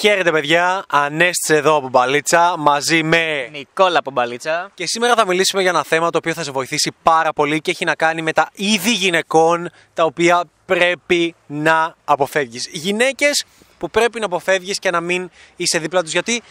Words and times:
Χαίρετε 0.00 0.30
παιδιά, 0.30 0.84
Ανέστης 0.88 1.56
εδώ 1.56 1.76
από 1.76 1.88
Μπαλίτσα 1.88 2.54
μαζί 2.58 3.02
με... 3.02 3.48
Νικόλα 3.52 3.98
από 3.98 4.10
Μπαλίτσα. 4.10 4.70
Και 4.74 4.86
σήμερα 4.86 5.14
θα 5.14 5.26
μιλήσουμε 5.26 5.62
για 5.62 5.70
ένα 5.70 5.84
θέμα 5.84 6.10
το 6.10 6.18
οποίο 6.18 6.34
θα 6.34 6.42
σε 6.42 6.50
βοηθήσει 6.50 6.92
πάρα 7.02 7.32
πολύ 7.32 7.60
και 7.60 7.70
έχει 7.70 7.84
να 7.84 7.94
κάνει 7.94 8.22
με 8.22 8.32
τα 8.32 8.50
είδη 8.52 8.92
γυναικών 8.92 9.70
τα 9.94 10.04
οποία 10.04 10.44
πρέπει 10.66 11.34
να 11.46 11.94
αποφεύγεις. 12.04 12.68
Γυναίκες 12.72 13.44
που 13.78 13.90
πρέπει 13.90 14.18
να 14.20 14.26
αποφεύγεις 14.26 14.78
και 14.78 14.90
να 14.90 15.00
μην 15.00 15.30
είσαι 15.56 15.78
δίπλα 15.78 16.02
τους 16.02 16.12
γιατί 16.12 16.42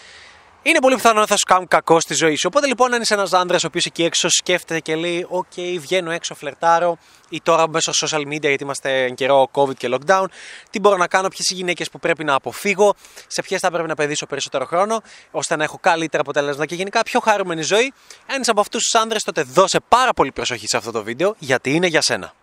είναι 0.61 0.79
πολύ 0.79 0.95
πιθανό 0.95 1.19
να 1.19 1.25
θα 1.25 1.37
σου 1.37 1.45
κάνουν 1.47 1.67
κακό 1.67 1.99
στη 1.99 2.13
ζωή 2.13 2.35
σου. 2.35 2.47
Οπότε 2.47 2.67
λοιπόν, 2.67 2.93
αν 2.93 3.01
είσαι 3.01 3.13
ένας 3.13 3.27
άντρας 3.31 3.57
ο 3.57 3.67
οποίος 3.67 3.81
εκεί 3.85 4.03
έξω 4.03 4.29
σκέφτεται 4.29 4.79
και 4.79 4.95
λέει: 4.95 5.25
Οκ, 5.29 5.53
βγαίνω 5.79 6.11
έξω, 6.11 6.35
φλερτάρω, 6.35 6.97
ή 7.29 7.41
τώρα 7.43 7.69
μέσω 7.69 7.91
social 8.05 8.21
media, 8.27 8.41
γιατί 8.41 8.63
είμαστε 8.63 9.03
εν 9.03 9.15
καιρώ 9.15 9.49
COVID 9.51 9.75
και 9.75 9.89
lockdown, 9.91 10.25
τι 10.69 10.79
μπορώ 10.79 10.97
να 10.97 11.07
κάνω, 11.07 11.27
ποιε 11.27 11.45
οι 11.49 11.53
γυναίκε 11.53 11.85
που 11.91 11.99
πρέπει 11.99 12.23
να 12.23 12.33
αποφύγω, 12.33 12.93
σε 13.27 13.41
ποιε 13.41 13.57
θα 13.57 13.71
πρέπει 13.71 13.87
να 13.87 13.95
παιδίσω 13.95 14.25
περισσότερο 14.25 14.65
χρόνο, 14.65 15.01
ώστε 15.31 15.55
να 15.55 15.63
έχω 15.63 15.77
καλύτερα 15.81 16.21
αποτέλεσμα 16.21 16.65
και 16.65 16.75
γενικά 16.75 17.03
πιο 17.03 17.19
χαρούμενη 17.19 17.61
ζωή. 17.61 17.93
Αν 18.27 18.41
είσαι 18.41 18.51
από 18.51 18.61
αυτού 18.61 18.77
του 18.77 18.99
άντρε, 18.99 19.17
τότε 19.25 19.41
δώσε 19.41 19.79
πάρα 19.87 20.13
πολύ 20.13 20.31
προσοχή 20.31 20.67
σε 20.67 20.77
αυτό 20.77 20.91
το 20.91 21.03
βίντεο, 21.03 21.35
γιατί 21.39 21.73
είναι 21.73 21.87
για 21.87 22.01
σένα. 22.01 22.33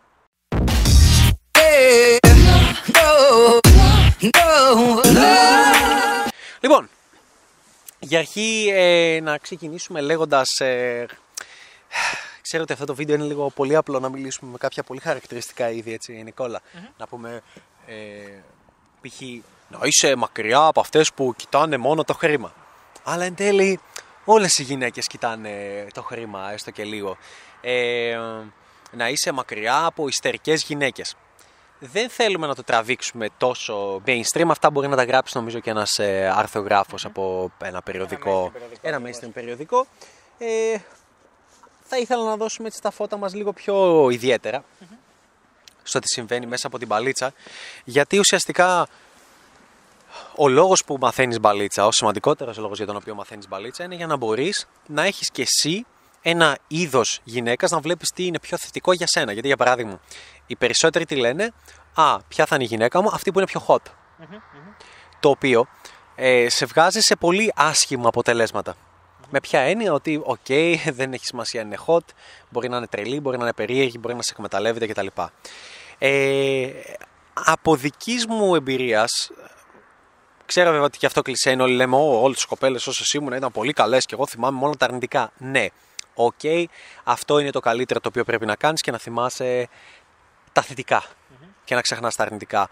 Λοιπόν, 6.60 6.88
για 7.98 8.18
αρχή 8.18 8.70
ε, 8.74 9.20
να 9.22 9.38
ξεκινήσουμε 9.38 10.00
λέγοντας... 10.00 10.60
Ε, 10.60 11.06
ξέρω 12.42 12.62
ότι 12.62 12.72
αυτό 12.72 12.84
το 12.84 12.94
βίντεο 12.94 13.14
είναι 13.14 13.24
λίγο 13.24 13.50
πολύ 13.50 13.76
απλό 13.76 14.00
να 14.00 14.08
μιλήσουμε 14.08 14.50
με 14.50 14.58
κάποια 14.58 14.82
πολύ 14.82 15.00
χαρακτηριστικά 15.00 15.70
είδη, 15.70 15.92
έτσι, 15.92 16.12
νικολα 16.12 16.60
Να 16.98 17.06
πούμε, 17.06 17.42
ε, 17.86 17.94
π.χ. 19.00 19.20
να 19.68 19.78
είσαι 19.82 20.14
μακριά 20.14 20.66
από 20.66 20.80
αυτές 20.80 21.12
που 21.12 21.34
κοιτάνε 21.36 21.76
μόνο 21.76 22.04
το 22.04 22.14
χρήμα. 22.14 22.52
Αλλά 23.04 23.24
εν 23.24 23.34
τέλει 23.34 23.80
όλες 24.24 24.58
οι 24.58 24.62
γυναίκες 24.62 25.06
κοιτάνε 25.06 25.86
το 25.94 26.02
χρήμα, 26.02 26.52
έστω 26.52 26.70
και 26.70 26.84
λίγο. 26.84 27.16
Ε, 27.60 28.18
να 28.92 29.08
είσαι 29.08 29.32
μακριά 29.32 29.84
από 29.84 30.08
ιστερικές 30.08 30.62
γυναίκες 30.62 31.16
δεν 31.78 32.08
θέλουμε 32.08 32.46
να 32.46 32.54
το 32.54 32.64
τραβήξουμε 32.64 33.28
τόσο 33.38 34.02
mainstream. 34.06 34.46
Αυτά 34.48 34.70
μπορεί 34.70 34.88
να 34.88 34.96
τα 34.96 35.04
γράψει 35.04 35.36
νομίζω 35.36 35.60
και 35.60 35.70
ένας 35.70 35.98
ε, 35.98 36.32
αρθογράφος 36.34 37.04
από 37.04 37.50
ένα 37.62 37.82
περιοδικό, 37.82 38.52
ένα 38.80 39.00
mainstream 39.04 39.30
περιοδικό. 39.32 39.86
Ε, 40.38 40.78
θα 41.82 41.98
ήθελα 41.98 42.24
να 42.24 42.36
δώσουμε 42.36 42.68
έτσι 42.68 42.82
τα 42.82 42.90
φώτα 42.90 43.16
μας 43.16 43.34
λίγο 43.34 43.52
πιο 43.52 44.08
ιδιαίτερα 44.10 44.64
στο 45.82 45.98
τι 45.98 46.06
συμβαίνει 46.08 46.46
μέσα 46.46 46.66
από 46.66 46.78
την 46.78 46.86
μπαλίτσα. 46.86 47.32
Γιατί 47.84 48.18
ουσιαστικά 48.18 48.88
ο 50.36 50.48
λόγος 50.48 50.84
που 50.84 50.96
μαθαίνεις 51.00 51.40
μπαλίτσα, 51.40 51.86
ο 51.86 51.92
σημαντικότερος 51.92 52.56
λόγος 52.56 52.76
για 52.76 52.86
τον 52.86 52.96
οποίο 52.96 53.14
μαθαίνεις 53.14 53.48
μπαλίτσα 53.48 53.84
είναι 53.84 53.94
για 53.94 54.06
να 54.06 54.16
μπορείς 54.16 54.66
να 54.86 55.02
έχεις 55.02 55.30
και 55.30 55.42
εσύ 55.42 55.86
ένα 56.22 56.58
είδος 56.68 57.20
γυναίκας 57.24 57.70
να 57.70 57.80
βλέπεις 57.80 58.10
τι 58.10 58.26
είναι 58.26 58.38
πιο 58.38 58.56
θετικό 58.56 58.92
για 58.92 59.06
σένα. 59.06 59.32
Γιατί, 59.32 59.46
για 59.46 59.56
παράδειγμα, 59.56 60.00
οι 60.46 60.56
περισσότεροι 60.56 61.04
τι 61.04 61.16
λένε, 61.16 61.52
Α, 61.94 62.18
ποια 62.28 62.46
θα 62.46 62.54
είναι 62.54 62.64
η 62.64 62.66
γυναίκα 62.66 63.02
μου, 63.02 63.08
αυτή 63.12 63.32
που 63.32 63.38
είναι 63.38 63.46
πιο 63.46 63.64
hot. 63.66 63.82
Το 65.20 65.28
οποίο 65.28 65.66
ε, 66.14 66.48
σε 66.48 66.66
βγάζει 66.66 67.00
σε 67.00 67.16
πολύ 67.16 67.52
άσχημα 67.56 68.10
Με 69.30 69.40
ποια 69.40 69.60
έννοια 69.60 69.92
ότι, 69.92 70.20
οκ, 70.24 70.46
δεν 70.92 71.12
έχει 71.12 71.26
σημασία 71.26 71.60
αν 71.60 71.66
είναι 71.66 71.78
hot, 71.86 72.04
μπορεί 72.50 72.68
να 72.68 72.76
είναι 72.76 72.86
τρελή, 72.86 73.20
μπορεί 73.20 73.36
να 73.36 73.42
είναι 73.42 73.52
περίεργη, 73.52 73.96
μπορεί 74.00 74.14
να 74.14 74.22
σε 74.22 74.30
εκμεταλλεύεται 74.32 74.86
κτλ. 74.86 75.06
Ε, 75.98 76.70
από 77.32 77.76
δικής 77.76 78.26
μου 78.26 78.54
εμπειρίας, 78.54 79.30
ξέρω 80.46 80.70
βέβαια 80.70 80.84
ότι 80.84 80.98
και 80.98 81.06
αυτό 81.06 81.22
κλισέ 81.22 81.50
είναι 81.50 81.62
όλοι 81.62 81.74
λέμε, 81.74 81.96
όλες 81.96 82.36
τις 82.36 82.44
κοπέλες 82.44 82.86
όσες 82.86 83.12
ήμουν 83.12 83.32
ήταν 83.32 83.52
πολύ 83.52 83.72
καλές 83.72 84.06
και 84.06 84.14
εγώ 84.14 84.26
θυμάμαι 84.26 84.58
μόνο 84.58 84.76
τα 84.76 84.84
αρνητικά. 84.84 85.32
Ναι, 85.38 85.66
οκ, 86.14 86.40
αυτό 87.04 87.38
είναι 87.38 87.50
το 87.50 87.60
καλύτερο 87.60 88.00
το 88.00 88.08
οποίο 88.08 88.24
πρέπει 88.24 88.46
να 88.46 88.56
κάνεις 88.56 88.80
και 88.80 88.90
να 88.90 88.98
θυμάσαι 88.98 89.68
τα 90.56 90.62
θετικά 90.62 91.02
και 91.64 91.74
να 91.74 91.80
ξεχνάς 91.80 92.14
τα 92.14 92.22
αρνητικά. 92.22 92.68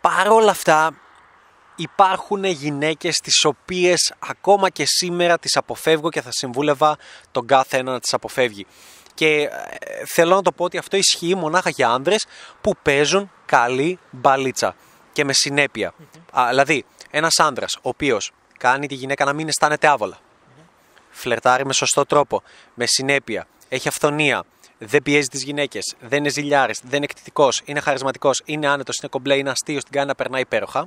Παρ' 0.00 0.28
όλα 0.28 0.50
αυτά 0.50 0.94
υπάρχουν 1.74 2.44
γυναίκες 2.44 3.16
τις 3.16 3.44
οποίες 3.44 4.14
ακόμα 4.18 4.70
και 4.70 4.84
σήμερα 4.86 5.38
τις 5.38 5.56
αποφεύγω 5.56 6.10
και 6.10 6.22
θα 6.22 6.28
συμβούλευα 6.32 6.96
τον 7.30 7.46
κάθε 7.46 7.76
ένα 7.76 7.92
να 7.92 8.00
τις 8.00 8.12
αποφεύγει. 8.14 8.66
Και 9.14 9.42
ε, 9.42 10.04
θέλω 10.06 10.34
να 10.34 10.42
το 10.42 10.52
πω 10.52 10.64
ότι 10.64 10.78
αυτό 10.78 10.96
ισχύει 10.96 11.34
μονάχα 11.34 11.70
για 11.70 11.88
άνδρες 11.88 12.26
που 12.60 12.74
παίζουν 12.82 13.30
καλή 13.46 13.98
μπαλίτσα 14.10 14.74
και 15.12 15.24
με 15.24 15.32
συνέπεια. 15.32 15.94
δηλαδή, 16.48 16.84
ένας 17.10 17.38
άνδρας 17.38 17.76
ο 17.76 17.88
οποίος 17.88 18.32
κάνει 18.58 18.86
τη 18.86 18.94
γυναίκα 18.94 19.24
να 19.24 19.32
μην 19.32 19.48
αισθάνεται 19.48 19.86
άβολα, 19.88 20.18
φλερτάρει 21.10 21.66
με 21.66 21.72
σωστό 21.72 22.04
τρόπο, 22.04 22.42
με 22.74 22.86
συνέπεια, 22.86 23.46
έχει 23.68 23.88
αυθονία, 23.88 24.44
δεν 24.78 25.02
πιέζει 25.02 25.28
τις 25.28 25.42
γυναίκες, 25.42 25.94
δεν 26.00 26.18
είναι 26.18 26.28
ζηλιάρης, 26.28 26.80
δεν 26.82 26.96
είναι 26.96 27.04
εκτιτικό, 27.04 27.48
είναι 27.64 27.80
χαρισματικός, 27.80 28.42
είναι 28.44 28.68
άνετος, 28.68 28.98
είναι 28.98 29.08
κομπλέ, 29.08 29.36
είναι 29.36 29.50
αστείο, 29.50 29.80
την 29.80 29.92
κάνει 29.92 30.06
να 30.06 30.14
περνάει 30.14 30.40
υπέροχα. 30.40 30.84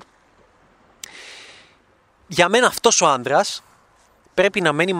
Για 2.27 2.49
μένα 2.49 2.67
αυτός 2.67 3.01
ο 3.01 3.07
άντρας 3.07 3.63
πρέπει 4.33 4.61
να 4.61 4.73
μένει 4.73 4.95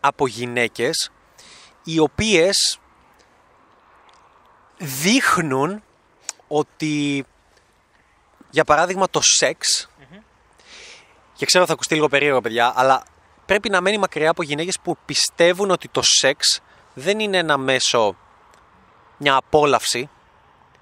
από 0.00 0.26
γυναίκες 0.26 1.10
οι 1.84 1.98
οποίες 1.98 2.78
δείχνουν 4.78 5.82
ότι 6.48 7.24
για 8.50 8.64
παράδειγμα 8.64 9.08
το 9.10 9.20
σεξ 9.22 9.88
και 11.34 11.46
ξέρω 11.46 11.66
θα 11.66 11.72
ακουστεί 11.72 11.94
λίγο 11.94 12.08
περίεργο 12.08 12.40
παιδιά 12.40 12.72
αλλά 12.76 13.02
πρέπει 13.46 13.70
να 13.70 13.80
μένει 13.80 13.98
μακριά 13.98 14.30
από 14.30 14.42
γυναίκες 14.42 14.78
που 14.82 14.96
πιστεύουν 15.04 15.70
ότι 15.70 15.88
το 15.88 16.02
σεξ 16.02 16.60
δεν 16.94 17.18
είναι 17.18 17.36
ένα 17.36 17.56
μέσο, 17.56 18.16
μια 19.16 19.36
απόλαυση 19.36 20.10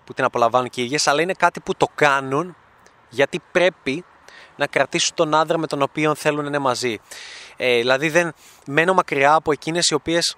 που 0.05 0.15
την 0.15 0.25
απολαμβάνουν 0.25 0.69
και 0.69 0.81
οι 0.81 0.85
ίδιες, 0.85 1.07
αλλά 1.07 1.23
είναι 1.23 1.33
κάτι 1.33 1.61
που 1.61 1.75
το 1.77 1.87
κάνουν 1.95 2.57
γιατί 3.09 3.41
πρέπει 3.53 4.05
να 4.57 4.67
κρατήσουν 4.67 5.15
τον 5.15 5.35
άντρα 5.35 5.59
με 5.59 5.67
τον 5.67 5.83
οποίο 5.83 6.15
θέλουν 6.15 6.41
να 6.41 6.47
είναι 6.47 6.59
μαζί. 6.59 6.99
Ε, 7.57 7.77
δηλαδή 7.77 8.09
δεν 8.09 8.33
μένω 8.67 8.95
μακριά 8.95 9.35
από 9.35 9.53
εκείνες 9.53 9.89
οι 9.89 9.95
οποίες 9.95 10.37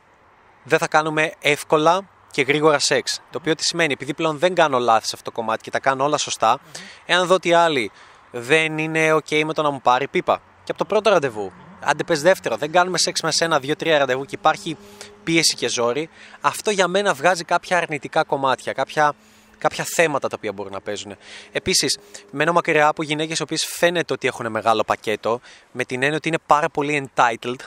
δεν 0.62 0.78
θα 0.78 0.88
κάνουμε 0.88 1.32
εύκολα 1.40 2.08
και 2.30 2.42
γρήγορα 2.42 2.78
σεξ. 2.78 3.20
Το 3.30 3.38
οποίο 3.38 3.54
τι 3.54 3.64
σημαίνει, 3.64 3.92
επειδή 3.92 4.14
πλέον 4.14 4.38
δεν 4.38 4.54
κάνω 4.54 4.78
λάθη 4.78 5.06
σε 5.06 5.12
αυτό 5.14 5.30
το 5.30 5.36
κομμάτι 5.36 5.62
και 5.62 5.70
τα 5.70 5.80
κάνω 5.80 6.04
όλα 6.04 6.16
σωστά, 6.16 6.58
εάν 7.06 7.26
δω 7.26 7.34
ότι 7.34 7.52
άλλοι 7.52 7.90
δεν 8.30 8.78
είναι 8.78 9.14
ok 9.14 9.44
με 9.44 9.52
το 9.52 9.62
να 9.62 9.70
μου 9.70 9.80
πάρει 9.80 10.08
πίπα. 10.08 10.40
Και 10.64 10.70
από 10.70 10.78
το 10.78 10.84
πρώτο 10.84 11.10
ραντεβού 11.10 11.52
άντε 11.80 12.04
πες 12.04 12.22
δεύτερο, 12.22 12.56
δεν 12.56 12.72
κάνουμε 12.72 12.98
σεξ 12.98 13.20
με 13.20 13.32
σένα 13.32 13.58
δύο-τρία 13.58 13.98
ραντεβού 13.98 14.24
και 14.24 14.34
υπάρχει 14.38 14.76
πίεση 15.24 15.54
και 15.54 15.68
ζόρι, 15.68 16.08
αυτό 16.40 16.70
για 16.70 16.88
μένα 16.88 17.14
βγάζει 17.14 17.44
κάποια 17.44 17.76
αρνητικά 17.76 18.24
κομμάτια, 18.24 18.72
κάποια, 18.72 19.14
κάποια 19.58 19.84
θέματα 19.84 20.28
τα 20.28 20.34
οποία 20.38 20.52
μπορούν 20.52 20.72
να 20.72 20.80
παίζουν. 20.80 21.16
Επίσης, 21.52 21.98
μένω 22.30 22.52
μακριά 22.52 22.88
από 22.88 23.02
γυναίκες 23.02 23.38
οι 23.38 23.42
οποίες 23.42 23.64
φαίνεται 23.64 24.12
ότι 24.12 24.26
έχουν 24.26 24.50
μεγάλο 24.50 24.84
πακέτο, 24.84 25.40
με 25.72 25.84
την 25.84 26.02
έννοια 26.02 26.16
ότι 26.16 26.28
είναι 26.28 26.38
πάρα 26.46 26.68
πολύ 26.68 27.10
entitled 27.14 27.60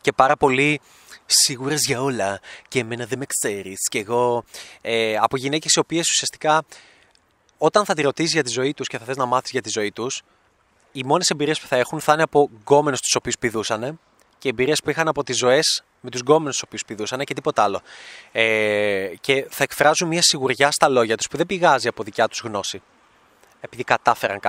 και 0.00 0.12
πάρα 0.12 0.36
πολύ 0.36 0.80
σίγουρες 1.26 1.80
για 1.86 2.02
όλα 2.02 2.40
και 2.68 2.78
εμένα 2.78 3.06
δεν 3.06 3.18
με 3.18 3.24
ξέρεις. 3.26 3.88
Και 3.88 3.98
εγώ 3.98 4.44
ε, 4.80 5.16
από 5.16 5.36
γυναίκες 5.36 5.72
οι 5.74 5.78
οποίες 5.78 6.08
ουσιαστικά 6.10 6.64
όταν 7.58 7.84
θα 7.84 7.94
τη 7.94 8.02
ρωτήσεις 8.02 8.32
για 8.32 8.42
τη 8.42 8.50
ζωή 8.50 8.74
τους 8.74 8.88
και 8.88 8.98
θα 8.98 9.04
θες 9.04 9.16
να 9.16 9.24
μάθεις 9.24 9.50
για 9.50 9.62
τη 9.62 9.68
ζωή 9.68 9.92
τους, 9.92 10.22
οι 10.96 11.04
μόνες 11.04 11.30
εμπειρίες 11.30 11.60
που 11.60 11.66
θα 11.66 11.76
έχουν 11.76 12.00
θα 12.00 12.12
είναι 12.12 12.22
από 12.22 12.50
γκόμενους 12.60 13.00
τους 13.00 13.14
οποίους 13.14 13.38
πηδούσαν 13.38 14.00
και 14.38 14.48
εμπειρίες 14.48 14.80
που 14.82 14.90
είχαν 14.90 15.08
από 15.08 15.24
τις 15.24 15.36
ζωές 15.36 15.84
με 16.00 16.10
τους 16.10 16.20
γκόμενους 16.20 16.52
τους 16.52 16.62
οποίους 16.62 16.84
πηδούσαν 16.84 17.24
και 17.24 17.34
τίποτα 17.34 17.62
άλλο. 17.62 17.80
Ε, 18.32 19.12
και 19.20 19.46
θα 19.50 19.62
εκφράζουν 19.62 20.08
μια 20.08 20.22
σιγουριά 20.22 20.70
στα 20.70 20.88
λόγια 20.88 21.16
τους 21.16 21.28
που 21.28 21.36
δεν 21.36 21.46
πηγάζει 21.46 21.88
από 21.88 22.02
δικιά 22.02 22.28
τους 22.28 22.40
γνώση. 22.40 22.82
Επειδή 23.60 23.84
κατάφεραν 23.84 24.40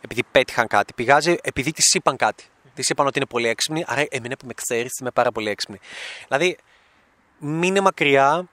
επειδή 0.00 0.22
πέτυχαν 0.30 0.66
κάτι. 0.66 0.92
Πηγάζει 0.92 1.36
επειδή 1.42 1.72
της 1.72 1.94
είπαν 1.94 2.16
κάτι. 2.16 2.44
Mm-hmm. 2.44 2.70
Της 2.74 2.88
είπαν 2.88 3.06
ότι 3.06 3.18
είναι 3.18 3.26
πολύ 3.26 3.48
έξυπνη, 3.48 3.84
άρα 3.86 4.04
εμένα 4.08 4.36
που 4.36 4.46
με 4.46 4.54
ξέρεις 4.54 4.98
είμαι 4.98 5.10
πάρα 5.10 5.32
πολύ 5.32 5.50
έξυπνη. 5.50 5.78
Δηλαδή, 6.28 6.56
μείνε 7.38 7.80
μακριά 7.80 8.48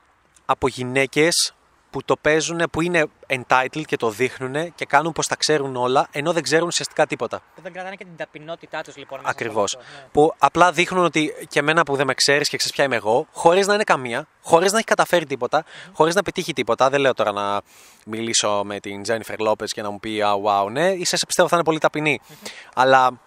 από 0.46 0.68
γυναίκες 0.68 1.56
που 1.96 2.04
το 2.06 2.16
παίζουν, 2.22 2.62
που 2.72 2.82
είναι 2.82 3.06
entitled 3.28 3.84
και 3.86 3.98
το 3.98 4.10
δείχνουν 4.10 4.74
και 4.76 4.86
κάνουν 4.86 5.12
πως 5.12 5.28
τα 5.28 5.36
ξέρουν 5.36 5.76
όλα, 5.76 6.08
ενώ 6.12 6.34
δεν 6.34 6.44
ξέρουν 6.44 6.68
ουσιαστικά 6.68 7.06
τίποτα. 7.06 7.42
Δεν 7.62 7.74
κρατάνε 7.74 7.96
και 7.96 8.04
την 8.04 8.16
ταπεινότητά 8.18 8.82
τους 8.82 8.96
λοιπόν. 8.98 9.20
Ακριβώς. 9.24 9.76
Ναι. 9.76 10.08
Που 10.12 10.34
απλά 10.38 10.72
δείχνουν 10.72 11.04
ότι 11.06 11.34
και 11.48 11.60
εμένα 11.60 11.84
που 11.84 11.96
δεν 11.96 12.06
με 12.06 12.14
ξέρεις 12.14 12.50
και 12.50 12.58
ξέρεις 12.58 12.76
ποια 12.76 12.86
είμαι 12.86 12.96
εγώ, 12.96 13.28
χωρίς 13.32 13.68
να 13.68 13.74
είναι 13.74 13.84
καμία, 13.84 14.28
χωρίς 14.42 14.72
να 14.72 14.78
έχει 14.78 14.88
καταφέρει 14.88 15.26
τίποτα, 15.26 15.64
mm-hmm. 15.64 15.92
χωρίς 15.94 16.16
να 16.16 16.22
πετύχει 16.22 16.54
τίποτα. 16.54 16.90
Δεν 16.90 17.00
λέω 17.00 17.14
τώρα 17.14 17.32
να 17.32 17.62
μιλήσω 18.06 18.62
με 18.66 18.80
την 18.80 19.02
Jennifer 19.08 19.48
Lopez 19.48 19.68
και 19.68 19.82
να 19.82 19.90
μου 19.90 20.00
πει 20.00 20.22
Α, 20.22 20.34
wow, 20.46 20.72
ναι, 20.72 20.90
ίσα 20.90 21.18
σε 21.18 21.26
πιστεύω 21.26 21.50
θα 21.50 21.56
είναι 21.56 21.66
πολύ 21.66 21.80
ταπεινή. 21.80 22.22
Mm-hmm. 22.24 22.72
Αλλά 22.76 23.20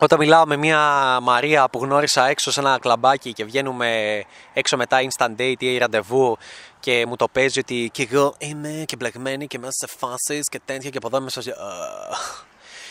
όταν 0.00 0.18
μιλάω 0.18 0.46
με 0.46 0.56
μια 0.56 0.80
Μαρία 1.22 1.68
που 1.68 1.78
γνώρισα 1.78 2.28
έξω 2.28 2.50
σε 2.50 2.60
ένα 2.60 2.78
κλαμπάκι 2.78 3.32
και 3.32 3.44
βγαίνουμε 3.44 4.22
έξω 4.52 4.76
μετά 4.76 4.98
instant 5.02 5.40
date 5.40 5.62
ή 5.62 5.78
ραντεβού 5.78 6.36
και 6.80 7.06
μου 7.06 7.16
το 7.16 7.28
παίζει 7.28 7.58
ότι 7.58 7.90
και 7.92 8.08
εγώ 8.10 8.34
είμαι 8.38 8.84
και 8.86 8.96
μπλεγμένη 8.96 9.46
και 9.46 9.58
μέσα 9.58 9.72
σε 9.72 9.86
φάσεις 9.98 10.48
και 10.48 10.60
τέτοια 10.64 10.90
και 10.90 10.96
από 10.96 11.06
εδώ 11.06 11.20
μέσα 11.20 11.42
σε... 11.42 11.54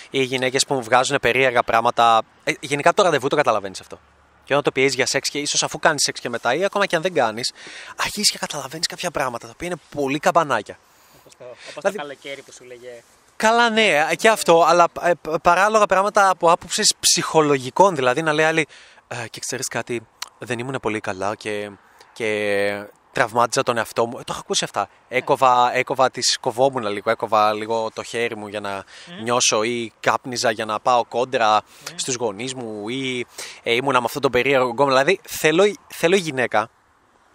ή 0.10 0.22
γυναίκες 0.24 0.66
που 0.66 0.74
μου 0.74 0.84
βγάζουν 0.84 1.18
περίεργα 1.22 1.63
πράγματα. 1.63 2.22
Ε, 2.44 2.51
γενικά 2.60 2.94
το 2.94 3.04
ραντεβού 3.04 3.28
το 3.28 3.36
καταλαβαίνεις 3.36 3.80
αυτό. 3.80 4.00
Και 4.44 4.54
όταν 4.54 4.63
το 4.63 4.72
πιέζεις 4.72 4.95
για 4.95 5.06
σεξ 5.06 5.30
και 5.30 5.39
ίσως 5.39 5.63
αφού 5.63 5.80
κάνεις 5.80 6.04
σεξ 6.04 6.19
και 6.19 6.30
μετά 6.30 6.54
ή 6.56 6.63
ακόμα 6.63 6.86
και 6.86 6.95
αν 6.95 7.01
δεν 7.01 7.13
κάνεις, 7.13 7.54
αρχίζεις 7.98 8.31
και 8.31 8.38
καταλαβαίνεις 8.38 8.88
κάποια 8.88 9.12
πράγματα 9.12 9.45
τα 9.45 9.51
οποία 9.56 9.68
είναι 9.68 9.78
πολύ 9.95 10.19
καμπανάκια. 10.19 10.80
Όπως 11.19 11.33
το, 11.38 11.44
όπως 11.44 11.74
Δηλαδή- 11.75 11.98
το 11.98 12.01
καλοκαίρι 12.04 12.42
που 12.42 12.51
σου 12.51 12.63
λέγε. 12.63 13.04
Καλά, 13.36 13.69
ναι, 13.69 14.06
και 14.16 14.30
αυτό, 14.30 14.63
αλλά 14.68 14.88
ε, 15.01 15.12
παράλογα 15.42 15.86
πράγματα 15.86 16.30
από 16.30 16.51
άποψη 16.51 16.83
ψυχολογικών. 17.00 17.95
Δηλαδή 17.95 18.22
να 18.22 18.33
λέει 18.33 18.45
άλλη, 18.45 18.68
«Ε, 19.07 19.28
και 19.30 19.40
ξέρεις 19.40 19.68
κάτι, 19.68 20.07
δεν 20.40 20.60
ήμουν 20.60 20.78
πολύ 20.81 21.00
καλά 21.00 21.36
και, 21.36 21.72
και 22.13 22.88
τραυμάτιζα 23.18 23.64
τον 23.64 23.78
εαυτό 23.78 24.06
μου. 24.06 24.18
Ε, 24.19 24.24
το 24.24 24.31
έχω 24.31 24.40
ακούσει 24.40 24.64
αυτά. 24.64 24.90
Έκοβα, 25.08 25.75
έκοβα 25.75 26.10
τις, 26.10 26.38
κοβόμουν 26.42 26.88
λίγο, 26.88 27.10
έκοβα 27.10 27.54
λίγο 27.54 27.90
το 27.94 28.04
χέρι 28.04 28.36
μου 28.36 28.48
για 28.48 28.60
να 28.60 28.84
νιώσω 29.22 29.64
ή 29.64 29.94
κάπνιζα 30.00 30.52
για 30.52 30.66
να 30.66 30.80
πάω 30.80 31.06
κόντρα 31.06 31.62
στους 31.96 32.16
γονείς 32.16 32.54
μου 32.54 32.90
ή 32.90 33.25
ε, 33.64 33.74
ήμουνα 33.74 34.00
με 34.00 34.06
αυτόν 34.06 34.22
τον 34.22 34.31
περίεργο 34.31 34.69
γκόμενο. 34.69 34.98
Δηλαδή 34.98 35.19
θέλω, 35.28 35.74
θέλω 35.88 36.16
η 36.16 36.19
γυναίκα, 36.19 36.69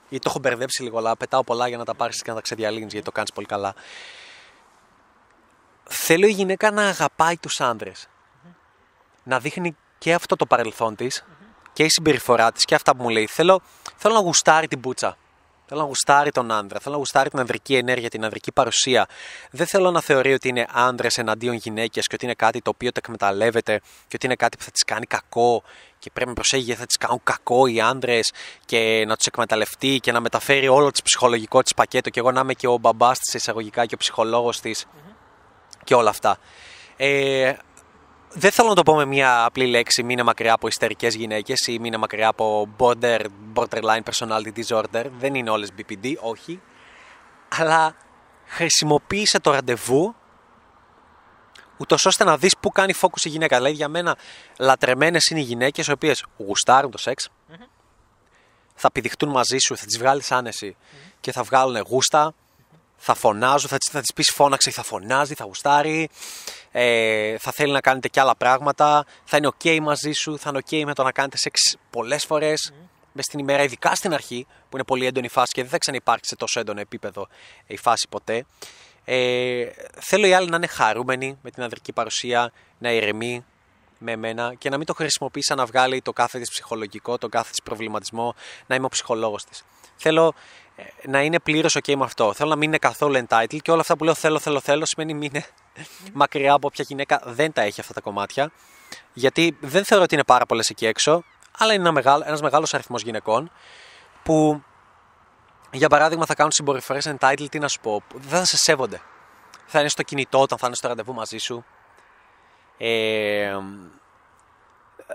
γιατί 0.08 0.24
το 0.24 0.30
έχω 0.30 0.38
μπερδέψει 0.38 0.82
λίγο, 0.82 0.98
αλλά 0.98 1.16
πετάω 1.16 1.44
πολλά 1.44 1.68
για 1.68 1.76
να 1.76 1.84
τα 1.84 1.94
πάρεις 1.94 2.22
και 2.22 2.30
να 2.30 2.36
τα 2.36 2.42
ξεδιαλύνεις, 2.42 2.92
γιατί 2.92 3.04
το 3.04 3.12
κάνεις 3.12 3.32
πολύ 3.32 3.46
καλά. 3.46 3.74
Θέλω 5.84 6.26
η 6.26 6.32
γυναίκα 6.32 6.70
να 6.70 6.82
αγαπάει 6.88 7.36
τους 7.36 7.60
άντρες. 7.60 8.08
Να 9.22 9.38
δείχνει 9.38 9.76
και 9.98 10.14
αυτό 10.14 10.36
το 10.36 10.46
παρελθόν 10.46 10.96
της 10.96 11.24
και 11.72 11.84
η 11.84 11.88
συμπεριφορά 11.88 12.52
της 12.52 12.64
και 12.64 12.74
αυτά 12.74 12.96
που 12.96 13.02
μου 13.02 13.08
λέει. 13.08 13.26
Θέλω, 13.26 13.60
θέλω 13.96 14.14
να 14.14 14.20
γουστάρει 14.20 14.68
την 14.68 14.80
πουτσα. 14.80 15.16
Θέλω 15.72 15.84
να 15.84 15.90
γουστάρει 15.90 16.30
τον 16.30 16.52
άντρα. 16.52 16.78
Θέλω 16.80 16.94
να 16.94 17.00
γουστάρει 17.00 17.30
την 17.30 17.38
ανδρική 17.38 17.76
ενέργεια, 17.76 18.08
την 18.08 18.24
ανδρική 18.24 18.52
παρουσία. 18.52 19.06
Δεν 19.50 19.66
θέλω 19.66 19.90
να 19.90 20.00
θεωρεί 20.00 20.32
ότι 20.32 20.48
είναι 20.48 20.66
άντρες 20.72 21.18
εναντίον 21.18 21.54
γυναίκες 21.54 22.06
και 22.06 22.14
ότι 22.14 22.24
είναι 22.24 22.34
κάτι 22.34 22.60
το 22.60 22.70
οποίο 22.70 22.92
το 22.92 23.00
εκμεταλλεύεται 23.02 23.80
και 23.80 24.14
ότι 24.14 24.26
είναι 24.26 24.34
κάτι 24.34 24.56
που 24.56 24.62
θα 24.62 24.70
τις 24.70 24.84
κάνει 24.84 25.06
κακό 25.06 25.62
και 25.98 26.10
πρέπει 26.12 26.28
να 26.28 26.34
προσέχει 26.34 26.62
γιατί 26.62 26.80
θα 26.80 26.86
τις 26.86 26.96
κάνουν 26.96 27.20
κακό 27.22 27.66
οι 27.66 27.80
άντρες 27.80 28.32
και 28.64 29.04
να 29.06 29.16
τους 29.16 29.26
εκμεταλλευτεί 29.26 29.98
και 30.00 30.12
να 30.12 30.20
μεταφέρει 30.20 30.68
όλο 30.68 30.90
το 30.90 31.00
ψυχολογικό 31.04 31.62
της 31.62 31.74
πακέτο 31.74 32.10
και 32.10 32.20
εγώ 32.20 32.30
να 32.30 32.40
είμαι 32.40 32.54
και 32.54 32.66
ο 32.66 32.76
μπαμπάς 32.76 33.18
της 33.18 33.34
εισαγωγικά 33.34 33.86
και 33.86 33.94
ο 33.94 33.98
ψυχολόγος 33.98 34.60
της 34.60 34.86
και 35.84 35.94
όλα 35.94 36.10
αυτά. 36.10 36.38
Ε, 36.96 37.52
δεν 38.34 38.50
θέλω 38.50 38.68
να 38.68 38.74
το 38.74 38.82
πω 38.82 38.94
με 38.94 39.04
μια 39.04 39.44
απλή 39.44 39.66
λέξη, 39.66 40.02
μείνε 40.02 40.22
μακριά 40.22 40.52
από 40.52 40.66
ιστερικές 40.66 41.14
γυναίκες 41.14 41.66
ή 41.66 41.78
μείνε 41.78 41.96
μακριά 41.96 42.28
από 42.28 42.68
border, 42.78 43.20
borderline 43.54 44.00
personality 44.10 44.52
disorder. 44.56 45.04
Δεν 45.18 45.34
είναι 45.34 45.50
όλες 45.50 45.68
BPD, 45.78 46.14
όχι. 46.20 46.60
Αλλά 47.48 47.96
χρησιμοποίησε 48.46 49.40
το 49.40 49.50
ραντεβού 49.50 50.14
ούτως 51.76 52.06
ώστε 52.06 52.24
να 52.24 52.36
δεις 52.36 52.56
πού 52.60 52.70
κάνει 52.70 52.92
focus 53.00 53.24
η 53.24 53.28
γυναίκα. 53.28 53.56
Δηλαδή 53.56 53.74
για 53.74 53.88
μένα 53.88 54.16
λατρεμένες 54.58 55.26
είναι 55.26 55.40
οι 55.40 55.42
γυναίκες 55.42 55.86
οι 55.86 55.92
οποίες 55.92 56.24
γουστάρουν 56.36 56.90
το 56.90 56.98
σεξ, 56.98 57.28
θα 58.74 58.92
πηδηχτούν 58.92 59.28
μαζί 59.28 59.58
σου, 59.58 59.76
θα 59.76 59.84
τις 59.84 59.98
βγάλεις 59.98 60.32
άνεση 60.32 60.76
και 61.20 61.32
θα 61.32 61.42
βγάλουν 61.42 61.82
γούστα, 61.88 62.34
θα 63.04 63.14
φωνάζουν, 63.14 63.68
θα, 63.68 63.76
της- 63.76 63.90
θα 63.90 64.00
της 64.00 64.12
πεις 64.12 64.30
φώναξε, 64.34 64.70
θα 64.70 64.82
φωνάζει, 64.82 65.34
θα 65.34 65.44
γουστάρει, 65.44 66.08
ε, 66.72 67.38
θα 67.38 67.52
θέλει 67.52 67.72
να 67.72 67.80
κάνετε 67.80 68.08
και 68.08 68.20
άλλα 68.20 68.36
πράγματα, 68.36 69.04
θα 69.24 69.36
είναι 69.36 69.50
ok 69.58 69.78
μαζί 69.80 70.12
σου, 70.12 70.38
θα 70.38 70.48
είναι 70.50 70.60
ok 70.66 70.84
με 70.84 70.94
το 70.94 71.02
να 71.02 71.12
κάνετε 71.12 71.36
σεξ 71.36 71.76
πολλές 71.90 72.24
φορές. 72.24 72.72
Μες 73.12 73.24
στην 73.24 73.38
ημέρα, 73.38 73.62
ειδικά 73.62 73.94
στην 73.94 74.14
αρχή, 74.14 74.46
που 74.68 74.76
είναι 74.76 74.84
πολύ 74.84 75.06
έντονη 75.06 75.26
η 75.26 75.28
φάση 75.28 75.52
και 75.52 75.60
δεν 75.62 75.70
θα 75.70 75.78
ξαναυπάρξει 75.78 76.28
σε 76.28 76.36
τόσο 76.36 76.60
έντονο 76.60 76.80
επίπεδο 76.80 77.28
η 77.66 77.76
φάση 77.76 78.06
ποτέ. 78.10 78.44
Ε, 79.04 79.66
θέλω 80.00 80.26
οι 80.26 80.32
άλλοι 80.32 80.48
να 80.48 80.56
είναι 80.56 80.66
χαρούμενοι 80.66 81.38
με 81.42 81.50
την 81.50 81.62
ανδρική 81.62 81.92
παρουσία, 81.92 82.52
να 82.78 82.92
ηρεμεί 82.92 83.44
με 83.98 84.12
εμένα 84.12 84.54
και 84.58 84.68
να 84.70 84.76
μην 84.76 84.86
το 84.86 84.94
χρησιμοποιεί 84.94 85.42
σαν 85.42 85.56
να 85.56 85.66
βγάλει 85.66 86.02
το 86.02 86.12
κάθε 86.12 86.38
της 86.38 86.50
ψυχολογικό, 86.50 87.18
το 87.18 87.28
κάθε 87.28 87.50
της 87.50 87.62
προβληματισμό, 87.62 88.34
να 88.66 88.74
είμαι 88.74 88.84
ο 88.86 88.88
ψυχολόγος 88.88 89.44
της. 89.44 89.64
Θέλω 89.96 90.26
ε, 90.26 90.32
να 91.06 91.22
είναι 91.22 91.38
πλήρως 91.38 91.76
OK 91.78 91.94
με 91.94 92.04
αυτό. 92.04 92.32
Θέλω 92.32 92.50
να 92.50 92.56
μην 92.56 92.68
είναι 92.68 92.78
καθόλου 92.78 93.24
entitled 93.28 93.58
και 93.62 93.70
όλα 93.70 93.80
αυτά 93.80 93.96
που 93.96 94.04
λέω 94.04 94.14
θέλω, 94.14 94.38
θέλω, 94.38 94.60
θέλω 94.60 94.86
σημαίνει 94.86 95.14
μην 95.14 95.22
είναι 95.22 95.46
μακριά 96.12 96.52
από 96.52 96.66
όποια 96.66 96.84
γυναίκα 96.88 97.22
δεν 97.24 97.52
τα 97.52 97.62
έχει 97.62 97.80
αυτά 97.80 97.92
τα 97.92 98.00
κομμάτια. 98.00 98.52
Γιατί 99.12 99.56
δεν 99.60 99.84
θεωρώ 99.84 100.04
ότι 100.04 100.14
είναι 100.14 100.24
πάρα 100.24 100.46
πολλές 100.46 100.68
εκεί 100.68 100.86
έξω, 100.86 101.24
αλλά 101.58 101.72
είναι 101.72 101.82
ένα 101.82 101.92
μεγάλο, 101.92 102.24
ένας 102.26 102.40
μεγάλος 102.40 102.74
αριθμός 102.74 103.02
γυναικών 103.02 103.50
που 104.22 104.62
για 105.70 105.88
παράδειγμα 105.88 106.26
θα 106.26 106.34
κάνουν 106.34 106.52
συμπεριφορές 106.52 107.14
entitled, 107.18 107.46
τι 107.50 107.58
να 107.58 107.68
σου 107.68 107.80
πω, 107.80 108.02
δεν 108.14 108.38
θα 108.38 108.44
σε 108.44 108.56
σέβονται. 108.56 109.00
Θα 109.66 109.80
είναι 109.80 109.88
στο 109.88 110.02
κινητό 110.02 110.40
όταν 110.40 110.58
θα 110.58 110.66
είναι 110.66 110.76
στο 110.76 110.88
ραντεβού 110.88 111.14
μαζί 111.14 111.38
σου. 111.38 111.64
Ε, 112.78 113.56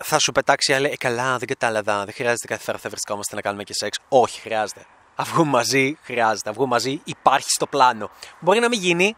θα 0.01 0.19
σου 0.19 0.31
πετάξει 0.31 0.73
άλλη, 0.73 0.87
ε, 0.87 0.95
καλά, 0.97 1.37
δεν 1.37 1.47
κατάλαβα, 1.47 2.05
δεν 2.05 2.13
χρειάζεται 2.13 2.47
κάθε 2.47 2.63
φορά 2.63 2.77
που 2.77 2.83
θα 2.83 2.89
βρισκόμαστε 2.89 3.35
να 3.35 3.41
κάνουμε 3.41 3.63
και 3.63 3.73
σεξ. 3.73 3.99
Όχι, 4.09 4.39
χρειάζεται. 4.39 4.85
Αν 5.19 5.25
βγούμε 5.25 5.49
μαζί, 5.49 5.97
χρειάζεται. 6.03 6.49
Αν 6.49 6.55
βγούμε 6.55 6.69
μαζί, 6.69 7.01
υπάρχει 7.03 7.49
στο 7.49 7.67
πλάνο. 7.67 8.09
Μπορεί 8.39 8.59
να 8.59 8.67
μην 8.67 8.79
γίνει, 8.79 9.15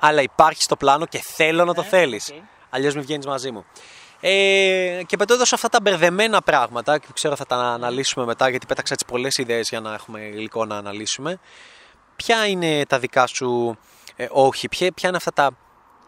αλλά 0.00 0.22
υπάρχει 0.22 0.62
στο 0.62 0.76
πλάνο 0.76 1.06
και 1.06 1.20
θέλω 1.34 1.64
να 1.64 1.74
το 1.74 1.80
Ναι, 1.82 1.88
θέλεις. 1.88 2.28
οκ. 2.30 2.36
Αλλιώς 2.70 2.94
μην 2.94 3.02
βγαίνεις 3.02 3.26
μαζί 3.26 3.50
μου. 3.50 3.64
Ε, 4.20 5.00
και 5.06 5.16
πετώντας 5.16 5.52
αυτά 5.52 5.68
τα 5.68 5.80
μπερδεμένα 5.80 6.42
πράγματα, 6.42 6.98
και 6.98 7.06
που 7.06 7.12
ξέρω 7.12 7.36
θα 7.36 7.46
τα 7.46 7.56
αναλύσουμε 7.56 8.24
μετά, 8.24 8.48
γιατί 8.48 8.66
πέταξα 8.66 8.94
τι 8.94 9.04
πολλές 9.04 9.36
ιδέες 9.36 9.68
για 9.68 9.80
να 9.80 9.94
έχουμε 9.94 10.20
υλικό 10.20 10.64
να 10.64 10.76
αναλύσουμε. 10.76 11.38
Ποια 12.16 12.46
είναι 12.46 12.86
τα 12.88 12.98
δικά 12.98 13.26
σου 13.26 13.78
ε, 14.16 14.26
όχι, 14.30 14.68
ποια, 14.68 14.92
ποια 14.92 15.08
είναι 15.08 15.16
αυτά 15.16 15.32
τα 15.32 15.50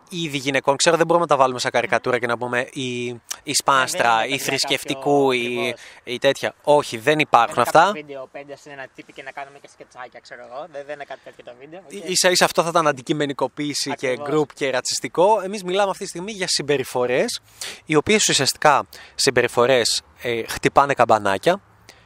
είδη 0.09 0.37
γυναικών. 0.37 0.77
Ξέρω 0.77 0.97
δεν 0.97 1.07
μπορούμε 1.07 1.27
να 1.29 1.37
τα 1.37 1.43
βάλουμε 1.43 1.59
σαν 1.61 1.71
καρικατούρα 1.71 2.19
και 2.19 2.27
να 2.27 2.39
πούμε 2.39 2.69
η, 2.73 3.07
η 3.43 3.55
σπάστρα, 3.55 4.09
Ναι, 4.15 4.17
δεν 4.19 4.25
είναι 4.27 4.35
η 4.35 4.39
τα 4.39 4.45
θρησκευτικού, 4.45 5.29
πιο 5.29 5.33
η, 5.33 5.47
ακριβώς. 5.59 5.81
η 6.05 6.19
τέτοια. 6.19 6.55
Όχι, 6.63 6.97
δεν 6.99 7.19
υπάρχουν 7.19 7.55
Δεν 7.55 7.65
είναι 7.65 7.79
αυτά. 7.79 7.87
κάποιο 7.87 8.03
βίντεο 8.07 8.29
πέντε 8.33 8.57
σε 8.57 8.71
ένα 8.71 8.87
τύπη 8.95 9.13
και 9.13 9.23
να 9.23 9.31
κάνουμε 9.31 9.59
και 9.59 9.69
σκετσάκια, 9.73 10.21
ξέρω 10.21 10.41
εγώ. 10.51 10.67
Δεν, 10.73 10.83
δεν 10.87 10.95
είναι 10.95 11.05
κάτι 11.05 11.21
τέτοιο 11.25 11.45
το 11.45 11.53
βίντεο. 11.61 11.81
οκ. 11.87 12.17
σα 12.17 12.31
ίσα 12.31 12.45
αυτό 12.45 12.63
θα 12.63 12.69
ήταν 12.69 12.87
αντικειμενικοποίηση 12.87 13.91
και 13.95 14.09
Ακριβώς. 14.09 14.29
group 14.31 14.53
και 14.55 14.71
ρατσιστικό. 14.71 15.41
Εμείς 15.45 15.65
μιλάμε 15.65 15.91
αυτή 15.91 16.03
τη 16.03 16.09
στιγμή 16.09 16.33
για 16.33 16.47
συμπεριφορές, 16.49 17.41
οι 17.85 17.95
οποίες 17.95 18.29
ουσιαστικά 18.29 18.87
συμπεριφορές 19.15 20.03
ε, 20.23 20.43
χτυπάνε 20.49 20.95
καμπανάκια 20.95 21.61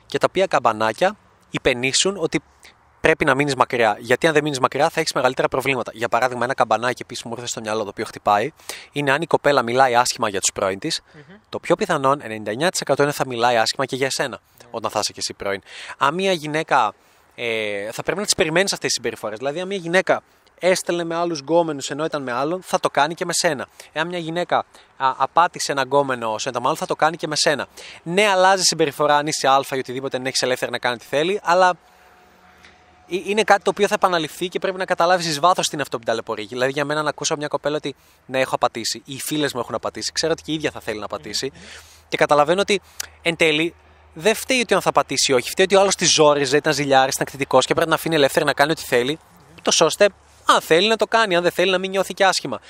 και 0.07 0.19
τα 0.19 0.27
οποία 0.29 0.47
καμπανάκια 0.47 1.17
υπενήσουν 1.51 2.17
ότι 2.19 2.41
πρέπει 3.03 3.25
να 3.25 3.35
μείνεις 3.35 3.55
μακριά. 3.55 3.97
Γιατί 3.99 4.27
αν 4.27 4.33
δεν 4.33 4.43
μείνεις 4.43 4.59
μακριά 4.59 4.89
θα 4.89 5.01
έχεις 5.01 5.13
μεγαλύτερα 5.13 5.49
προβλήματα. 5.49 5.91
Για 5.95 6.09
παράδειγμα, 6.09 6.45
ένα 6.45 6.55
καμπανάκι 6.55 7.03
επίση 7.03 7.29
μου 7.29 7.35
ήρθε 7.35 7.47
στο 7.47 7.61
μυαλό 7.61 7.83
το 7.83 7.89
οποίο 7.89 8.05
χτυπάει 8.05 8.53
είναι 8.93 9.13
αν 9.13 9.23
η 9.23 9.27
κοπέλα 9.27 9.63
μιλάει 9.63 9.95
άσχημα 9.95 10.29
για 10.29 10.41
τους 10.41 10.53
πρώην 10.53 10.79
της. 10.79 11.01
Το 11.49 11.59
πιο 11.59 11.75
πιθανόν 11.77 12.23
99% 12.87 12.99
είναι 12.99 13.13
θα 13.13 13.27
μιλάει 13.27 13.57
άσχημα 13.57 13.87
και 13.87 13.97
για 13.97 14.07
εσένα 14.07 14.41
όταν 14.71 14.91
θα 14.91 14.99
είσαι 14.99 15.13
και 15.13 15.19
εσύ 15.21 15.35
πρώην. 15.35 15.61
Αν 15.99 16.15
μια 16.15 16.33
γυναίκα. 16.33 16.95
Ε, 17.35 17.91
θα 17.93 18.03
πρέπει 18.03 18.19
να 18.19 18.25
τις 18.25 18.35
περιμένεις 18.35 18.73
αυτές 18.73 18.87
τις 18.87 18.95
συμπεριφορές. 18.95 19.39
Δηλαδή, 19.39 19.61
αν 19.61 19.67
μια 19.67 19.77
γυναίκα 19.77 20.23
έστελνε 20.59 21.05
με 21.05 21.15
άλλους 21.15 21.39
γκόμενους 21.39 21.91
ενώ 21.91 22.05
ήταν 22.05 22.23
με 22.23 22.33
άλλον, 22.33 22.63
θα 22.63 22.81
το 22.81 22.91
κάνει 22.91 23.15
και 23.15 23.25
με 23.25 23.33
σένα. 23.33 23.67
Εάν 23.93 24.09
μια 24.09 24.19
γυναίκα 24.19 24.57
α, 24.97 25.15
απάτησε 25.17 25.73
ένα 25.73 25.83
γκόμενο 25.83 26.39
σε 26.39 26.49
ένα 26.49 26.61
μάλλον, 26.61 26.77
θα 26.77 26.87
το 26.87 26.97
κάνει 26.97 27.17
και 27.17 27.27
με 27.27 27.37
σένα. 27.37 27.67
Ναι, 28.03 28.29
αλλάζει 28.29 28.63
συμπεριφορά 28.63 29.17
αν 29.17 29.27
είσαι 29.27 29.49
Α 29.49 29.61
ή 29.71 29.79
οτιδήποτε, 29.79 30.17
δεν 30.17 30.27
έχεις 30.27 30.43
ελεύθερη 30.43 30.71
να 30.71 30.79
κάνει 30.79 30.97
τι 30.97 31.05
θέλει, 31.05 31.41
αλλά 31.43 31.69
ε- 31.69 31.92
είναι 33.17 33.43
κάτι 33.43 33.63
το 33.63 33.71
οποίο 33.71 33.87
θα 33.87 33.95
επαναληφθεί 33.95 34.49
και 34.49 34.59
πρέπει 34.59 34.79
να 34.79 34.85
καταλάβεις 34.85 35.27
εις 35.27 35.41
βάθος 35.41 35.67
τι 35.67 35.71
είναι 35.73 35.83
αυτό 35.83 35.99
που 35.99 36.05
ταλαιπωρεί. 36.05 36.45
Δηλαδή, 36.45 36.73
για 36.73 36.85
μένα 36.85 37.03
να 37.03 37.09
ακούσω 37.09 37.37
μια 37.37 37.49
κοπέλα 37.49 37.77
ότι 37.77 37.95
ναι, 38.27 38.41
έχω 38.41 38.55
απατήσει, 38.55 39.03
ή 39.05 39.15
οι 39.15 39.21
φίλες 39.21 39.53
μου 39.53 39.61
έχουν 39.61 39.75
απατήσει, 39.75 40.13
ξέρω 40.13 40.33
ότι 40.33 40.43
και 40.43 40.51
η 40.51 40.55
ίδια 40.55 40.71
θα 40.71 40.81
θέλει 40.81 40.99
να 40.99 41.05
απατήσει. 41.05 41.53
Και 42.09 42.17
καταλαβαίνω 42.17 42.61
ότι 42.61 42.81
εν 43.23 43.37
τέλει 43.37 43.75
δεν 44.15 44.35
φταίει 44.35 44.61
ότι 44.61 44.75
αν 44.75 44.81
θα 44.81 44.93
πατήσει 44.93 45.33
ή 45.33 45.35
όχι. 45.35 45.51
Φταίει 45.51 45.65
ότι 45.65 45.77
ο 45.77 45.81
άλλος 45.81 45.95
τη 45.95 46.05
ζόριζε, 46.05 46.57
ήταν 46.57 46.73
ζηλιάρης, 46.73 47.15
ήταν 47.15 47.27
κτητικός 47.27 47.67
και 47.67 47.75
πρέπει 47.75 47.89
να 47.89 47.95
αφήνει 47.95 48.15
ελεύθερη 48.15 48.45
να 48.45 48.53
κάνει 48.53 48.71
ό,τι 48.71 48.83
θέλει. 48.83 49.19
Τόσο 49.63 49.85
ώστε, 49.85 50.09
αν 50.45 50.61
θέλει 50.61 50.89
να 50.89 50.97
το 50.97 51.07
κάνει, 51.07 51.37
αν 51.37 51.43
δεν 51.43 51.51
θέλει 51.51 51.71
να 51.71 51.79
μην 51.79 51.91
νιώθει 51.91 52.15
και 52.15 52.25
άσχημα. 52.25 52.61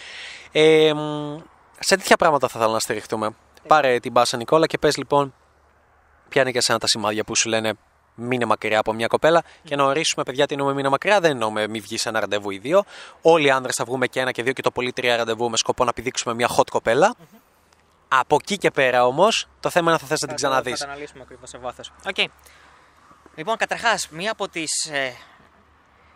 Ε, 0.52 0.92
μ, 0.94 1.38
σε 1.78 1.96
τέτοια 1.96 2.16
πράγματα 2.16 2.48
θα 2.48 2.58
ήθελα 2.58 2.72
να 2.72 2.78
στηριχτούμε. 2.78 3.30
Πάρε 3.66 3.98
την 3.98 4.12
πάσα 4.12 4.36
Νικόλα 4.36 4.66
και 4.66 4.78
πες 4.78 4.96
λοιπόν 4.96 5.34
ποια 6.28 6.42
είναι 6.42 6.50
και 6.50 6.58
εσένα 6.58 6.78
τα 6.78 6.86
σημάδια 6.86 7.24
που 7.24 7.36
σου 7.36 7.48
λένε 7.48 7.74
μείνε 8.14 8.44
μακριά 8.44 8.78
από 8.78 8.92
μια 8.92 9.06
κοπέλα. 9.06 9.42
Και 9.64 9.76
να 9.76 9.84
ορίσουμε, 9.84 10.22
παιδιά, 10.24 10.46
τι 10.46 10.52
εννοούμε 10.54 10.74
μείνε 10.74 10.88
μακριά. 10.88 11.20
Δεν 11.20 11.30
εννοούμε 11.30 11.66
μη 11.68 11.80
βγει 11.80 11.98
σε 11.98 12.08
ένα 12.08 12.20
ραντεβού 12.20 12.50
ή 12.50 12.58
δύο. 12.58 12.84
Όλοι 13.22 13.46
οι 13.46 13.50
άνδρες 13.50 13.74
θα 13.74 13.84
βγούμε 13.84 14.06
και 14.06 14.20
ένα 14.20 14.32
και 14.32 14.42
δύο 14.42 14.52
και 14.52 14.62
το 14.62 14.70
πολύ 14.70 14.92
τρία 14.92 15.16
ραντεβού 15.16 15.50
με 15.50 15.56
σκοπό 15.56 15.84
να 15.84 15.92
πηδήξουμε 15.92 16.34
μια 16.34 16.48
hot 16.56 16.68
κοπέλα. 16.70 17.14
Από 18.08 18.36
εκεί 18.40 18.58
και 18.58 18.70
πέρα 18.70 19.06
όμως, 19.06 19.48
το 19.60 19.70
θέμα 19.70 19.84
είναι 19.84 19.92
αν 19.94 19.98
θα 19.98 20.06
θες 20.06 20.20
να 20.20 20.26
την 20.28 20.36
Θα 20.36 20.42
το- 20.42 20.48
ξαναδεί. 20.48 20.70
Θα 20.76 20.84
το 20.84 20.90
αναλύσουμε 20.90 21.22
ακριβώς 21.22 21.48
σε 21.48 21.58
βάθος. 21.58 21.92
Οκ. 22.08 22.16
Λοιπόν, 23.34 23.56
καταρχάς, 23.56 24.08
μία 24.08 24.32
από 24.32 24.48
τις 24.48 24.84
ε, 24.90 25.12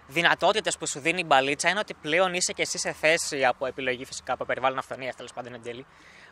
δυνατότητες 0.07 0.79
που 0.79 0.87
σου 0.89 1.01
δίνει 1.01 1.21
η 1.21 1.25
μπαλίτσα 1.27 1.69
είναι 1.69 1.79
ότι 1.79 1.95
πλέον 1.95 2.35
είσαι 2.35 2.53
και 2.53 2.63
εσύ 2.63 2.79
σε 2.79 2.93
θέση 2.93 3.45
από 3.45 3.67
επιλογή 3.67 4.05
φυσικά 4.05 4.33
από 4.33 4.45
περιβάλλον 4.45 4.79
αυθονίας 4.79 5.17
τέλος 5.17 5.33
πάντων 5.33 5.55
εν 5.55 5.63
τέλει. 5.63 5.87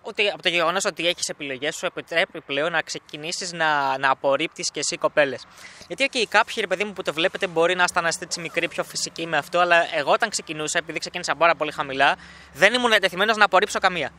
Ότι 0.06 0.28
από 0.28 0.42
το 0.42 0.48
γεγονός 0.48 0.84
ότι 0.84 1.06
έχεις 1.08 1.28
επιλογές 1.28 1.76
σου 1.76 1.86
επιτρέπει 1.86 2.40
πλέον 2.40 2.72
να 2.72 2.82
ξεκινήσεις 2.82 3.52
να, 3.52 3.98
να 3.98 4.10
απορρίπτεις 4.10 4.70
και 4.70 4.80
εσύ 4.80 4.96
κοπέλες. 4.96 5.46
Γιατί, 5.86 6.08
okay, 6.12 6.24
κάποιοι 6.28 6.54
ρε 6.60 6.66
παιδί 6.66 6.84
μου 6.84 6.92
που 6.92 7.02
το 7.02 7.12
βλέπετε 7.12 7.46
μπορεί 7.46 7.74
να 7.74 7.82
αισθαναστεί 7.82 8.24
έτσι 8.24 8.40
μικρή, 8.40 8.68
πιο 8.68 8.84
φυσική 8.84 9.26
με 9.26 9.36
αυτό, 9.36 9.58
αλλά 9.58 9.96
εγώ 9.96 10.12
όταν 10.12 10.28
ξεκινούσα, 10.30 10.78
επειδή 10.78 10.98
ξεκίνησα 10.98 11.34
πάρα 11.34 11.54
πολύ 11.54 11.70
χαμηλά, 11.70 12.16
δεν 12.52 12.74
ήμουν 12.74 12.90
διατεθειμένος 12.90 13.36
να 13.36 13.44
απορρίψω 13.44 13.78
καμία. 13.78 14.10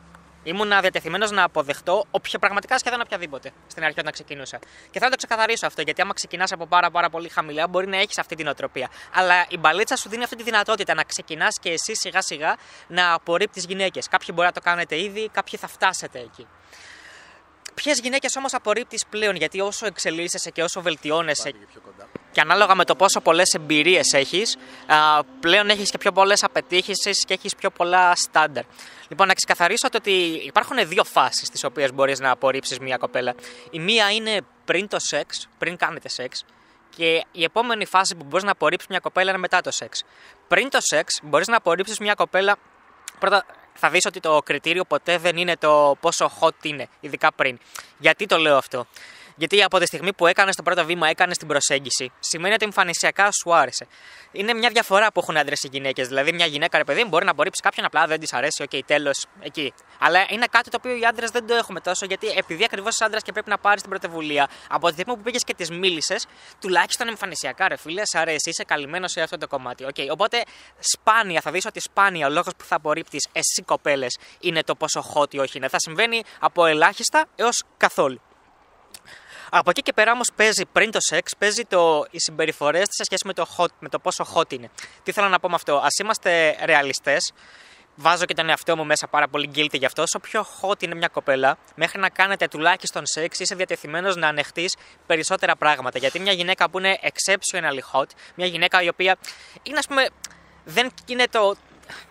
Ήμουν 0.47 0.69
διατεθειμένος 0.81 1.31
να 1.31 1.43
αποδεχτώ 1.43 2.05
όποια 2.11 2.39
πραγματικά 2.39 2.77
σχεδόν 2.77 3.01
οποιαδήποτε 3.01 3.51
στην 3.67 3.83
αρχή 3.83 3.99
όταν 3.99 4.11
ξεκινούσα. 4.11 4.59
Και 4.91 4.99
θα 4.99 5.09
το 5.09 5.15
ξεκαθαρίσω 5.15 5.65
αυτό, 5.65 5.81
γιατί 5.81 6.01
άμα 6.01 6.13
ξεκινάς 6.13 6.51
από 6.51 6.65
πάρα, 6.65 6.91
πάρα 6.91 7.09
πολύ 7.09 7.29
χαμηλά, 7.29 7.67
μπορεί 7.67 7.87
να 7.87 7.97
έχεις 7.97 8.17
αυτή 8.17 8.35
την 8.35 8.47
οτροπία. 8.47 8.89
Αλλά 9.13 9.45
η 9.49 9.57
μπαλίτσα 9.57 9.95
σου 9.95 10.09
δίνει 10.09 10.23
αυτή 10.23 10.35
τη 10.35 10.43
δυνατότητα 10.43 10.93
να 10.93 11.03
ξεκινάς 11.03 11.59
και 11.59 11.69
εσύ 11.69 11.95
σιγά 11.95 12.21
σιγά 12.21 12.55
να 12.87 13.13
απορρίπτεις 13.13 13.65
γυναίκες. 13.65 14.07
Κάποιοι 14.07 14.29
μπορεί 14.33 14.47
να 14.47 14.53
το 14.53 14.61
κάνετε 14.61 14.99
ήδη, 14.99 15.29
κάποιοι 15.29 15.59
θα 15.59 15.67
φτάσετε 15.67 16.19
εκεί. 16.19 16.47
Ποιες 17.73 17.99
γυναίκες 17.99 18.35
όμως 18.35 18.53
απορρίπτεις 18.53 19.05
πλέον, 19.05 19.35
γιατί 19.35 19.61
όσο 19.61 19.85
εξελίσσεσαι 19.85 20.49
και 20.49 20.63
όσο 20.63 20.81
βελτιώνεσαι 20.81 21.51
και 21.51 21.79
ανάλογα 22.41 22.75
με 22.75 22.85
το 22.85 22.95
πόσο 22.95 23.21
πολλές 23.21 23.53
εμπειρίες 23.53 24.13
έχεις, 24.13 24.57
πλέον 25.39 25.69
έχεις 25.69 25.91
και 25.91 25.97
πιο 25.97 26.11
πολλές 26.11 26.43
απαιτήσεις 26.43 27.25
και 27.25 27.33
έχεις 27.33 27.55
πιο 27.55 27.69
πολλά 27.69 28.15
στάνταρ. 28.15 28.63
Λοιπόν, 29.07 29.27
να 29.27 29.33
ξεκαθαρίσω 29.33 29.87
ότι 29.95 30.11
υπάρχουν 30.45 30.87
δύο 30.87 31.03
φάσεις 31.03 31.47
στις 31.47 31.65
οποίες 31.65 31.93
μπορείς 31.93 32.19
να 32.19 32.31
απορρίψεις 32.31 32.79
μια 32.79 32.97
κοπέλα. 32.97 33.35
Η 33.69 33.79
μία 33.79 34.11
είναι 34.11 34.41
πριν 34.65 34.87
το 34.87 34.97
σεξ, 34.99 35.47
πριν 35.57 35.77
κάνετε 35.77 36.09
σεξ, 36.09 36.45
και 36.95 37.25
η 37.31 37.43
επόμενη 37.43 37.85
φάση 37.85 38.15
που 38.15 38.23
μπορείς 38.23 38.43
να 38.43 38.51
απορρίψεις 38.51 38.89
μια 38.89 38.99
κοπέλα 38.99 39.29
είναι 39.29 39.39
μετά 39.39 39.61
το 39.61 39.71
σεξ. 39.71 40.03
Πριν 40.47 40.69
το 40.69 40.77
σεξ, 40.81 41.19
μπορείς 41.23 41.47
να 41.47 41.57
απορρίψεις 41.57 41.99
μια 41.99 42.13
κοπέλα. 42.13 42.55
Πρώτα, 43.19 43.45
θα 43.73 43.89
δεις 43.89 44.05
ότι 44.05 44.19
το 44.19 44.41
κριτήριο 44.45 44.85
ποτέ 44.85 45.17
δεν 45.17 45.37
είναι 45.37 45.57
το 45.57 45.97
πόσο 45.99 46.31
hot 46.39 46.63
είναι, 46.65 46.87
ειδικά 46.99 47.33
πριν. 47.33 47.59
Γιατί 47.97 48.25
το 48.25 48.37
λέω 48.37 48.57
αυτό; 48.57 48.87
Γιατί 49.35 49.63
από 49.63 49.79
τη 49.79 49.85
στιγμή 49.85 50.13
που 50.13 50.27
έκανε 50.27 50.51
το 50.51 50.63
πρώτο 50.63 50.85
βήμα, 50.85 51.07
έκανε 51.07 51.33
την 51.33 51.47
προσέγγιση, 51.47 52.11
σημαίνει 52.19 52.53
ότι 52.53 52.65
εμφανισιακά 52.65 53.29
σου 53.31 53.55
άρεσε. 53.55 53.87
Είναι 54.31 54.53
μια 54.53 54.69
διαφορά 54.69 55.11
που 55.11 55.19
έχουν 55.19 55.37
άντρες 55.37 55.59
και 55.59 55.69
γυναίκες. 55.71 56.07
Δηλαδή, 56.07 56.33
μια 56.33 56.45
γυναίκα, 56.45 56.77
ρε 56.77 56.83
παιδί, 56.83 57.05
μπορεί 57.05 57.25
να 57.25 57.31
απορρίψει 57.31 57.61
κάποιον 57.61 57.85
απλά 57.85 58.07
δεν 58.07 58.19
της 58.19 58.33
αρέσει, 58.33 58.63
OK, 58.63 58.69
okay, 58.73 58.79
τέλος, 58.85 59.25
εκεί. 59.41 59.73
Αλλά 59.99 60.25
είναι 60.29 60.45
κάτι 60.49 60.69
το 60.69 60.77
οποίο 60.79 60.95
οι 60.97 61.05
άντρες 61.05 61.29
δεν 61.29 61.47
το 61.47 61.55
έχουμε 61.55 61.79
τόσο, 61.79 62.05
γιατί 62.05 62.27
επειδή 62.27 62.63
ακριβώς 62.63 62.93
είσαι 62.93 63.03
άντρας 63.03 63.23
και 63.23 63.31
πρέπει 63.31 63.49
να 63.49 63.57
πάρεις 63.57 63.81
την 63.81 63.89
πρωτοβουλία, 63.89 64.49
από 64.69 64.87
τη 64.87 64.93
στιγμή 64.93 65.15
που 65.15 65.21
πήγες 65.21 65.43
και 65.43 65.53
τη 65.53 65.73
μίλησες, 65.73 66.25
τουλάχιστον 66.61 67.07
εμφανισιακά, 67.07 67.67
ρε 67.67 67.77
φίλε, 67.77 68.01
σε 68.05 68.19
αρέσει, 68.19 68.49
είσαι 68.49 68.63
καλυμμένος 68.63 69.11
σε 69.11 69.21
αυτό 69.21 69.37
το 69.37 69.47
κομμάτι. 69.47 69.85
Okay, 69.93 70.07
οπότε, 70.11 70.43
σπάνια, 70.79 71.41
θα 71.41 71.51
δεις 71.51 71.65
ότι 71.65 71.79
σπάνια 71.79 72.27
ο 72.27 72.29
λόγος 72.29 72.53
που 72.57 72.63
θα 72.63 72.75
απορρίπτεις 72.75 73.27
εσύ 73.31 73.63
κοπέλες 73.65 74.17
είναι 74.39 74.63
το 74.63 74.75
πόσο 74.75 75.13
hot 75.13 75.33
ή 75.33 75.39
όχι 75.39 75.57
είναι. 75.57 75.67
Θα 75.67 75.79
συμβαίνει 75.79 76.23
από 76.39 76.65
ελάχιστα 76.65 77.25
έως 77.35 77.63
καθόλου. 77.77 78.21
Από 79.49 79.69
εκεί 79.69 79.81
και 79.81 79.93
πέρα 79.93 80.11
όμως 80.11 80.29
παίζει 80.35 80.65
πριν 80.65 80.91
το 80.91 80.99
σεξ, 81.01 81.35
παίζει 81.37 81.63
το, 81.63 82.05
οι 82.11 82.19
συμπεριφορές 82.19 82.87
τη 82.87 82.95
σε 82.95 83.03
σχέση 83.03 83.27
με 83.27 83.33
το, 83.33 83.47
hot, 83.57 83.67
με 83.79 83.89
το 83.89 83.99
πόσο 83.99 84.27
hot 84.33 84.53
είναι. 84.53 84.69
Τι 85.03 85.11
θέλω 85.11 85.27
να 85.27 85.39
πω 85.39 85.49
με 85.49 85.55
αυτό. 85.55 85.75
Α 85.75 85.87
είμαστε 86.01 86.57
ρεαλιστές. 86.65 87.33
Βάζω 87.97 88.25
και 88.25 88.33
τον 88.33 88.49
εαυτό 88.49 88.75
μου 88.75 88.85
μέσα 88.85 89.07
πάρα 89.07 89.27
πολύ 89.27 89.49
guilty 89.55 89.77
γι' 89.77 89.85
αυτό. 89.85 90.01
Όσο 90.01 90.19
πιο 90.19 90.45
hot 90.61 90.83
είναι 90.83 90.95
μια 90.95 91.07
κοπέλα, 91.07 91.57
μέχρι 91.75 91.99
να 91.99 92.09
κάνετε 92.09 92.47
τουλάχιστον 92.47 93.05
σεξ, 93.05 93.39
είσαι 93.39 93.55
διατεθειμένος 93.55 94.15
να 94.15 94.27
ανεχτείς 94.27 94.75
περισσότερα 95.05 95.55
πράγματα. 95.55 95.99
Γιατί 95.99 96.19
μια 96.19 96.31
γυναίκα 96.31 96.69
που 96.69 96.77
είναι 96.79 96.99
exceptionally 97.01 97.99
hot, 97.99 98.05
μια 98.35 98.47
γυναίκα 98.47 98.81
η 98.81 98.87
οποία 98.87 99.15
είναι, 99.63 99.77
ας 99.77 99.87
πούμε, 99.87 100.07
δεν 100.65 100.91
είναι 101.05 101.27
το, 101.27 101.55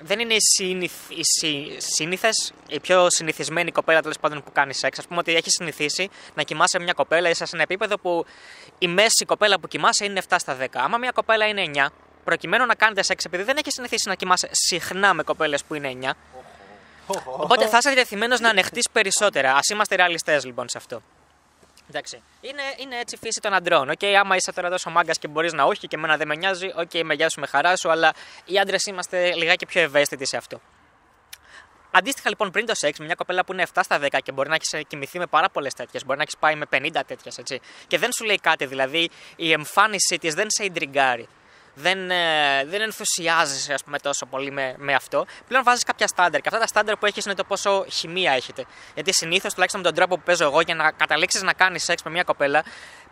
δεν 0.00 0.19
είναι 0.19 0.35
η, 0.35 0.40
συνηθ, 0.40 0.93
η 1.09 1.81
σύνηθες, 1.81 2.52
η 2.69 2.81
πιο 2.81 3.11
συνηθισμένη 3.11 3.71
κοπέλα 3.73 4.00
τέλος 4.00 4.19
πάντων 4.19 4.43
που 4.43 4.52
κάνεις 4.52 4.78
σεξ. 4.78 4.99
Α 4.99 5.02
πούμε 5.02 5.19
ότι 5.21 5.35
έχεις 5.35 5.52
συνηθίσει 5.52 6.11
να 6.35 6.43
κοιμάσαι 6.43 6.78
μια 6.78 6.93
κοπέλα, 6.93 7.28
είσαι 7.28 7.45
σε 7.45 7.50
ένα 7.54 7.62
επίπεδο 7.62 7.99
που 7.99 8.25
η 8.78 8.88
μέση 8.88 9.25
κοπέλα 9.25 9.61
που 9.61 9.69
κοιμάσαι 9.69 10.04
είναι 10.04 10.23
7 10.28 10.37
στα 10.38 10.57
10. 10.61 10.66
Άμα 10.73 10.99
μια 10.99 11.11
κοπέλα 11.11 11.47
είναι 11.47 11.64
9, 11.75 11.87
προκειμένου 12.25 12.66
να 12.66 12.75
κάνετε 12.75 13.02
σεξ, 13.02 13.25
επειδή 13.25 13.43
δεν 13.43 13.57
έχεις 13.57 13.73
συνηθίσει 13.73 14.09
να 14.09 14.14
κοιμάσαι 14.14 14.49
συχνά 14.50 15.14
με 15.14 15.23
κοπέλες 15.23 15.64
που 15.64 15.75
είναι 15.75 15.99
9, 16.02 16.12
Οπότε 17.07 17.66
θα 17.66 17.76
είσαι 17.76 17.90
διατεθειμένος 17.90 18.40
να 18.40 18.49
ανεχτείς 18.49 18.88
περισσότερα. 18.93 19.52
Α 19.52 19.61
είμαστε 19.73 19.97
ρεαλιστές 19.97 20.45
λοιπόν 20.45 20.69
σε 20.69 20.78
αυτό. 20.78 21.02
Εντάξει. 21.88 22.23
Είναι, 22.41 22.62
είναι 22.76 22.99
έτσι 22.99 23.14
η 23.14 23.19
φύση 23.19 23.41
των 23.41 23.53
αντρών. 23.55 23.91
Okay, 23.99 24.12
άμα 24.12 24.37
είσαι 24.37 24.53
τώρα 24.53 24.71
τόσο 24.71 24.91
μάγκας 24.91 25.19
και 25.19 25.29
μπορείς 25.29 25.53
να 25.53 25.64
όχι 25.64 25.87
και 25.87 25.97
εμένα 25.97 26.17
δεν 26.17 26.26
με 26.26 26.35
νοιάζει, 26.35 26.67
OK, 26.66 26.90
okay, 26.93 27.03
με 27.05 27.14
γεια 27.14 27.29
σου, 27.29 27.41
με 27.41 27.47
χαρά 27.47 27.76
σου, 27.76 27.91
αλλά 27.91 28.12
οι 28.45 28.59
άντρες 28.59 28.85
είμαστε 28.85 29.35
λιγάκι 29.35 29.67
πιο 29.67 29.81
ευαίσθητοι 29.81 30.26
σε 30.26 30.37
αυτό. 30.37 30.61
Αντίστοιχα 31.91 32.29
λοιπόν 32.29 32.50
πριν 32.50 32.67
το 32.67 32.75
σεξ, 32.75 32.99
μια 32.99 33.14
κοπέλα 33.14 33.45
που 33.45 33.53
είναι 33.53 33.67
7 33.75 33.81
στα 33.85 33.99
10 34.00 34.19
και 34.23 34.33
μπορεί 34.33 34.49
να 34.49 34.55
έχεις 34.55 34.87
κοιμηθεί 34.87 35.19
με 35.19 35.26
πάρα 35.26 35.50
πολλές 35.50 35.75
τέτοιες, 35.75 36.05
μπορεί 36.05 36.17
να 36.17 36.23
έχεις 36.23 36.37
πάει 36.37 36.55
με 36.55 36.67
50 36.71 37.00
τέτοιες, 37.07 37.38
έτσι. 37.38 37.61
Και 37.87 37.99
δεν 37.99 38.12
σου 38.12 38.25
λέει 38.25 38.38
κάτι, 38.38 38.67
δηλαδή 38.67 39.11
η 39.37 39.53
εμφάνισή 39.53 40.19
της 40.19 40.35
δεν 40.35 40.47
σε 40.50 40.64
ιντριγκάρει 40.64 41.29
δεν, 41.75 42.11
ε, 42.11 42.64
δεν 42.64 42.81
ενθουσιάζεσαι 42.81 43.73
ας 43.73 43.85
πούμε, 43.85 43.99
τόσο 43.99 44.26
πολύ 44.26 44.50
με, 44.50 44.75
με 44.78 44.95
αυτό. 44.95 45.26
Πλέον 45.49 45.64
βάζεις 45.64 45.83
κάποια 45.85 46.07
στάνταρ. 46.07 46.40
Και 46.40 46.49
αυτά 46.49 46.61
τα 46.61 46.66
στάνταρ 46.66 46.97
που 46.97 47.07
έχεις 47.07 47.25
είναι 47.25 47.35
το 47.35 47.45
πόσο 47.45 47.87
χημεία 47.90 48.33
έχετε. 48.33 48.64
Γιατί 48.95 49.12
συνήθως, 49.14 49.52
τουλάχιστον 49.52 49.81
με 49.81 49.87
τον 49.87 49.97
τρόπο 49.97 50.16
που 50.16 50.23
παίζω 50.23 50.45
εγώ, 50.45 50.61
για 50.61 50.75
να 50.75 50.90
καταλήξεις 50.90 51.43
να 51.43 51.52
κάνεις 51.52 51.85
σεξ 51.85 52.02
με 52.02 52.11
μια 52.11 52.23
κοπέλα, 52.23 52.64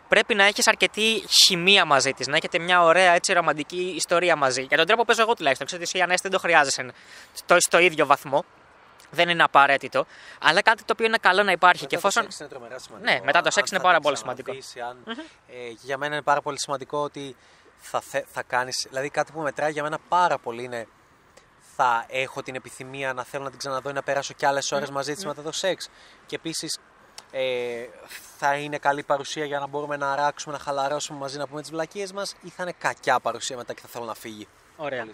πρέπει 0.07 0.35
να 0.35 0.43
έχεις 0.43 0.67
αρκετή 0.67 1.23
χημεία 1.43 1.85
μαζί 1.85 2.11
της, 2.13 2.27
να 2.27 2.35
έχετε 2.35 2.59
μια 2.59 2.83
ωραία 2.83 3.13
έτσι 3.13 3.33
ρομαντική 3.33 3.93
ιστορία 3.95 4.35
μαζί. 4.35 4.61
Για 4.61 4.77
τον 4.77 4.85
τρόπο 4.85 5.01
που 5.01 5.07
παίζω 5.07 5.21
εγώ 5.21 5.33
τουλάχιστον. 5.33 5.67
Ξέρω 5.67 5.81
ότι 5.81 5.91
εσύ 5.93 6.03
Ανέστη 6.03 6.27
δεν 6.27 6.37
το 6.37 6.43
χρειάζεσαι 6.47 6.91
στο, 7.33 7.55
στο 7.59 7.79
ίδιο 7.79 8.05
βαθμό. 8.05 8.43
Δεν 9.09 9.29
είναι 9.29 9.43
απαραίτητο. 9.43 10.05
Αλλά 10.39 10.61
κάτι 10.61 10.83
το 10.83 10.93
οποίο 10.93 11.05
είναι 11.05 11.17
καλό 11.21 11.43
να 11.43 11.51
υπάρχει. 11.51 11.81
Μετά 11.81 11.87
και 11.87 11.95
εφόσον... 11.95 12.23
το 12.25 12.31
σεξ 12.31 12.39
είναι 12.39 12.49
τρομερά 12.49 12.79
σημαντικό. 12.79 13.11
Ναι, 13.11 13.19
μετά 13.23 13.41
το 13.41 13.51
σεξ 13.51 13.71
είναι 13.71 13.79
πάρα 13.79 13.99
πολύ 13.99 14.17
σημαντικό. 14.17 14.51
Αν... 14.89 14.97
Ε, 15.47 15.53
για 15.81 15.97
μένα 15.97 16.13
είναι 16.13 16.23
πάρα 16.23 16.41
πολύ 16.41 16.59
σημαντικό 16.59 16.97
ότι 16.97 17.35
θα, 17.85 18.01
θε, 18.01 18.23
θα 18.31 18.43
κάνεις, 18.43 18.85
δηλαδή 18.89 19.09
κάτι 19.09 19.31
που 19.31 19.39
μετράει 19.39 19.71
για 19.71 19.83
μένα 19.83 19.99
πάρα 20.09 20.37
πολύ 20.37 20.63
είναι 20.63 20.87
θα 21.75 22.05
έχω 22.07 22.41
την 22.41 22.55
επιθυμία 22.55 23.13
να 23.13 23.23
θέλω 23.23 23.43
να 23.43 23.49
την 23.49 23.59
ξαναδώ 23.59 23.89
ή 23.89 23.93
να 23.93 24.03
περάσω 24.03 24.33
κι 24.33 24.45
άλλες 24.45 24.71
ώρες 24.71 24.89
μαζί 24.89 25.13
της 25.13 25.25
μετά 25.25 25.41
το 25.41 25.51
σεξ 25.51 25.89
και 26.25 26.35
επίσης 26.35 26.79
ε, 27.31 27.85
θα 28.37 28.55
είναι 28.55 28.77
καλή 28.77 29.03
παρουσία 29.03 29.45
για 29.45 29.59
να 29.59 29.67
μπορούμε 29.67 29.97
να 29.97 30.11
αράξουμε, 30.11 30.53
να 30.53 30.59
χαλαρώσουμε 30.59 31.19
μαζί, 31.19 31.37
να 31.37 31.47
πούμε 31.47 31.61
τις 31.61 31.69
βλακίες 31.69 32.11
μας 32.11 32.35
ή 32.41 32.49
θα 32.49 32.63
είναι 32.63 32.73
κακιά 32.77 33.19
παρουσία 33.19 33.57
μετά 33.57 33.73
και 33.73 33.81
θα 33.81 33.87
θέλω 33.87 34.05
να 34.05 34.13
φύγει. 34.13 34.47
Ωραία. 34.77 35.07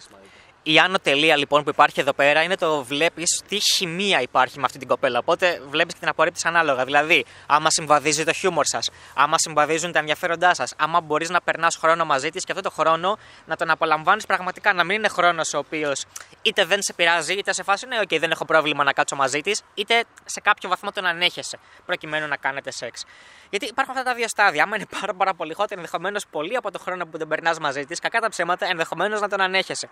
Η 0.62 0.78
άνω 0.78 0.98
τελεία 0.98 1.36
λοιπόν 1.36 1.62
που 1.64 1.70
υπάρχει 1.70 2.00
εδώ 2.00 2.12
πέρα 2.12 2.42
είναι 2.42 2.56
το 2.56 2.84
βλέπεις 2.84 3.42
τι 3.48 3.58
χημεία 3.74 4.20
υπάρχει 4.20 4.58
με 4.58 4.64
αυτή 4.64 4.78
την 4.78 4.88
κοπέλα. 4.88 5.18
Οπότε 5.18 5.62
βλέπεις 5.68 5.94
και 5.94 6.00
την 6.00 6.08
απορρίπτεις 6.08 6.44
ανάλογα. 6.44 6.84
Δηλαδή, 6.84 7.24
άμα 7.46 7.70
συμβαδίζει 7.70 8.24
το 8.24 8.32
χιούμορ 8.32 8.64
σας, 8.66 8.90
άμα 9.14 9.38
συμβαδίζουν 9.38 9.92
τα 9.92 9.98
ενδιαφέροντά 9.98 10.54
σας, 10.54 10.74
άμα 10.78 11.00
μπορείς 11.00 11.30
να 11.30 11.40
περνάς 11.40 11.76
χρόνο 11.76 12.04
μαζί 12.04 12.30
της 12.30 12.44
και 12.44 12.52
αυτό 12.52 12.64
το 12.64 12.70
χρόνο 12.70 13.18
να 13.46 13.56
τον 13.56 13.70
απολαμβάνεις 13.70 14.26
πραγματικά. 14.26 14.72
Να 14.72 14.84
μην 14.84 14.96
είναι 14.96 15.08
χρόνος 15.08 15.54
ο 15.54 15.58
οποίος 15.58 16.04
είτε 16.42 16.64
δεν 16.64 16.82
σε 16.82 16.92
πειράζει, 16.92 17.32
είτε 17.32 17.52
σε 17.52 17.62
φάση 17.62 17.86
ναι, 17.86 17.98
OK, 18.00 18.18
δεν 18.18 18.30
έχω 18.30 18.44
πρόβλημα 18.44 18.84
να 18.84 18.92
κάτσω 18.92 19.16
μαζί 19.16 19.40
της, 19.40 19.62
είτε 19.74 20.04
σε 20.24 20.40
κάποιο 20.40 20.68
βαθμό 20.68 20.90
τον 20.90 21.06
ανέχεσαι 21.06 21.58
προκειμένου 21.86 22.28
να 22.28 22.36
κάνετε 22.36 22.70
σεξ. 22.70 23.04
Γιατί 23.50 23.66
υπάρχουν 23.66 23.96
αυτά 23.96 24.10
τα 24.10 24.16
δύο 24.16 24.28
στάδια. 24.28 24.62
Άμα 24.62 24.76
είναι 24.76 24.86
πάρα, 25.00 25.14
πάρα 25.14 25.34
πολύ 25.34 25.54
hot, 25.58 25.70
ενδεχομένως 25.70 26.26
πολύ 26.30 26.56
από 26.56 26.70
το 26.70 26.78
χρόνο 26.78 27.06
που 27.06 27.18
δεν 27.18 27.28
περνάς 27.28 27.58
μαζί 27.58 27.84
της, 27.84 27.98
κακά 27.98 28.20
τα 28.20 28.28
ψέματα, 28.28 28.66
ενδεχομένως 28.66 29.20
να 29.20 29.28
τον 29.28 29.40
ανέχεσαι 29.40 29.88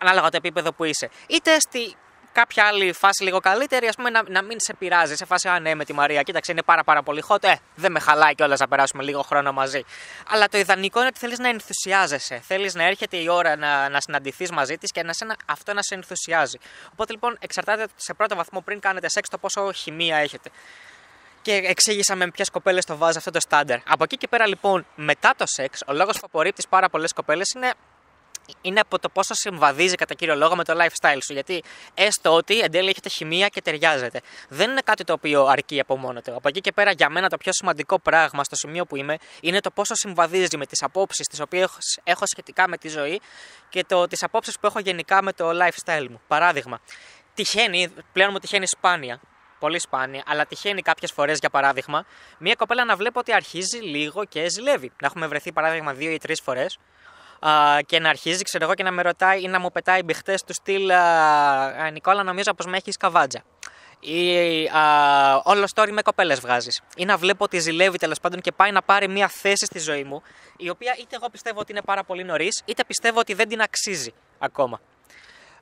ανάλογα 0.00 0.28
το 0.28 0.36
επίπεδο 0.36 0.72
που 0.72 0.84
είσαι. 0.84 1.10
Είτε 1.26 1.60
στη 1.60 1.96
κάποια 2.32 2.64
άλλη 2.64 2.92
φάση 2.92 3.22
λίγο 3.22 3.40
καλύτερη, 3.40 3.86
ας 3.86 3.96
πούμε, 3.96 4.10
να, 4.10 4.22
να 4.28 4.42
μην 4.42 4.60
σε 4.60 4.74
πειράζει. 4.74 5.14
Σε 5.14 5.24
φάση, 5.24 5.48
Α, 5.48 5.60
ναι, 5.60 5.74
με 5.74 5.84
τη 5.84 5.92
Μαρία, 5.92 6.22
κοίταξε, 6.22 6.52
είναι 6.52 6.62
πάρα, 6.62 6.84
πάρα 6.84 7.02
πολύ 7.02 7.24
hot. 7.28 7.44
Ε, 7.44 7.54
δεν 7.74 7.92
με 7.92 8.00
χαλάει 8.00 8.34
κιόλας 8.34 8.58
να 8.58 8.68
περάσουμε 8.68 9.02
λίγο 9.02 9.22
χρόνο 9.22 9.52
μαζί. 9.52 9.84
Αλλά 10.28 10.48
το 10.48 10.58
ιδανικό 10.58 10.98
είναι 10.98 11.08
ότι 11.08 11.18
θέλεις 11.18 11.38
να 11.38 11.48
ενθουσιάζεσαι. 11.48 12.40
Θέλεις 12.46 12.74
να 12.74 12.84
έρχεται 12.84 13.16
η 13.16 13.28
ώρα 13.28 13.56
να, 13.56 13.88
να 13.88 14.00
συναντηθείς 14.00 14.50
μαζί 14.50 14.76
της 14.78 14.90
και 14.92 15.02
να 15.02 15.12
σε, 15.12 15.26
αυτό 15.46 15.74
να 15.74 15.82
σε 15.82 15.94
ενθουσιάζει. 15.94 16.58
Οπότε 16.92 17.12
λοιπόν 17.12 17.36
εξαρτάται 17.40 17.86
σε 17.96 18.14
πρώτο 18.14 18.36
βαθμό 18.36 18.60
πριν 18.60 18.80
κάνετε 18.80 19.08
σεξ 19.08 19.28
το 19.28 19.38
πόσο 19.38 19.72
χημεία 19.72 20.16
έχετε. 20.16 20.50
Και 21.42 21.52
εξήγησα 21.52 22.14
με 22.16 22.30
ποιες 22.30 22.50
κοπέλες 22.50 22.84
το 22.84 22.96
βάζει 22.96 23.18
αυτό 23.18 23.30
το 23.30 23.40
στάνταρ. 23.40 23.78
Από 23.86 24.04
εκεί 24.04 24.16
και 24.16 24.28
πέρα 24.28 24.46
λοιπόν, 24.46 24.86
μετά 24.94 25.34
το 25.36 25.44
σεξ, 25.46 25.82
ο 25.86 25.92
λόγος 25.92 26.14
που 26.14 26.24
απορρίπτεις 26.24 26.68
πάρα 26.68 26.88
πολλές 26.88 27.12
κοπέλες 27.12 27.50
είναι 27.56 27.72
είναι 28.60 28.80
από 28.80 28.98
το 28.98 29.08
πόσο 29.08 29.34
συμβαδίζει 29.34 29.94
κατά 29.94 30.14
κύριο 30.14 30.34
λόγο 30.34 30.56
με 30.56 30.64
το 30.64 30.74
lifestyle 30.76 31.18
σου. 31.24 31.32
Γιατί 31.32 31.62
έστω 31.94 32.34
ότι 32.34 32.58
εν 32.58 32.70
τέλει 32.70 32.88
έχετε 32.88 33.08
χημεία 33.08 33.48
και 33.48 33.62
ταιριάζετε. 33.62 34.20
Δεν 34.48 34.70
είναι 34.70 34.80
κάτι 34.84 35.04
το 35.04 35.12
οποίο 35.12 35.44
αρκεί 35.44 35.80
από 35.80 35.96
μόνο 35.96 36.20
του. 36.20 36.34
Από 36.34 36.48
εκεί 36.48 36.60
και 36.60 36.72
πέρα, 36.72 36.90
για 36.90 37.08
μένα 37.10 37.28
το 37.28 37.36
πιο 37.36 37.52
σημαντικό 37.52 37.98
πράγμα 38.00 38.44
στο 38.44 38.56
σημείο 38.56 38.86
που 38.86 38.96
είμαι 38.96 39.16
είναι 39.40 39.60
το 39.60 39.70
πόσο 39.70 39.94
συμβαδίζει 39.94 40.56
με 40.56 40.66
τις 40.66 40.82
απόψεις 40.82 41.26
τις 41.26 41.40
οποίες 41.40 41.68
έχω 42.04 42.24
σχετικά 42.26 42.68
με 42.68 42.76
τη 42.76 42.88
ζωή 42.88 43.20
και 43.68 43.84
τις 44.08 44.22
απόψεις 44.22 44.58
που 44.58 44.66
έχω 44.66 44.78
γενικά 44.78 45.22
με 45.22 45.32
το 45.32 45.50
lifestyle 45.50 46.06
μου. 46.10 46.20
Παράδειγμα, 46.28 46.80
τυχαίνει, 47.34 47.88
πλέον 48.12 48.30
μου 48.32 48.38
τυχαίνει 48.38 48.66
σπάνια, 48.66 49.20
πολύ 49.58 49.80
σπάνια, 49.80 50.22
αλλά 50.26 50.46
τυχαίνει 50.46 50.82
κάποιες 50.82 51.12
φορές 51.12 51.38
για 51.38 51.50
παράδειγμα, 51.50 52.04
μια 52.38 52.54
κοπέλα 52.54 52.84
να 52.84 52.96
βλέπω 52.96 53.18
ότι 53.18 53.32
αρχίζει 53.32 53.78
λίγο 53.78 54.24
και 54.24 54.48
ζηλεύει. 54.48 54.92
Να 55.00 55.06
έχουμε 55.06 55.26
βρεθεί 55.26 55.52
παράδειγμα 55.52 55.92
δύο 55.92 56.10
ή 56.10 56.18
τρεις 56.18 56.40
φορές 56.40 56.74
α, 56.74 56.78
και 57.86 57.98
να 57.98 58.08
αρχίζει, 58.08 58.42
ξέρω 58.42 58.64
εγώ, 58.64 58.74
και 58.74 58.82
να 58.82 58.90
με 58.90 59.02
ρωτάει 59.02 59.42
ή 59.42 59.48
να 59.48 59.60
μου 59.60 59.72
πετάει 59.72 60.02
μπιχτές 60.02 60.42
του 60.42 60.52
στυλ 60.52 60.90
α, 60.90 61.90
Νικόλα, 61.92 62.22
νομίζω 62.22 62.54
πως 62.54 62.66
με 62.66 62.76
έχεις 62.76 62.96
καβάτζα. 62.96 63.42
Ή 64.00 64.64
α, 64.66 65.40
όλο 65.44 65.64
story 65.74 65.90
με 65.90 66.02
κοπέλες 66.02 66.40
βγάζεις. 66.40 66.80
Ή 66.96 67.04
να 67.04 67.16
βλέπω 67.16 67.44
ότι 67.44 67.58
ζηλεύει 67.58 67.98
τέλος 67.98 68.20
πάντων 68.20 68.40
και 68.40 68.52
πάει 68.52 68.70
να 68.70 68.82
πάρει 68.82 69.08
μια 69.08 69.28
θέση 69.28 69.64
στη 69.64 69.78
ζωή 69.78 70.04
μου, 70.04 70.22
η 70.56 70.70
οποία 70.70 70.96
είτε 71.00 71.16
εγώ 71.16 71.28
πιστεύω 71.30 71.60
ότι 71.60 71.72
είναι 71.72 71.82
πάρα 71.82 72.04
πολύ 72.04 72.24
νωρίς, 72.24 72.62
είτε 72.64 72.84
πιστεύω 72.84 73.18
ότι 73.18 73.34
δεν 73.34 73.48
την 73.48 73.60
αξίζει 73.60 74.12
ακόμα. 74.38 74.80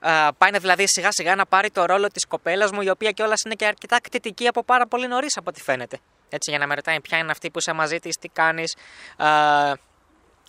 Α, 0.01 0.33
πάει 0.33 0.51
να 0.51 0.59
δηλαδή 0.59 0.85
σιγά 0.87 1.09
σιγά 1.13 1.35
να 1.35 1.47
πάρει 1.47 1.71
το 1.71 1.85
ρόλο 1.85 2.09
της 2.09 2.27
κοπέλας 2.27 2.71
μου, 2.71 2.81
η 2.81 2.91
οποία 2.91 3.11
κιόλας 3.11 3.41
είναι 3.45 3.55
και 3.55 3.67
αρκετά 3.67 4.01
κτητική 4.01 4.47
από 4.47 4.65
πάρα 4.65 4.87
πολύ 4.87 5.07
νωρίς 5.07 5.37
από 5.37 5.51
ό,τι 5.51 5.63
φαίνεται. 5.63 5.99
Έτσι, 6.29 6.51
για 6.51 6.59
να 6.59 6.67
με 6.67 6.75
ρωτάει 6.75 7.01
ποια 7.01 7.19
είναι 7.19 7.31
αυτή 7.31 7.51
που 7.51 7.59
είσαι 7.59 7.73
μαζί 7.73 7.99
της, 7.99 8.17
τι 8.17 8.29
κάνεις; 8.29 8.77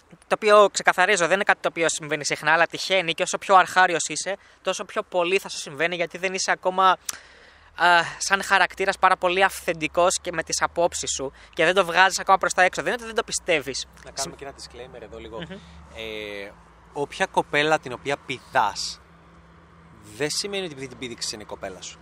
Το 0.10 0.36
οποίο 0.36 0.70
ξεκαθαρίζω 0.72 1.26
δεν 1.26 1.36
είναι 1.36 1.44
κάτι 1.44 1.60
το 1.62 1.68
οποίο 1.72 1.90
συμβαίνει 1.90 2.26
συχνά, 2.26 2.54
αλλά 2.54 2.68
τυχαίνει 2.68 3.14
και 3.14 3.24
όσο 3.24 3.38
πιο 3.38 3.56
αρχάριος 3.56 4.08
είσαι, 4.08 4.38
τόσο 4.62 4.86
πιο 4.86 5.04
πολύ 5.04 5.40
θα 5.40 5.50
σου 5.50 5.58
συμβαίνει 5.58 5.96
γιατί 5.96 6.18
δεν 6.18 6.34
είσαι 6.34 6.52
ακόμα 6.52 6.98
α, 7.76 8.02
σαν 8.18 8.44
χαρακτήρας 8.44 8.98
πάρα 8.98 9.18
πολύ 9.18 9.44
αυθεντικός 9.44 10.20
και 10.22 10.32
με 10.32 10.44
τις 10.44 10.62
απόψεις 10.62 11.12
σου 11.12 11.32
και 11.54 11.66
δεν 11.66 11.74
το 11.74 11.86
βγάζεις 11.86 12.20
ακόμα 12.20 12.38
προς 12.38 12.54
τα 12.54 12.62
έξω. 12.62 12.82
Δεν 12.82 12.94
είναι 12.94 13.02
ότι 13.02 13.14
δεν 13.14 13.16
το 13.16 13.24
πιστεύεις. 13.24 13.86
Να 14.06 14.12
κάνουμε 14.12 14.36
και 14.36 14.46
ένα 14.46 14.54
disclaimer 14.58 15.02
εδώ 15.02 15.18
λίγο. 15.18 15.42
Ε, 15.96 16.52
όποια 16.94 17.26
κοπέλα 17.26 17.80
την 17.80 17.94
οποία 17.94 18.18
πηδάς, 18.26 19.02
δεν 20.18 20.30
σημαίνει 20.30 20.64
ότι 20.64 20.74
επειδή 20.74 20.88
την 20.88 20.98
πήδηξες 20.98 21.32
είναι 21.32 21.44
η 21.44 21.46
κοπέλα 21.46 21.82
σου. 21.82 22.00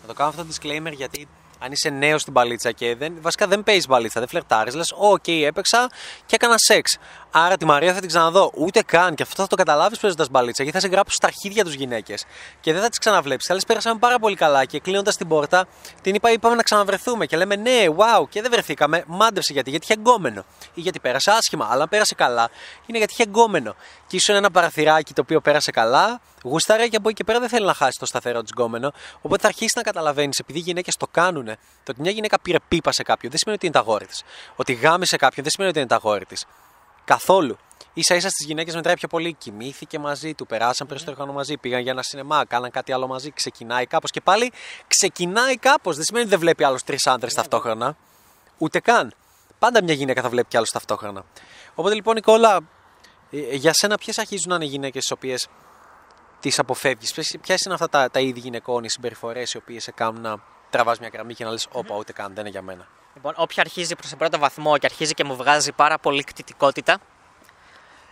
Να 0.00 0.06
το 0.06 0.14
κάνω 0.14 0.30
αυτό 0.30 0.44
το 0.44 0.48
disclaimer 0.52 0.92
γιατί 0.92 1.28
αν 1.64 1.72
είσαι 1.72 1.88
νέος 1.88 2.20
στην 2.20 2.32
μπαλίτσα 2.32 2.72
και 2.72 2.96
δεν, 2.96 3.14
βασικά 3.20 3.46
δεν 3.46 3.62
παίζεις 3.62 3.86
μπαλίτσα, 3.86 4.20
δεν 4.20 4.28
φλερτάρεις, 4.28 4.74
λες: 4.74 4.92
Οκ, 4.96 5.28
έπαιξα 5.28 5.90
και 6.26 6.34
έκανα 6.34 6.54
σεξ. 6.58 6.98
Άρα 7.30 7.56
τη 7.56 7.64
Μαρία 7.64 7.94
θα 7.94 7.98
την 8.00 8.08
ξαναδώ. 8.08 8.50
Ούτε 8.54 8.82
καν. 8.82 9.14
Και 9.14 9.22
αυτό 9.22 9.42
θα 9.42 9.48
το 9.48 9.56
καταλάβεις 9.56 9.98
παίζοντας 9.98 10.28
μπαλίτσα, 10.28 10.62
γιατί 10.62 10.78
θα 10.78 10.84
σε 10.86 10.92
γράψει 10.92 11.14
στα 11.14 11.26
αρχίδια 11.26 11.64
τους 11.64 11.74
γυναίκες. 11.74 12.24
Και 12.60 12.72
δεν 12.72 12.82
θα 12.82 12.88
τις 12.88 12.98
ξαναβλέψεις. 12.98 13.48
Θα 13.48 13.54
λε: 13.54 13.60
Πέρασαμε 13.66 13.98
πάρα 13.98 14.18
πολύ 14.18 14.36
καλά. 14.36 14.64
Και 14.64 14.80
κλείνοντας 14.80 15.16
την 15.16 15.28
πόρτα, 15.28 15.66
την 16.00 16.14
είπα: 16.14 16.30
Είπαμε 16.32 16.54
να 16.54 16.62
ξαναβρεθούμε. 16.62 17.26
Και 17.26 17.36
λέμε: 17.36 17.56
Ναι, 17.56 17.84
wow, 17.96 18.28
και 18.28 18.40
δεν 18.40 18.50
βρεθήκαμε. 18.50 19.04
Μάντεψε 19.06 19.52
γιατί, 19.52 19.70
γιατί 19.70 19.84
είχε 19.84 20.00
εγκόμενο. 20.00 20.44
Ή 20.74 20.80
γιατί 20.80 21.00
πέρασε 21.00 21.30
άσχημα. 21.30 21.68
Αλλά 21.70 21.82
αν 21.82 21.88
πέρασε 21.88 22.14
καλά, 22.14 22.50
είναι 22.86 22.98
γιατί 22.98 23.12
είχε 23.12 23.22
εγκόμενο. 23.22 23.74
Και 24.12 24.18
ίσω 24.18 24.34
ένα 24.34 24.50
παραθυράκι 24.50 25.12
το 25.12 25.20
οποίο 25.20 25.40
πέρασε 25.40 25.70
καλά, 25.70 26.20
γούσταρε 26.44 26.88
και 26.88 26.96
από 26.96 27.08
εκεί 27.08 27.16
και 27.16 27.24
πέρα 27.24 27.40
δεν 27.40 27.48
θέλει 27.48 27.66
να 27.66 27.74
χάσει 27.74 27.98
το 27.98 28.06
σταθερό 28.06 28.42
της 28.42 28.50
γκόμενο. 28.50 28.92
Οπότε 29.22 29.42
θα 29.42 29.48
αρχίσεις 29.48 29.74
να 29.74 29.82
καταλαβαίνεις, 29.82 30.38
επειδή 30.38 30.58
οι 30.58 30.62
γυναίκες 30.62 30.96
το 30.96 31.06
κάνουν, 31.10 31.44
το 31.44 31.52
ότι 31.86 32.00
μια 32.00 32.10
γυναίκα 32.10 32.40
πήρε 32.40 32.58
πίπα 32.68 32.92
σε 32.92 33.02
κάποιον 33.02 33.30
δεν 33.30 33.40
σημαίνει 33.40 33.56
ότι 33.56 33.66
είναι 33.66 33.84
τα 33.84 33.90
γόρη 33.90 34.06
της. 34.06 34.22
Ότι 34.56 34.72
γάμισε 34.72 35.16
κάποιον 35.16 35.42
δεν 35.42 35.50
σημαίνει 35.50 35.70
ότι 35.70 35.78
είναι 35.78 35.88
τα 35.88 35.96
γόρη 36.02 36.24
της. 36.24 36.44
Καθόλου. 37.04 37.58
σα 37.94 38.14
ίσα 38.14 38.28
στις 38.28 38.46
γυναίκες 38.46 38.74
μετράει 38.74 38.94
πιο 38.94 39.08
πολύ. 39.08 39.34
Κοιμήθηκε 39.34 39.98
μαζί 39.98 40.34
του, 40.34 40.46
περάσαν 40.46 40.86
περισσότερο 40.86 41.16
χρόνο 41.16 41.32
μαζί, 41.32 41.56
πήγαν 41.56 41.80
για 41.80 41.92
ένα 41.92 42.02
σινεμά, 42.02 42.44
κάναν 42.44 42.70
κάτι 42.70 42.92
άλλο 42.92 43.06
μαζί, 43.06 43.30
ξεκινάει 43.30 43.86
κάπως. 43.86 44.10
Και 44.10 44.20
πάλι 44.20 44.52
ξεκινάει 44.86 45.56
κάπως. 45.56 45.96
Δεν 45.96 46.04
σημαίνει 46.04 46.24
ότι 46.24 46.34
δεν 46.34 46.40
βλέπει 46.42 46.64
άλλους 46.64 46.82
τρεις 46.82 47.06
άντρες 47.06 47.34
ταυτόχρονα. 47.34 47.96
Ούτε 48.58 48.80
καν. 48.80 49.12
Πάντα 49.58 49.82
μια 49.82 49.94
γυναίκα 49.94 50.22
θα 50.22 50.28
βλέπει 50.28 50.48
κι 50.48 50.56
άλλους 50.56 50.70
ταυτόχρονα. 50.70 51.24
Οπότε 51.74 51.94
λοιπόν, 51.94 52.14
Νικόλα, 52.14 52.56
ε, 52.56 52.58
για 53.32 53.72
σένα 53.74 53.96
ποιες 53.96 54.18
αρχίζουν 54.18 54.48
να 54.48 54.54
είναι 54.54 54.64
γυναίκες 54.64 55.04
τι 55.04 55.12
οποίες 55.12 55.48
τις 56.40 56.58
αποφεύγεις, 56.58 57.12
ποιες 57.40 57.60
είναι 57.64 57.74
αυτά 57.74 57.88
τα, 57.88 58.10
τα 58.10 58.20
είδη 58.20 58.40
γυναικών, 58.40 58.84
οι 58.84 58.90
συμπεριφορές 58.90 59.52
οι 59.52 59.56
οποίες 59.56 59.82
σε 59.82 59.90
κάνουν 59.90 60.20
να 60.20 60.36
τραβάς 60.70 60.98
μια 60.98 61.10
γραμμή 61.12 61.34
και 61.34 61.44
να 61.44 61.50
λες: 61.50 61.66
Όπα, 61.72 61.96
ούτε 61.96 62.12
καν, 62.12 62.34
δεν 62.34 62.40
είναι 62.40 62.50
για 62.50 62.62
μένα. 62.62 62.88
Λοιπόν, 63.14 63.34
όποια 63.36 63.62
αρχίζει 63.62 63.94
προς 63.94 64.08
τον 64.08 64.18
πρώτο 64.18 64.38
βαθμό 64.38 64.78
και 64.78 64.86
αρχίζει 64.86 65.14
και 65.14 65.24
μου 65.24 65.36
βγάζει 65.36 65.72
πάρα 65.72 65.98
πολύ 65.98 66.24
κτητικότητα, 66.24 66.98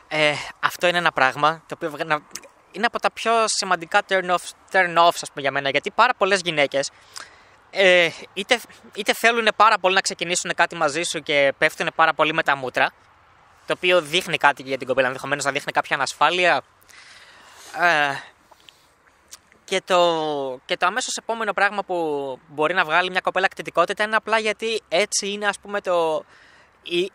ε, 0.08 0.32
αυτό 0.60 0.86
είναι 0.86 0.98
ένα 0.98 1.12
πράγμα 1.12 1.62
το 1.66 1.74
οποίο 1.74 2.06
είναι 2.72 2.86
από 2.86 3.00
τα 3.00 3.10
πιο 3.10 3.32
σημαντικά 3.46 4.02
turn-offs 4.08 4.50
turn 4.72 4.96
off, 4.96 5.14
ας 5.20 5.28
πούμε, 5.28 5.40
για 5.40 5.50
μένα. 5.50 5.70
Γιατί 5.70 5.90
πάρα 5.90 6.14
πολλές 6.14 6.40
γυναίκες 6.44 6.90
ε, 7.70 8.08
είτε, 8.32 8.60
είτε 8.94 9.12
θέλουν 9.12 9.48
πάρα 9.56 9.78
πολύ 9.78 9.94
να 9.94 10.00
ξεκινήσουν 10.00 10.54
κάτι 10.56 10.76
μαζί 10.76 11.02
σου 11.02 11.20
και 11.20 11.52
πέφτουν 11.58 11.90
πάρα 11.94 12.14
πολύ 12.14 12.34
με 12.34 12.42
τα 12.42 12.56
μούτρα, 12.56 12.92
το 13.70 13.76
οποίο 13.76 14.00
δείχνει 14.00 14.36
κάτι 14.36 14.62
για 14.62 14.78
την 14.78 14.86
κοπέλα, 14.86 15.06
ενδεχομένως 15.06 15.44
να 15.44 15.52
δείχνει 15.52 15.72
κάποια 15.72 15.96
ανασφάλεια. 15.96 16.62
Ε, 17.80 18.14
και 19.64 19.82
το, 19.84 20.00
και 20.64 20.76
το 20.76 20.86
αμέσως 20.86 21.16
επόμενο 21.16 21.52
πράγμα 21.52 21.84
που 21.84 21.96
μπορεί 22.48 22.74
να 22.74 22.84
βγάλει 22.84 23.10
μια 23.10 23.20
κοπέλα 23.20 23.48
κτητικότητα 23.48 24.04
είναι 24.04 24.16
απλά 24.16 24.38
γιατί 24.38 24.82
έτσι 24.88 25.28
είναι 25.28 25.46
ας 25.46 25.58
πούμε 25.58 25.80
το, 25.80 26.24
η, 26.82 27.12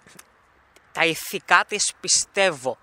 τα 0.91 1.05
ηθικά 1.05 1.65
της 1.67 1.93
πιστεύω. 1.99 2.77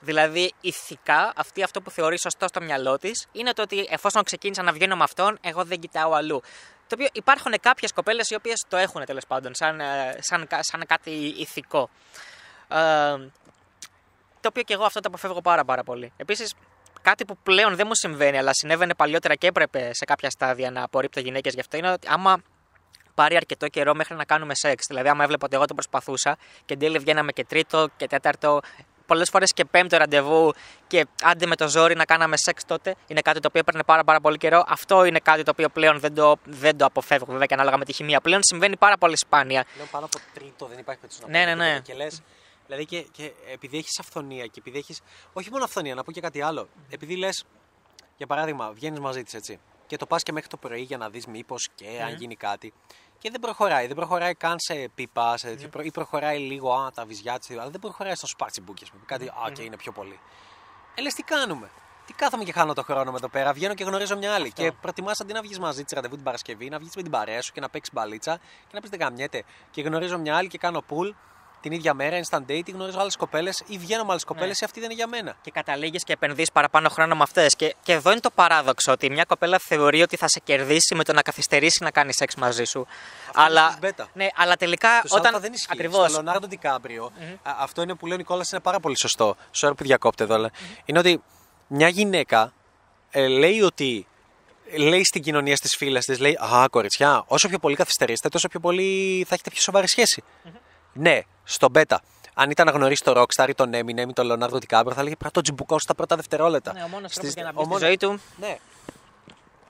Δηλαδή, 0.00 0.52
ηθικά, 0.60 1.32
αυτή 1.36 1.62
αυτό 1.62 1.80
που 1.80 1.90
θεωρεί 1.90 2.18
σωστό 2.18 2.46
στο 2.48 2.60
μυαλό 2.60 2.98
της 2.98 3.26
είναι 3.32 3.52
το 3.52 3.62
ότι 3.62 3.86
εφόσον 3.90 4.22
ξεκίνησα 4.22 4.62
να 4.62 4.72
βγαίνω 4.72 4.96
με 4.96 5.02
αυτόν, 5.02 5.38
εγώ 5.40 5.64
δεν 5.64 5.80
κοιτάω 5.80 6.12
αλλού. 6.12 6.40
Το 6.86 6.94
οποίο 6.94 7.08
υπάρχουν 7.12 7.54
κάποιες 7.60 7.92
κοπέλες 7.92 8.30
οι 8.30 8.34
οποίες 8.34 8.64
το 8.68 8.76
έχουν 8.76 9.04
τέλος 9.04 9.26
πάντων, 9.26 9.54
σαν, 9.54 9.80
ε, 9.80 10.18
σαν, 10.20 10.48
σαν 10.60 10.86
κάτι 10.86 11.10
ηθικό. 11.10 11.90
Ε, 12.72 13.30
το 14.40 14.48
οποίο 14.48 14.62
και 14.62 14.74
εγώ 14.74 14.84
αυτό 14.84 15.00
το 15.00 15.08
αποφεύγω 15.08 15.40
πάρα, 15.40 15.64
πάρα 15.64 15.82
πολύ. 15.82 16.12
Επίσης, 16.16 16.54
κάτι 17.02 17.24
που 17.24 17.36
πλέον 17.42 17.76
δεν 17.76 17.86
μου 17.86 17.94
συμβαίνει, 17.94 18.38
αλλά 18.38 18.50
συνέβαινε 18.54 18.94
παλιότερα 18.94 19.34
και 19.34 19.46
έπρεπε 19.46 19.90
σε 19.92 20.04
κάποια 20.04 20.30
στάδια 20.30 20.70
να 20.70 20.82
απορρίπτω 20.82 21.20
γυναίκες 21.20 21.54
γι' 21.54 21.60
αυτό, 21.60 21.76
είναι 21.76 21.90
ότι 21.90 22.08
άμα 22.10 22.42
πάρει 23.14 23.36
αρκετό 23.36 23.68
καιρό 23.68 23.94
μέχρι 23.94 24.14
να 24.14 24.24
κάνουμε 24.24 24.54
σεξ. 24.54 24.86
Δηλαδή, 24.88 25.08
άμα 25.08 25.24
έβλεπα 25.24 25.46
ότι 25.46 25.56
εγώ 25.56 25.64
το 25.64 25.74
προσπαθούσα 25.74 26.36
και 26.64 26.72
εν 26.74 26.78
τέλει 26.78 26.98
βγαίναμε 26.98 27.32
και 27.32 27.44
τρίτο 27.44 27.88
και 27.96 28.06
τέταρτο, 28.06 28.60
πολλές 29.06 29.28
φορές 29.30 29.52
και 29.52 29.64
πέμπτο 29.64 29.96
ραντεβού 29.96 30.52
και 30.86 31.06
άντε 31.22 31.46
με 31.46 31.56
το 31.56 31.68
ζόρι 31.68 31.94
να 31.94 32.04
κάναμε 32.04 32.36
σεξ 32.36 32.64
τότε, 32.64 32.94
είναι 33.06 33.20
κάτι 33.20 33.40
το 33.40 33.48
οποίο 33.48 33.60
έπαιρνε 33.60 33.82
πάρα, 33.82 34.04
πάρα 34.04 34.20
πολύ 34.20 34.36
καιρό. 34.36 34.64
Αυτό 34.66 35.04
είναι 35.04 35.18
κάτι 35.18 35.42
το 35.42 35.50
οποίο 35.50 35.68
πλέον 35.68 36.00
δεν 36.00 36.14
το, 36.14 36.36
δεν 36.44 36.76
το 36.76 36.84
αποφεύγω, 36.84 37.26
βέβαια 37.32 37.46
και 37.46 37.54
ανάλογα 37.54 37.76
με 37.76 37.84
τη 37.84 37.92
χημεία. 37.92 38.20
Πλέον 38.20 38.40
συμβαίνει 38.42 38.76
πάρα 38.76 38.98
πολύ 38.98 39.16
σπάνια. 39.16 39.64
Λέω 39.76 39.86
πάνω 39.90 40.04
από 40.04 40.18
τρίτο, 40.34 40.66
δεν 40.66 40.78
υπάρχει 40.78 41.00
περίπτωση 41.00 41.32
να 41.32 41.38
Ναι, 41.38 41.44
ναι, 41.44 41.54
ναι. 41.54 41.80
Και 41.80 41.94
λες, 41.94 42.22
Δηλαδή 42.74 42.86
και, 42.86 43.02
και 43.12 43.32
επειδή 43.52 43.78
έχεις 43.78 43.98
αφθονία 43.98 44.46
και 44.46 44.58
επειδή 44.58 44.78
έχεις. 44.78 45.00
Όχι 45.32 45.50
μόνο 45.50 45.64
αφθονία, 45.64 45.94
να 45.94 46.04
πω 46.04 46.12
και 46.12 46.20
κάτι 46.20 46.42
άλλο. 46.42 46.68
Επειδή 46.90 47.16
λες, 47.16 47.44
για 48.16 48.26
παράδειγμα, 48.26 48.72
βγαίνεις 48.72 49.00
μαζί 49.00 49.22
της 49.22 49.34
έτσι. 49.34 49.60
Και 49.86 49.96
το 49.96 50.06
πας 50.06 50.22
και 50.22 50.32
μέχρι 50.32 50.48
το 50.48 50.56
πρωί 50.56 50.80
για 50.80 50.96
να 50.96 51.10
δεις 51.10 51.26
μήπως 51.26 51.68
και 51.74 52.02
αν 52.02 52.14
γίνει 52.14 52.36
κάτι. 52.36 52.72
Και 53.18 53.30
δεν 53.30 53.40
προχωράει. 53.40 53.86
Δεν 53.86 53.96
προχωράει 53.96 54.34
καν 54.34 54.56
σε 54.58 54.88
πίπα 54.94 55.36
σε 55.36 55.48
τέτοιο, 55.48 55.82
ή 55.82 55.90
προχωράει 55.90 56.38
λίγο 56.38 56.72
α, 56.72 56.90
τα 56.90 57.04
βυζιά 57.04 57.38
της. 57.38 57.50
Αλλά 57.50 57.70
δεν 57.70 57.80
προχωράει 57.80 58.14
στο 58.14 58.26
σπάρτσιμπούκι, 58.26 58.84
α 58.84 58.92
πούμε. 58.92 59.02
Κάτι, 59.06 59.28
α, 59.28 59.50
και 59.52 59.62
είναι 59.62 59.76
πιο 59.76 59.92
πολύ. 59.92 60.20
Ε, 60.94 61.02
λες, 61.02 61.14
τι 61.14 61.22
κάνουμε; 61.22 61.70
Τι 62.06 62.12
κάθομαι 62.12 62.44
και 62.44 62.52
χάνω 62.52 62.72
το 62.72 62.82
χρόνο 62.82 63.10
μου 63.10 63.16
εδώ 63.16 63.28
πέρα. 63.28 63.52
Βγαίνω 63.52 63.74
και 63.74 63.84
γνωρίζω 63.84 64.16
μια 64.16 64.34
άλλη. 64.34 64.46
Αυτό. 64.46 64.62
Και 64.62 64.72
προτιμάς 64.72 65.20
αντί 65.20 65.32
να 65.32 65.42
βγεις 65.42 65.58
μαζί 65.58 65.84
της 65.84 65.92
ραντεβού 65.92 66.14
την 66.14 66.24
Παρασκευή, 66.24 66.68
να 66.68 66.78
βγεις 66.78 66.96
με 66.96 67.02
την 67.02 67.10
παρέα 67.10 67.42
σου 67.42 67.52
και 67.52 67.60
να 67.60 67.68
παίξεις 67.68 67.94
μπαλίτσα 67.94 68.36
και 68.36 68.72
να 68.72 68.80
πεις 68.80 68.90
δεν 68.90 68.98
γαμιέται. 68.98 69.44
Και 69.70 69.82
γνωρίζω 69.82 70.18
μια 70.18 70.36
άλλη 70.36 70.48
και 70.48 70.58
κάνω 70.58 70.80
πουλ 70.80 71.10
την 71.62 71.72
ίδια 71.72 71.94
μέρα, 71.94 72.20
instant 72.24 72.50
dating, 72.50 72.72
γνωρίζω 72.72 73.00
άλλες 73.00 73.16
κοπέλες 73.16 73.62
ή 73.66 73.78
βγαίνω 73.78 74.02
με 74.04 74.10
άλλες 74.10 74.24
κοπέλες 74.24 74.48
ναι. 74.48 74.56
ή 74.60 74.64
αυτή 74.64 74.80
δεν 74.80 74.90
είναι 74.90 74.98
για 74.98 75.08
μένα. 75.08 75.36
Και 75.40 75.50
καταλήγεις 75.50 76.04
και 76.04 76.12
επενδύεις 76.12 76.52
παραπάνω 76.52 76.88
χρόνο 76.88 77.14
με 77.14 77.22
αυτές. 77.22 77.56
Και, 77.56 77.74
και 77.82 77.92
εδώ 77.92 78.10
είναι 78.10 78.20
το 78.20 78.30
παράδοξο 78.30 78.92
ότι 78.92 79.10
μια 79.10 79.24
κοπέλα 79.24 79.58
θεωρεί 79.58 80.02
ότι 80.02 80.16
θα 80.16 80.28
σε 80.28 80.40
κερδίσει 80.44 80.94
με 80.94 81.04
το 81.04 81.12
να 81.12 81.22
καθυστερήσεις 81.22 81.80
να 81.80 81.90
κάνεις 81.90 82.16
σεξ 82.16 82.34
μαζί 82.34 82.64
σου. 82.64 82.86
Αυτό 83.28 83.40
αλλά, 83.42 83.78
ναι, 84.12 84.26
αλλά 84.34 84.56
τελικά 84.56 85.02
το 85.08 85.16
όταν. 85.16 85.40
δεν 85.40 85.52
ισχύει. 85.52 85.68
Ακριβώς. 85.70 86.10
Στο 86.10 86.22
Λεωνάρντο 86.22 86.46
Ντικάμπριο, 86.46 87.12
mm-hmm. 87.18 87.36
αυτό 87.42 87.82
είναι 87.82 87.94
που 87.94 88.06
λέει 88.06 88.14
ο 88.14 88.18
Νικόλα 88.18 88.44
είναι 88.52 88.60
πάρα 88.60 88.80
πολύ 88.80 88.98
σωστό. 88.98 89.36
Sorry 89.60 89.72
που 89.76 89.84
διακόπτε 89.84 90.24
εδώ, 90.24 90.44
mm-hmm. 90.44 90.82
είναι 90.84 90.98
ότι 90.98 91.22
μια 91.66 91.88
γυναίκα 91.88 92.52
ε, 93.10 93.26
λέει 93.26 93.60
ότι 93.60 94.06
λέει 94.76 95.04
στην 95.04 95.22
κοινωνία 95.22 95.56
στις 95.56 95.76
φίλες 95.76 96.04
της, 96.04 96.18
λέει 96.18 96.38
Α, 96.54 96.68
κοριτσιά, 96.70 97.24
όσο 97.26 97.48
πιο 97.48 97.58
πολύ 97.58 97.76
καθυστερήσετε, 97.76 98.28
τόσο 98.28 98.48
πιο 98.48 98.60
πολύ 98.60 99.24
θα 99.28 99.34
έχετε 99.34 99.50
πιο 99.50 99.60
σοβαρή 99.60 99.88
σχέση. 99.88 100.22
Mm-hmm. 100.22 100.50
Ναι, 100.92 101.20
στον 101.44 101.70
Μπέτα. 101.70 102.00
Αν 102.34 102.50
ήταν 102.50 102.66
να 102.66 102.72
γνωρίσει 102.72 103.04
το 103.04 103.12
Rockstar 103.22 103.48
ή 103.48 103.54
τον 103.54 103.70
Eminem 103.74 104.08
ή 104.08 104.12
τον 104.12 104.28
Leonardo 104.30 104.54
DiCaprio, 104.54 104.92
θα 104.94 105.00
έλεγε 105.00 105.16
Πρέπει 105.16 105.24
να 105.24 105.30
τον 105.30 105.42
τσιμπουκώσει 105.42 105.84
στα 105.84 105.94
πρώτα 105.94 106.16
δευτερόλεπτα. 106.16 106.72
Ναι, 106.72 106.82
ο 106.82 106.88
μόνος 106.88 107.12
τρόπος 107.12 107.34
για 107.34 107.42
να 107.42 107.52
μπει 107.52 107.74
στη 107.74 107.84
ζωή 107.84 107.96
του. 107.96 108.20
Ναι. 108.36 108.58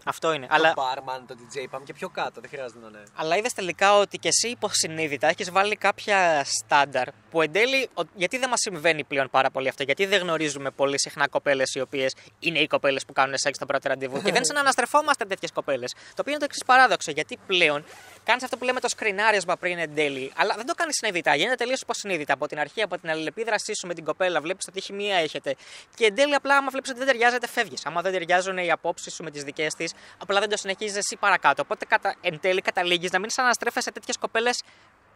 Αυτό 0.05 0.33
είναι. 0.33 0.47
Το 0.47 0.55
αλλά... 0.55 0.75
barman, 0.77 1.21
το 1.27 1.35
DJ, 1.39 1.67
πάμε 1.71 1.85
και 1.85 1.93
πιο 1.93 2.09
κάτω. 2.09 2.41
Δεν 2.41 2.51
χρειάζεται 2.51 2.81
να 2.81 2.89
είναι. 2.89 3.03
Αλλά 3.15 3.37
είδες 3.37 3.53
τελικά 3.53 3.97
ότι 3.99 4.19
και 4.19 4.29
εσύ 4.29 4.49
υποσυνείδητα 4.49 5.29
έχεις 5.29 5.51
βάλει 5.51 5.77
κάποια 5.77 6.45
στάνταρ 6.45 7.09
που 7.31 7.43
εν 7.43 7.53
τέλει. 7.53 7.89
Γιατί 8.15 8.39
δεν 8.39 8.49
μας 8.49 8.61
συμβαίνει 8.61 9.05
πλέον 9.05 9.31
πάρα 9.31 9.51
πολύ 9.51 9.69
αυτό, 9.69 9.83
Γιατί 9.83 10.07
δεν 10.07 10.21
γνωρίζουμε 10.21 10.71
πολύ 10.71 11.01
συχνά 11.01 11.29
κοπέλες 11.29 11.75
οι 11.75 11.81
οποίες 11.81 12.15
είναι 12.39 12.59
οι 12.59 12.67
κοπέλες 12.67 13.05
που 13.05 13.13
κάνουν 13.13 13.39
σεξ 13.39 13.57
στο 13.57 13.67
πρώτο 13.67 13.89
ραντεβού 13.89 14.23
και 14.23 14.33
δεν 14.33 14.45
συναναστρεφόμαστε 14.45 15.25
τέτοιες 15.25 15.53
κοπέλες. 15.53 15.93
Το 15.93 15.99
οποίο 16.17 16.31
είναι 16.31 16.39
το 16.39 16.45
εξής 16.45 16.65
παράδοξο. 16.65 17.11
Γιατί 17.11 17.39
πλέον 17.47 17.85
κάνεις 18.25 18.43
αυτό 18.43 18.57
που 18.57 18.65
λέμε 18.65 18.81
το 18.81 18.89
σκρινάρισμα 18.89 19.57
πριν 19.57 19.79
εν 19.79 19.95
τέλει, 19.95 20.33
αλλά 20.37 20.55
δεν 20.55 20.67
το 20.67 20.75
κάνεις 20.75 20.97
συνειδητά. 20.97 21.35
Γίνεται 21.35 21.55
τελείως 21.55 21.81
υποσυνείδητα 21.81 22.33
από 22.33 22.47
την 22.47 22.59
αρχή, 22.59 22.83
από 22.83 22.99
την 22.99 23.11
αλληλεπίδρασή 23.11 23.75
σου 23.75 23.87
με 23.87 23.95
την 23.95 24.05
κοπέλα. 24.05 24.41
Βλέπεις 24.41 24.67
ότι 24.69 24.81
τι 24.81 24.93
μία 24.93 25.17
έχετε. 25.17 25.57
Και 25.95 26.05
εν 26.05 26.15
τέλει 26.15 26.35
απλά, 26.35 26.57
άμα 26.57 26.71
βλέπεις 26.71 26.91
ότι 26.91 26.99
δεν 26.99 27.09
ταιριάζεται, 27.09 27.47
φεύγεις. 27.49 27.87
Άμα 27.87 28.03
δεν 28.03 28.13
ταιριάζουν 28.13 28.59
οι 28.59 28.71
απόψεις 28.71 29.15
σου 29.15 29.23
με 29.23 29.31
τις 29.31 29.43
δικές 29.43 29.75
της, 29.75 29.92
απλά 30.19 30.41
δεν 30.41 30.49
το 30.49 30.57
συνεχίζεις 30.57 30.97
εσύ 30.97 31.17
παρακάτω. 31.17 31.63
Οπότε 31.63 31.85
κατα... 31.85 32.15
εν 32.21 32.41
τέλει 32.41 32.61
καταλήγεις 32.61 33.11
να 33.11 33.19
μην 33.19 33.31
αναστρέφεσαι 33.37 33.91
τέτοιες 33.91 34.17
κοπέλες 34.17 34.63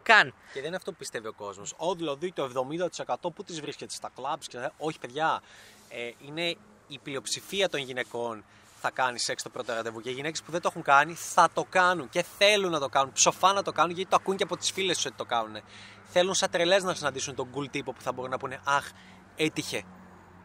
καν. 0.03 0.33
Και 0.53 0.59
δεν 0.59 0.65
είναι 0.65 0.75
αυτό 0.75 0.91
που 0.91 0.97
πιστεύει 0.97 1.27
ο 1.27 1.33
κόσμος. 1.33 1.73
Ό, 1.77 1.95
δηλαδή 1.95 2.31
το 2.31 2.67
70% 3.05 3.15
που 3.35 3.43
τις 3.43 3.61
βρίσκεται 3.61 3.93
στα 3.93 4.11
κλαμπ. 4.15 4.39
Όχι, 4.77 4.99
παιδιά. 4.99 5.41
Ε, 5.89 6.11
είναι 6.27 6.55
η 6.87 6.99
πλειοψηφία 7.03 7.69
των 7.69 7.79
γυναικών 7.79 8.43
θα 8.81 8.91
κάνει 8.91 9.19
σεξ 9.19 9.43
το 9.43 9.49
πρώτο 9.49 9.73
ραντεβού. 9.73 10.01
Και 10.01 10.09
οι 10.09 10.13
γυναίκες 10.13 10.43
που 10.43 10.51
δεν 10.51 10.61
το 10.61 10.67
έχουν 10.71 10.81
κάνει 10.81 11.13
θα 11.13 11.49
το 11.53 11.65
κάνουν 11.69 12.09
και 12.09 12.25
θέλουν 12.37 12.71
να 12.71 12.79
το 12.79 12.89
κάνουν. 12.89 13.11
Ψοφά 13.11 13.53
να 13.53 13.63
το 13.63 13.71
κάνουν 13.71 13.95
γιατί 13.95 14.09
το 14.09 14.15
ακούν 14.19 14.35
και 14.35 14.43
από 14.43 14.57
τις 14.57 14.71
φίλες 14.71 14.95
τους 14.95 15.05
ότι 15.05 15.15
το 15.15 15.25
κάνουν. 15.25 15.61
Θέλουν 16.03 16.33
σαν 16.33 16.49
τρελές 16.49 16.83
να 16.83 16.93
συναντήσουν 16.93 17.35
τον 17.35 17.49
cool 17.55 17.69
τύπο 17.71 17.93
που 17.93 18.01
θα 18.01 18.11
μπορούν 18.11 18.31
να 18.31 18.37
πούνε 18.37 18.59
Αχ, 18.63 18.89
έτυχε. 19.35 19.83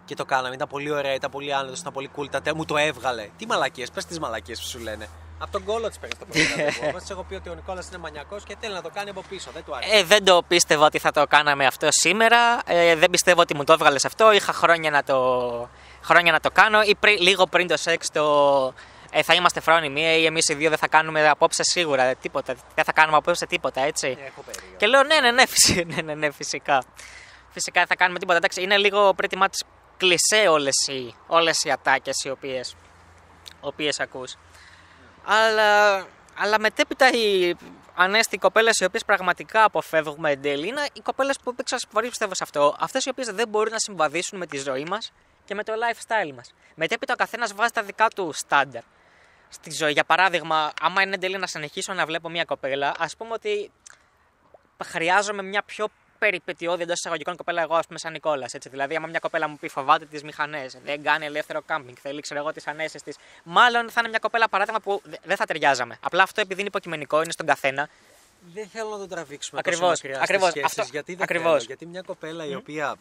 Και 0.04 0.14
το 0.14 0.24
κάναμε, 0.24 0.54
ήταν 0.54 0.68
πολύ 0.68 0.90
ωραία, 0.90 1.14
ήταν 1.14 1.30
πολύ 1.30 1.54
άνετος, 1.54 1.80
ήταν 1.80 1.92
πολύ 1.92 2.10
cool. 2.16 2.40
Τα, 2.42 2.54
μου 2.54 2.64
το 2.64 2.76
έβγαλε. 2.76 3.28
Τι 3.36 3.46
μαλακίες, 3.46 3.90
πες 3.90 4.04
τις 4.04 4.18
μαλακίες 4.18 4.60
που 4.60 4.66
σου 4.66 4.78
λένε. 4.78 5.08
Από 5.42 5.52
τον 5.52 5.64
κόλλο 5.64 5.88
της 5.88 5.98
παίρνεις 5.98 6.18
το 6.18 6.24
πρωί. 6.24 6.46
Εγώ 6.88 6.98
έχω 7.10 7.22
πει 7.22 7.34
ότι 7.34 7.48
ο 7.48 7.54
Νικόλας 7.54 7.88
είναι 7.88 7.98
μανιακός 7.98 8.44
και 8.44 8.56
θέλει 8.60 8.74
να 8.74 8.82
το 8.82 8.90
κάνει 8.94 9.10
από 9.10 9.22
πίσω. 9.28 9.50
Δεν 9.54 9.64
του 9.64 9.76
άρεσε. 9.76 9.96
Ε, 9.96 10.02
δεν 10.02 10.24
το 10.24 10.42
πίστευα 10.48 10.86
ότι 10.86 10.98
θα 10.98 11.10
το 11.10 11.26
κάναμε 11.26 11.66
αυτό 11.66 11.88
σήμερα. 11.90 12.60
Ε, 12.66 12.94
δεν 12.94 13.10
πιστεύω 13.10 13.40
ότι 13.40 13.54
μου 13.54 13.64
το 13.64 13.72
έβγαλες 13.72 14.04
αυτό. 14.04 14.32
Είχα 14.32 14.52
χρόνια 14.52 14.90
να 14.90 15.02
το, 15.02 15.68
χρόνια 16.02 16.32
να 16.32 16.40
το 16.40 16.50
κάνω. 16.50 16.82
Ή 16.82 16.94
πριν, 17.00 17.16
λίγο 17.20 17.46
πριν 17.46 17.66
το 17.66 17.76
σεξ 17.76 18.10
το. 18.10 18.22
Ε, 19.10 19.22
θα 19.22 19.34
είμαστε 19.34 19.60
φρόνιμοι 19.60 20.00
ή 20.00 20.24
εμείς 20.24 20.48
οι 20.48 20.54
δύο 20.54 20.68
δεν 20.68 20.78
θα 20.78 20.88
κάνουμε 20.88 21.28
απόψε 21.28 21.62
σίγουρα 21.62 22.14
τίποτα. 22.14 22.54
Δεν 22.74 22.84
θα 22.84 22.92
κάνουμε 22.92 23.16
απόψε 23.16 23.46
τίποτα, 23.46 23.80
έτσι. 23.80 24.06
Έχω 24.06 24.42
περίεργο. 24.46 24.76
Και 24.76 24.86
λέω 24.86 25.02
ναι, 25.02 25.20
ναι, 25.20 25.30
ναι, 25.30 25.46
φυσικά, 25.46 25.84
ναι, 25.94 26.02
ναι, 26.02 26.14
ναι, 26.14 26.30
φυσικά. 26.30 26.82
Φυσικά 27.50 27.78
δεν 27.78 27.88
θα 27.88 27.96
κάνουμε 27.96 28.18
τίποτα. 28.18 28.36
Εντάξει, 28.36 28.62
είναι 28.62 28.76
λίγο 28.76 29.14
pretty 29.22 29.38
much 29.42 29.66
κλισέ 30.02 30.48
όλες 30.48 30.86
οι, 30.86 31.14
όλες 31.26 31.62
οι 31.62 31.70
ατάκες 31.70 32.24
οι 32.24 32.30
οποίες, 32.30 32.76
οποίες 33.60 34.00
ακούς. 34.00 34.36
Αλλά, 35.24 35.96
αλλά 36.36 36.60
μετέπειτα 36.60 37.10
οι 37.12 37.54
ανέστη 37.94 38.38
κοπέλες 38.38 38.78
οι 38.78 38.84
οποίες 38.84 39.04
πραγματικά 39.04 39.64
αποφεύγουμε 39.64 40.30
εν 40.30 40.42
τέλει 40.42 40.68
είναι 40.68 40.86
οι 40.92 41.00
κοπέλες 41.00 41.38
που 41.40 41.54
πολύ 41.92 42.08
πιστεύω 42.08 42.34
σε 42.34 42.42
αυτό. 42.42 42.76
Αυτές 42.78 43.04
οι 43.04 43.08
οποίες 43.08 43.28
δεν 43.28 43.48
μπορούν 43.48 43.72
να 43.72 43.78
συμβαδίσουν 43.78 44.38
με 44.38 44.46
τη 44.46 44.58
ζωή 44.58 44.84
μας 44.84 45.12
και 45.44 45.54
με 45.54 45.64
το 45.64 45.72
lifestyle 45.72 46.32
μας. 46.34 46.54
Μετέπειτα 46.74 47.12
ο 47.12 47.16
καθένας 47.16 47.54
βάζει 47.54 47.72
τα 47.72 47.82
δικά 47.82 48.08
του 48.08 48.32
στάνταρ 48.32 48.82
στη 49.48 49.70
ζωή. 49.70 49.92
Για 49.92 50.04
παράδειγμα, 50.04 50.72
άμα 50.80 51.02
είναι 51.02 51.14
εν 51.14 51.20
τέλει 51.20 51.38
να 51.38 51.46
συνεχίσω 51.46 51.92
να 51.92 52.06
βλέπω 52.06 52.28
μια 52.28 52.44
κοπέλα, 52.44 52.94
ας 52.98 53.16
πούμε 53.16 53.32
ότι 53.32 53.70
χρειάζομαι 54.84 55.42
μια 55.42 55.62
πιο 55.62 55.88
περιπετειώδη 56.26 56.82
εντός 56.82 56.98
εισαγωγικών 56.98 57.36
κοπέλα, 57.36 57.62
εγώ, 57.62 57.74
ας 57.74 57.86
πούμε, 57.86 57.98
σαν 57.98 58.12
Νικόλας. 58.12 58.52
Δηλαδή, 58.70 58.96
άμα 58.96 59.06
μια 59.06 59.18
κοπέλα 59.18 59.48
μου 59.48 59.56
πει 59.58 59.68
φοβάται 59.68 60.04
τις 60.04 60.22
μηχανές, 60.22 60.78
δεν 60.84 61.02
κάνει 61.02 61.24
ελεύθερο 61.24 61.62
κάμπινγκ, 61.62 61.96
θέλει, 62.02 62.20
ξέρω 62.20 62.40
εγώ, 62.40 62.52
τις 62.52 62.66
ανέσει 62.66 62.98
της. 62.98 63.16
Μάλλον 63.44 63.90
θα 63.90 64.00
είναι 64.00 64.08
μια 64.08 64.18
κοπέλα, 64.18 64.48
παράδειγμα, 64.48 64.80
που 64.80 65.02
δεν 65.24 65.36
θα 65.36 65.44
ταιριάζαμε. 65.44 65.98
Απλά 66.00 66.22
αυτό 66.22 66.40
επειδή 66.40 66.60
είναι 66.60 66.68
υποκειμενικό, 66.68 67.22
είναι 67.22 67.32
στον 67.32 67.46
καθένα. 67.46 67.88
Δεν 68.54 68.68
θέλω 68.68 68.88
να 68.88 68.98
το 68.98 69.06
τραβήξουμε 69.06 69.60
Ακριβώς, 69.64 69.80
τόσο 69.88 70.00
μακριά 70.06 70.22
ακριβώς, 70.22 70.48
στις 70.50 70.60
σχέσεις, 70.60 70.78
αυτό- 70.78 70.92
γιατί 70.92 71.12
δεν 71.14 71.22
ακριβώς. 71.22 71.52
θέλω. 71.52 71.64
Γιατί 71.66 71.86
μια 71.86 72.02
κοπέλα 72.02 72.44
η 72.44 72.54
οποία 72.54 72.94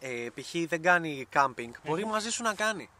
ε, 0.00 0.26
π.χ. 0.34 0.50
δεν 0.68 0.82
κάνει 0.82 1.26
κάμπινγκ, 1.30 1.72
μπορεί 1.84 2.04
μαζί 2.06 2.30
σου 2.30 2.42
να 2.42 2.54
κάνει. 2.54 2.90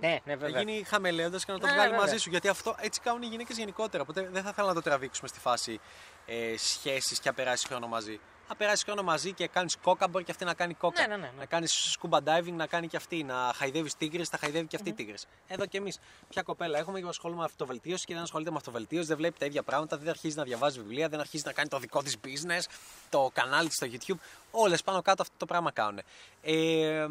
Ναι, 0.00 0.08
ναι, 0.08 0.20
Να 0.24 0.36
βέβαια. 0.36 0.62
γίνει 0.62 0.84
χαμελέοντας 0.88 1.44
και 1.44 1.52
να 1.52 1.58
το 1.58 1.66
Ναι, 1.66 1.72
βγάλει 1.72 1.88
βέβαια. 1.90 2.04
μαζί 2.04 2.16
σου. 2.18 2.30
Γιατί 2.30 2.48
αυτό 2.48 2.76
έτσι 2.80 3.00
κάνουν 3.00 3.22
οι 3.22 3.26
γυναίκες 3.26 3.56
γενικότερα. 3.56 4.02
Οπότε 4.02 4.28
δεν 4.32 4.42
θα 4.42 4.48
ήθελα 4.52 4.68
να 4.68 4.74
το 4.74 4.82
τραβήξουμε 4.82 5.28
στη 5.28 5.38
φάση 5.40 5.80
ε, 6.26 6.54
σχέσεις 6.56 7.18
και 7.20 7.28
να 7.28 7.34
περάσει 7.34 7.66
χρόνο 7.66 7.86
μαζί. 7.86 8.20
Να 8.50 8.56
περάσεις 8.56 8.84
χρόνο 8.84 9.02
μαζί 9.02 9.32
και 9.32 9.46
κάνεις 9.48 9.76
κόκα, 9.76 10.08
μπορεί 10.08 10.24
και 10.24 10.30
αυτή 10.30 10.44
να 10.44 10.54
κάνει 10.54 10.74
κόκα. 10.74 11.00
Ναι, 11.00 11.06
ναι, 11.06 11.16
ναι, 11.16 11.26
ναι. 11.26 11.32
Να 11.38 11.44
κάνεις 11.44 11.98
scuba 12.00 12.18
diving, 12.18 12.52
να 12.52 12.66
κάνει 12.66 12.86
και 12.88 12.96
αυτή. 12.96 13.22
Να 13.24 13.52
χαϊδεύεις 13.54 13.94
τίγρες, 13.96 14.28
θα 14.28 14.38
χαϊδεύει 14.38 14.66
και 14.66 14.76
αυτή 14.76 14.92
τίγρες. 14.92 15.26
Εδώ 15.48 15.66
και 15.66 15.78
εμείς. 15.78 15.98
Ποια 16.28 16.42
κοπέλα 16.42 16.78
έχουμε 16.78 17.00
και 17.00 17.08
ασχολούμαι 17.08 17.40
με 17.40 17.46
αυτοβελτίωση 17.46 18.04
και 18.06 18.14
δεν 18.14 18.22
ασχολείται 18.22 18.50
με 18.50 18.56
αυτοβελτίωση, 18.56 19.06
δεν 19.06 19.16
βλέπει 19.16 19.38
τα 19.38 19.46
ίδια 19.46 19.62
πράγματα, 19.62 19.96
δεν 19.96 20.08
αρχίζει 20.08 20.36
να 20.36 20.42
διαβάζει 20.42 20.78
βιβλία, 20.80 21.08
δεν 21.08 21.20
αρχίζει 21.20 21.42
να 21.46 21.52
κάνει 21.52 21.68
το 21.68 21.78
δικό 21.78 22.02
της 22.02 22.16
business, 22.24 22.64
το 23.10 23.30
κανάλι 23.32 23.68
της 23.68 23.76
στο 23.76 23.86
YouTube. 23.90 24.18
Όλες 24.50 24.82
πάνω 24.82 25.02
κάτω 25.02 25.22
αυτό 25.22 25.34
το 25.36 25.46
πράγμα 25.46 25.70
κάνουν. 25.70 26.00
Ε, 26.42 26.52
ε, 26.52 27.06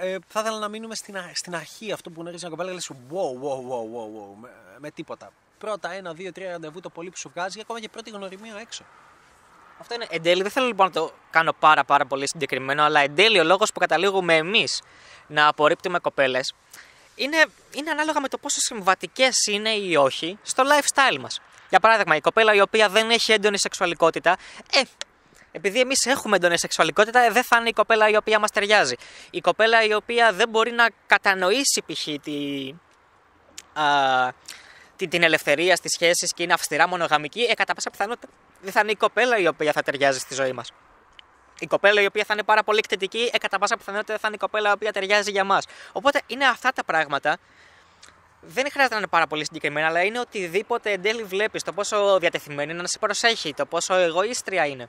ε, 0.00 0.18
θα 0.26 0.40
ήθελα 0.40 0.58
να 0.58 0.68
μείνουμε 0.68 0.94
στην, 0.94 1.16
α- 1.16 1.30
στην 1.34 1.54
αρχή 1.54 1.92
αυτό 1.92 2.10
που 2.10 2.20
γνωρίζει 2.20 2.46
μια 2.46 2.56
κοπέλα 2.56 2.68
και 2.68 2.74
λες 2.74 2.90
wow, 3.10 3.44
wow, 3.44 3.70
wow, 3.70 3.94
wow, 3.94 4.32
wow, 4.32 4.36
με, 4.40 4.50
με 4.78 4.90
τίποτα. 4.90 5.32
Πρώτα 5.58 5.92
ένα, 5.92 6.12
δύο, 6.14 6.32
τρία 6.32 6.50
ραντεβού 6.50 6.80
το 6.80 6.90
πολύ 6.90 7.10
που 7.10 7.16
σου 7.16 7.30
βγάζει, 7.34 7.60
ακόμα 7.60 7.80
και 7.80 7.88
πρώτη 7.88 8.10
γνωριμία 8.10 8.56
έξω. 8.60 8.84
Αυτό 9.78 9.94
είναι 9.94 10.06
εν 10.10 10.22
τέλει. 10.22 10.42
Δεν 10.42 10.50
θέλω 10.50 10.66
λοιπόν 10.66 10.86
να 10.86 10.92
το 10.92 11.12
κάνω 11.30 11.52
πάρα, 11.52 11.84
πάρα 11.84 12.06
πολύ 12.06 12.28
συγκεκριμένο, 12.28 12.82
αλλά 12.82 13.00
εν 13.00 13.14
τέλει 13.14 13.38
ο 13.38 13.44
λόγος 13.44 13.72
που 13.72 13.80
καταλήγουμε 13.80 14.34
εμείς 14.34 14.82
να 15.26 15.48
απορρίπτουμε 15.48 15.98
κοπέλες 15.98 16.54
είναι, 17.14 17.44
είναι 17.74 17.90
ανάλογα 17.90 18.20
με 18.20 18.28
το 18.28 18.38
πόσο 18.38 18.60
συμβατικές 18.60 19.46
είναι 19.50 19.70
ή 19.70 19.96
όχι 19.96 20.38
στο 20.42 20.64
lifestyle 20.66 21.18
μας. 21.18 21.40
Για 21.68 21.80
παράδειγμα, 21.80 22.16
η 22.16 22.20
κοπέλα 22.20 22.54
η 22.54 22.60
οποία 22.60 22.88
δεν 22.88 23.10
έχει 23.10 23.32
έντονη 23.32 23.58
σεξουαλικότητα, 23.58 24.36
ε, 24.72 24.80
επειδή 25.52 25.80
εμείς 25.80 26.04
έχουμε 26.06 26.36
έντονη 26.36 26.58
σεξουαλικότητα, 26.58 27.20
ε, 27.20 27.30
δεν 27.30 27.44
θα 27.44 27.56
είναι 27.56 27.68
η 27.68 27.72
κοπέλα 27.72 28.08
η 28.08 28.16
οποία 28.16 28.38
μας 28.38 28.50
ταιριάζει. 28.50 28.94
Η 29.30 29.40
κοπέλα 29.40 29.84
η 29.84 29.94
οποία 29.94 30.32
δεν 30.32 30.48
μπορεί 30.48 30.70
να 30.70 30.88
κατανοήσει 31.06 31.82
π.χ. 31.86 32.04
τη, 32.22 32.72
α, 33.72 33.84
την, 34.96 35.08
την 35.08 35.22
ελευθερία 35.22 35.76
στις 35.76 35.92
σχέσεις 35.94 36.32
και 36.32 36.42
είναι 36.42 36.52
αυστηρά 36.52 36.88
μονογαμική, 36.88 37.40
ε, 37.40 37.54
κατά 37.54 37.74
πάσα 37.74 37.90
πιθανότητα 37.90 38.28
δεν 38.64 38.72
θα 38.72 38.80
είναι 38.80 38.90
η 38.90 38.96
κοπέλα 38.96 39.38
η 39.38 39.46
οποία 39.46 39.72
θα 39.72 39.82
ταιριάζει 39.82 40.18
στη 40.18 40.34
ζωή 40.34 40.52
μας. 40.52 40.72
Η 41.58 41.66
κοπέλα 41.66 42.00
η 42.00 42.06
οποία 42.06 42.24
θα 42.24 42.34
είναι 42.34 42.42
πάρα 42.42 42.62
πολύ 42.62 42.78
εκτετική, 42.78 43.30
ε, 43.32 43.38
κατά 43.38 43.58
πάσα 43.58 43.76
πιθανότητα 43.76 44.12
δεν 44.12 44.20
θα 44.20 44.26
είναι 44.26 44.36
η 44.36 44.38
κοπέλα 44.38 44.68
η 44.68 44.72
οποία 44.72 44.92
ταιριάζει 44.92 45.30
για 45.30 45.44
μας. 45.44 45.66
Οπότε 45.92 46.22
είναι 46.26 46.44
αυτά 46.44 46.72
τα 46.72 46.84
πράγματα. 46.84 47.38
Δεν 48.40 48.70
χρειάζεται 48.70 48.94
να 48.94 49.00
είναι 49.00 49.10
πάρα 49.10 49.26
πολύ 49.26 49.44
συγκεκριμένα, 49.44 49.86
αλλά 49.86 50.02
είναι 50.02 50.20
οτιδήποτε 50.20 50.90
εν 50.90 51.02
τέλει 51.02 51.22
βλέπεις. 51.22 51.62
Το 51.62 51.72
πόσο 51.72 52.18
διατεθειμένη 52.18 52.72
είναι 52.72 52.80
να 52.80 52.88
σε 52.88 52.98
προσέχει, 52.98 53.54
το 53.54 53.66
πόσο 53.66 53.94
εγωίστρια 53.94 54.66
είναι. 54.66 54.88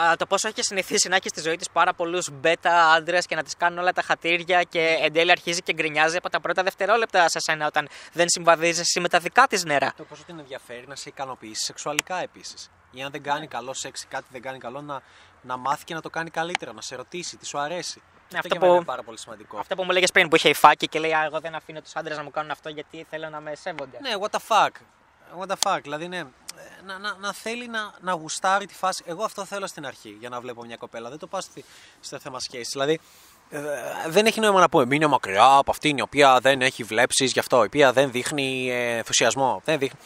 Α, 0.00 0.16
το 0.16 0.26
πόσο 0.26 0.48
έχει 0.48 0.62
συνηθίσει 0.62 1.08
να 1.08 1.16
έχει 1.16 1.28
στη 1.28 1.40
ζωή 1.40 1.56
της 1.56 1.70
πάρα 1.70 1.94
πολλούς 1.94 2.28
μπέτα 2.32 2.90
άντρες 2.90 3.26
και 3.26 3.34
να 3.34 3.42
τη 3.42 3.56
κάνουν 3.56 3.78
όλα 3.78 3.92
τα 3.92 4.02
χατήρια 4.02 4.62
και 4.62 4.98
εν 5.00 5.12
τέλει 5.12 5.30
αρχίζει 5.30 5.60
και 5.62 5.72
γκρινιάζει 5.72 6.16
από 6.16 6.30
τα 6.30 6.40
πρώτα 6.40 6.62
δευτερόλεπτα 6.62 7.28
σε 7.28 7.38
σένα 7.40 7.66
όταν 7.66 7.88
δεν 8.12 8.28
συμβαδίζεις 8.28 8.80
εσύ 8.80 9.00
με 9.00 9.08
τα 9.08 9.18
δικά 9.18 9.46
της 9.46 9.64
νερά. 9.64 9.92
Το 9.96 10.04
πόσο 10.04 10.22
την 10.26 10.38
ενδιαφέρει 10.38 10.84
να 10.88 10.94
σε 10.96 11.08
ικανοποιήσει 11.08 11.64
σεξουαλικά 11.64 12.16
επίσης; 12.22 12.70
Ή 12.90 13.02
αν 13.02 13.10
δεν 13.10 13.22
κάνει 13.22 13.46
καλό 13.46 13.74
σεξ 13.74 14.02
ή 14.02 14.06
κάτι 14.06 14.24
δεν 14.30 14.42
κάνει 14.42 14.58
καλό, 14.58 14.80
να, 14.80 15.02
να 15.42 15.56
μάθει 15.56 15.84
και 15.84 15.94
να 15.94 16.00
το 16.00 16.10
κάνει 16.10 16.30
καλύτερα, 16.30 16.72
να 16.72 16.80
σε 16.80 16.96
ρωτήσει 16.96 17.36
τι 17.36 17.46
σου 17.46 17.58
αρέσει; 17.58 18.02
Ναι, 18.32 18.38
αυτό 18.38 18.38
αυτό 18.38 18.48
για 18.48 18.58
μένα 18.60 18.70
που- 18.72 18.76
είναι 18.76 18.84
πάρα 18.84 19.02
πολύ 19.02 19.18
σημαντικό. 19.18 19.58
Αυτό 19.58 19.74
που 19.74 19.82
μου 19.84 19.90
λέγες 19.90 20.10
πριν 20.12 20.28
που 20.28 20.36
είχε 20.36 20.48
η 20.48 20.54
φάκη 20.54 20.86
και 20.88 20.98
λέει 20.98 21.12
Α, 21.14 21.24
εγώ 21.24 21.40
δεν 21.40 21.54
αφήνω 21.54 21.80
τους 21.80 21.96
άντρες 21.96 22.16
να 22.16 22.22
μου 22.22 22.30
κάνουν 22.30 22.50
αυτό 22.50 22.68
γιατί 22.68 23.06
θέλω 23.10 23.28
να 23.28 23.40
με 23.40 23.54
σέβονται. 23.54 23.98
Ναι, 24.00 24.10
what 24.20 24.38
the 24.38 24.40
fuck. 24.48 24.70
What 25.38 25.46
the 25.46 25.56
fuck. 25.66 25.80
Δηλαδή, 25.82 26.08
ναι, 26.08 26.22
να, 26.86 26.98
να, 26.98 27.16
να 27.20 27.32
θέλει 27.32 27.68
να, 27.68 27.92
να 28.00 28.12
γουστάρει 28.12 28.66
τη 28.66 28.74
φάση. 28.74 29.02
Εγώ 29.06 29.24
αυτό 29.24 29.44
θέλω 29.44 29.66
στην 29.66 29.86
αρχή 29.86 30.16
για 30.20 30.28
να 30.28 30.40
βλέπω 30.40 30.64
μια 30.64 30.76
κοπέλα. 30.76 31.08
Δεν 31.08 31.18
το 31.18 31.26
πάω 31.26 31.40
στη, 31.40 31.64
στο 32.00 32.18
θέμα 32.18 32.40
σχέσης. 32.40 32.72
Δηλαδή, 32.72 33.00
ε, 33.50 33.60
δεν 34.06 34.26
έχει 34.26 34.40
νόημα 34.40 34.60
να 34.60 34.68
πούμε 34.68 34.84
μείνε 34.84 35.06
μακριά 35.06 35.56
από 35.56 35.70
αυτήν 35.70 35.96
η 35.96 36.00
οποία 36.00 36.40
δεν 36.40 36.62
έχει 36.62 36.82
βλέψεις 36.82 37.32
γι' 37.32 37.38
αυτό, 37.38 37.62
η 37.62 37.66
οποία 37.66 37.92
δεν 37.92 38.10
δείχνει 38.10 38.70
ε, 38.70 38.96
ενθουσιασμό. 38.96 39.62
Δεν 39.64 39.78
δείχνει... 39.78 39.98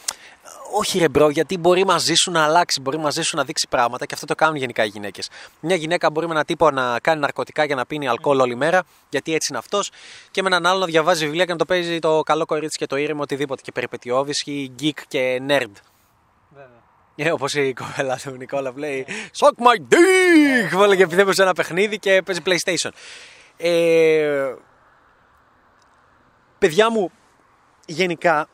Όχι 0.72 0.98
ρε 0.98 1.08
bro, 1.08 1.30
γιατί 1.30 1.58
μπορεί 1.58 1.84
μαζί 1.84 2.14
σου 2.14 2.30
να 2.30 2.44
αλλάξει, 2.44 2.80
μπορεί 2.80 2.98
μαζί 2.98 3.22
σου 3.22 3.36
να 3.36 3.44
δείξει 3.44 3.66
πράγματα 3.70 4.06
και 4.06 4.14
αυτό 4.14 4.26
το 4.26 4.34
κάνουν 4.34 4.56
γενικά 4.56 4.84
οι 4.84 4.88
γυναίκες. 4.88 5.28
Μια 5.60 5.76
γυναίκα 5.76 6.10
μπορεί 6.10 6.26
με 6.26 6.32
έναν 6.32 6.44
τύπο 6.44 6.70
να 6.70 6.98
κάνει 7.00 7.20
ναρκωτικά 7.20 7.66
και 7.66 7.74
να 7.74 7.86
πίνει 7.86 8.08
αλκοόλ 8.08 8.40
όλη 8.40 8.54
μέρα, 8.54 8.82
γιατί 9.08 9.34
έτσι 9.34 9.46
είναι 9.50 9.58
αυτός, 9.58 9.90
και 10.30 10.42
με 10.42 10.48
έναν 10.48 10.66
άλλο 10.66 10.78
να 10.78 10.86
διαβάζει 10.86 11.24
βιβλία 11.24 11.44
και 11.44 11.52
να 11.52 11.58
το 11.58 11.64
παίζει 11.64 11.98
το 11.98 12.22
καλό 12.22 12.44
κορίτσι 12.44 12.78
και 12.78 12.86
το 12.86 12.96
ήρεμο 12.96 13.22
οτιδήποτε. 13.22 13.62
Και 13.62 13.72
περιπετειώδη 13.72 14.32
ή 14.44 14.72
geek 14.80 15.00
και 15.08 15.42
nerd. 15.48 15.72
Ε, 17.16 17.30
Όπως 17.30 17.54
η 17.54 17.72
κοπέλα 17.72 18.18
του 18.22 18.30
Νικόλα 18.30 18.72
που 18.72 18.78
λέει 18.78 19.06
Suck 19.38 19.64
my 19.64 19.94
dick! 19.94 20.76
Βάλε 20.76 20.96
και 20.96 21.02
επειδή 21.02 21.34
σε 21.34 21.42
ένα 21.42 21.52
παιχνίδι 21.52 21.98
και 21.98 22.22
παίζει 22.22 22.40
PlayStation. 22.44 22.90
Ε, 23.56 24.54
παιδιά 26.58 26.90
μου, 26.90 27.10
γενικά, 27.86 28.48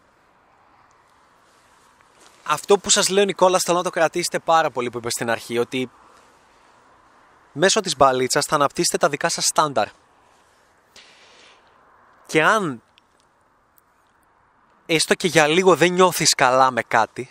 αυτό 2.46 2.78
που 2.78 2.90
σας 2.90 3.09
λέω 3.09 3.24
Νικόλα 3.24 3.59
θέλω 3.64 3.76
να 3.76 3.82
το 3.82 3.90
κρατήσετε 3.90 4.38
πάρα 4.38 4.70
πολύ 4.70 4.90
που 4.90 4.98
είπε 4.98 5.11
στην 5.11 5.30
αρχή 5.30 5.59
ότι 5.59 5.90
μέσω 7.52 7.80
της 7.80 7.96
μπαλίτσας 7.96 8.44
θα 8.44 8.54
αναπτύσσετε 8.54 8.98
τα 8.98 9.09
δικά 9.09 9.28
σας 9.28 9.44
στάνταρ. 9.44 9.88
Και 12.26 12.42
αν 12.42 12.82
έστω 14.87 15.14
και 15.14 15.26
για 15.26 15.46
λίγο 15.46 15.76
δεν 15.76 15.92
νιώθεις 15.92 16.35
καλά 16.35 16.70
με 16.70 16.82
κάτι, 16.82 17.30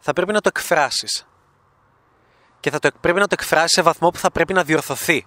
θα 0.00 0.12
πρέπει 0.12 0.32
να 0.32 0.40
το 0.40 0.50
εκφράσεις. 0.54 1.26
Και 2.60 2.70
θα 2.70 2.78
το, 2.78 2.90
πρέπει 3.00 3.18
να 3.18 3.26
το 3.26 3.36
εκφράσεις 3.38 3.72
σε 3.72 3.82
βαθμό 3.82 4.10
που 4.10 4.18
θα 4.18 4.30
πρέπει 4.30 4.52
να 4.52 4.64
διορθωθεί. 4.64 5.26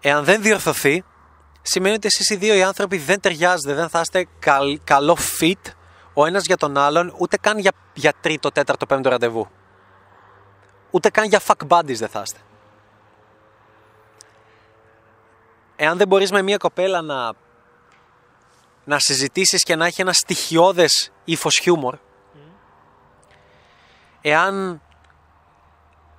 Εάν 0.00 0.24
δεν 0.24 0.42
διορθωθεί, 0.42 1.04
σημαίνει 1.62 1.94
ότι 1.94 2.06
εσείς 2.06 2.30
οι 2.30 2.36
δύο 2.36 2.54
οι 2.54 2.62
άνθρωποι 2.62 2.98
δεν 2.98 3.20
ταιριάζετε, 3.20 3.74
δεν 3.74 3.88
θα 3.88 4.00
είστε 4.00 4.26
καλ- 4.38 4.80
καλό 4.84 5.16
fit 5.40 5.72
ο 6.18 6.26
ένας 6.26 6.44
για 6.44 6.56
τον 6.56 6.76
άλλον, 6.76 7.14
ούτε 7.18 7.36
καν 7.36 7.58
για, 7.58 7.72
για 7.94 8.12
τρίτο, 8.20 8.50
τέταρτο, 8.50 8.86
πέμπτο 8.86 9.08
ραντεβού. 9.08 9.48
Ούτε 10.90 11.10
καν 11.10 11.24
για 11.24 11.40
fuck 11.46 11.68
buddies 11.68 11.96
δεν 11.96 12.08
θα 12.08 12.22
είστε. 12.24 12.38
Εάν 15.76 15.96
δεν 15.96 16.08
μπορείς 16.08 16.30
με 16.30 16.42
μια 16.42 16.56
κοπέλα 16.56 17.00
να, 17.02 17.32
να 18.84 18.98
συζητήσεις 18.98 19.62
και 19.62 19.76
να 19.76 19.86
έχει 19.86 20.00
ένα 20.00 20.12
στοιχειώδες 20.12 21.12
ύφος 21.24 21.58
χιούμορ, 21.58 21.98
εάν 24.20 24.82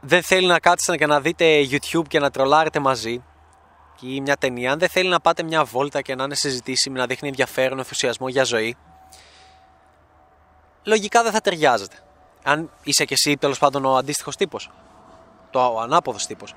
δεν 0.01 0.23
θέλει 0.23 0.47
να 0.47 0.59
κάτσετε 0.59 0.97
και 0.97 1.05
να 1.05 1.21
δείτε 1.21 1.67
YouTube 1.71 2.07
και 2.07 2.19
να 2.19 2.29
τρολάρετε 2.31 2.79
μαζί 2.79 3.23
ή 3.99 4.21
μια 4.21 4.37
ταινία, 4.37 4.71
αν 4.71 4.79
δεν 4.79 4.89
θέλει 4.89 5.09
να 5.09 5.19
πάτε 5.19 5.43
μια 5.43 5.63
βόλτα 5.63 6.01
και 6.01 6.15
να 6.15 6.23
είναι 6.23 6.35
συζητήσιμη, 6.35 6.97
να 6.97 7.05
δείχνει 7.05 7.27
ενδιαφέρον, 7.27 7.77
ενθουσιασμό 7.77 8.27
για 8.27 8.43
ζωή, 8.43 8.77
λογικά 10.87 11.23
δεν 11.23 11.31
θα 11.31 11.41
ταιριάζετε. 11.41 11.95
Αν 12.43 12.69
είσαι 12.83 13.05
και 13.05 13.13
εσύ 13.13 13.37
τέλος 13.37 13.59
πάντων 13.59 13.85
ο 13.85 13.95
αντίστοιχος 13.95 14.35
τύπος. 14.35 14.69
Το 15.49 15.73
ο 15.73 15.79
ανάποδος 15.79 16.25
τύπος. 16.25 16.53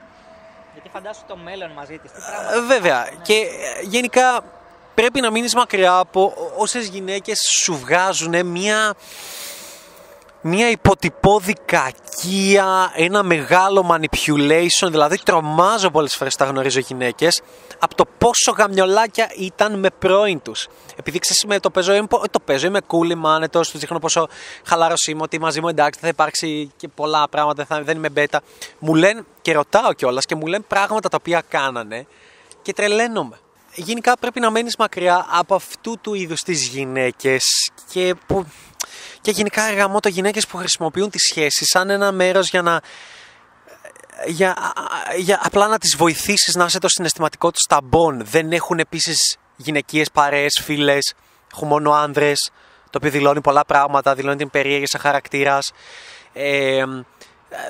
Γιατί 0.72 0.88
φαντάσου 0.88 1.22
το 1.26 1.36
μέλλον 1.36 1.70
μαζί 1.70 1.98
της. 1.98 2.10
Ε, 2.10 2.60
Βέβαια. 2.66 3.08
Και 3.22 3.34
ε, 3.34 3.82
γενικά 3.82 4.44
πρέπει 4.94 5.20
να 5.20 5.30
μείνεις 5.30 5.54
μακριά 5.54 5.96
από 5.96 6.32
όσες 6.56 6.88
γυναίκες 6.88 7.40
σου 7.40 7.76
βγάζουν 7.78 8.46
μια, 8.46 8.94
μια 10.40 10.70
υποτυπώδη 10.70 11.54
κακία, 11.64 12.92
ένα 12.94 13.22
μεγάλο 13.22 13.90
manipulation, 13.90 14.88
δηλαδή 14.90 15.18
τρομάζω 15.18 15.90
πολλές 15.90 16.14
φορές 16.14 16.36
τα 16.36 16.44
γνωρίζω 16.44 16.80
γυναίκες 16.80 17.42
από 17.80 17.94
το 17.94 18.04
πόσο 18.18 18.50
γαμιολάκια 18.50 19.30
ήταν 19.36 19.78
με 19.78 19.88
πρώην 19.98 20.42
τους. 20.42 20.68
Επειδή 20.96 21.18
ξέρεις 21.18 21.44
με 21.46 21.60
το 21.60 21.70
παίζω, 21.70 21.94
είμαι, 21.94 22.06
το 22.30 22.40
παίζω, 22.44 22.66
είμαι 22.66 22.80
cool, 22.86 23.10
είμαι 23.10 23.28
άνετος, 23.28 23.70
τους 23.70 23.80
δείχνω 23.80 23.98
πόσο 23.98 24.28
χαλάρος 24.64 25.06
είμαι, 25.06 25.22
ότι 25.22 25.40
μαζί 25.40 25.60
μου 25.60 25.68
εντάξει 25.68 26.00
θα 26.00 26.08
υπάρξει 26.08 26.72
και 26.76 26.88
πολλά 26.88 27.28
πράγματα, 27.28 27.64
θα, 27.64 27.82
δεν 27.82 27.96
είμαι 27.96 28.08
μπέτα. 28.08 28.40
Μου 28.78 28.94
λένε 28.94 29.24
και 29.42 29.52
ρωτάω 29.52 29.92
κιόλας 29.92 30.24
και 30.24 30.34
μου 30.34 30.46
λένε 30.46 30.64
πράγματα 30.68 31.08
τα 31.08 31.16
οποία 31.20 31.42
κάνανε 31.48 32.06
και 32.62 32.72
τρελαίνομαι 32.72 33.38
γενικά 33.74 34.16
πρέπει 34.18 34.40
να 34.40 34.50
μένεις 34.50 34.76
μακριά 34.76 35.26
από 35.30 35.54
αυτού 35.54 35.98
του 36.00 36.14
είδους 36.14 36.40
τις 36.40 36.66
γυναίκες 36.66 37.70
και, 37.90 38.14
που, 38.26 38.46
και 39.20 39.30
γενικά 39.30 39.72
γαμώ 39.72 40.00
το 40.00 40.08
γυναίκες 40.08 40.46
που 40.46 40.56
χρησιμοποιούν 40.56 41.10
τις 41.10 41.22
σχέσεις 41.30 41.68
σαν 41.68 41.90
ένα 41.90 42.12
μέρος 42.12 42.48
για 42.48 42.62
να 42.62 42.80
για, 44.26 44.72
για 45.16 45.40
απλά 45.42 45.66
να 45.66 45.78
τις 45.78 45.96
βοηθήσεις 45.96 46.54
να 46.54 46.64
είσαι 46.64 46.78
το 46.78 46.88
συναισθηματικό 46.88 47.50
του 47.50 47.60
ταμπών. 47.68 48.24
Δεν 48.24 48.52
έχουν 48.52 48.78
επίσης 48.78 49.38
γυναικείες 49.56 50.10
παρέες, 50.10 50.60
φίλες, 50.62 51.14
έχουν 51.52 51.68
μόνο 51.68 51.92
άνδρες, 51.92 52.50
το 52.84 52.98
οποίο 52.98 53.10
δηλώνει 53.10 53.40
πολλά 53.40 53.64
πράγματα, 53.64 54.14
δηλώνει 54.14 54.36
την 54.36 54.50
περίεργη 54.50 54.86
σαν 54.86 55.00
χαρακτήρας. 55.00 55.72
Ε, 56.32 56.84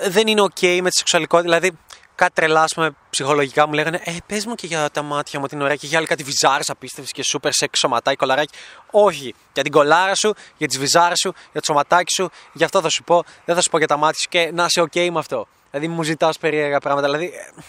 δεν 0.08 0.26
είναι 0.26 0.42
ok 0.42 0.80
με 0.82 0.88
τη 0.88 0.96
σεξουαλικότητα, 0.96 1.50
δηλαδή 1.50 1.78
κάτι 2.20 2.32
τρελά, 2.32 2.64
πούμε, 2.74 2.90
ψυχολογικά 3.10 3.66
μου 3.66 3.72
λέγανε 3.72 4.00
Ε, 4.04 4.16
πες 4.26 4.46
μου 4.46 4.54
και 4.54 4.66
για 4.66 4.90
τα 4.90 5.02
μάτια 5.02 5.40
μου 5.40 5.46
την 5.46 5.60
ωραία 5.60 5.76
και 5.76 5.86
για 5.86 5.98
άλλη 5.98 6.06
κάτι 6.06 6.22
βυζάρες 6.22 6.70
απίστευτες 6.70 7.12
και 7.12 7.22
σούπερ 7.22 7.52
σεξ 7.52 7.78
σωματάκι, 7.78 8.16
κολαράκι. 8.16 8.54
Όχι. 8.90 9.34
Για 9.52 9.62
την 9.62 9.72
κολάρα 9.72 10.14
σου, 10.14 10.34
για 10.56 10.66
τις 10.66 10.78
βυζάρες 10.78 11.18
σου, 11.18 11.32
για 11.52 11.60
το 11.60 11.64
σωματάκι 11.64 12.12
σου, 12.12 12.30
γι' 12.52 12.64
αυτό 12.64 12.80
θα 12.80 12.88
σου 12.88 13.04
πω. 13.04 13.24
Δεν 13.44 13.54
θα 13.54 13.60
σου 13.60 13.70
πω 13.70 13.78
για 13.78 13.86
τα 13.86 13.96
μάτια 13.96 14.18
σου 14.20 14.28
και 14.28 14.50
να 14.52 14.64
είσαι 14.64 14.82
OK 14.82 15.10
με 15.10 15.18
αυτό. 15.18 15.46
Δηλαδή 15.70 15.88
μου 15.88 16.02
ζητάς 16.02 16.38
περίεργα 16.38 16.78
πράγματα. 16.78 17.06
Δηλαδή 17.06 17.26
ε, 17.36 17.62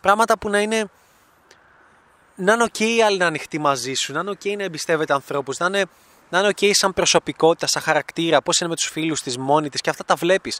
πράγματα 0.00 0.38
που 0.38 0.48
να 0.48 0.60
είναι. 0.60 0.90
Να 2.34 2.52
είναι 2.52 2.64
OK 2.72 2.80
οι 2.80 3.02
άλλοι 3.02 3.18
να 3.18 3.26
ανοιχτοί 3.26 3.58
μαζί 3.58 3.94
σου, 3.94 4.12
να 4.12 4.20
είναι 4.20 4.30
OK 4.30 4.56
να 4.56 4.62
εμπιστεύεται 4.62 5.12
ανθρώπους, 5.12 5.58
να 5.58 5.66
είναι 5.66 5.84
να 6.28 6.38
είναι 6.38 6.48
ok 6.48 6.70
σαν 6.72 6.92
προσωπικότητα, 6.92 7.66
σαν 7.66 7.82
χαρακτήρα, 7.82 8.42
πώς 8.42 8.58
είναι 8.58 8.68
με 8.68 8.74
τους 8.74 8.88
φίλους 8.88 9.22
της, 9.22 9.38
μόνη 9.38 9.68
της 9.68 9.80
και 9.80 9.90
αυτά 9.90 10.04
τα 10.04 10.14
βλέπεις 10.14 10.58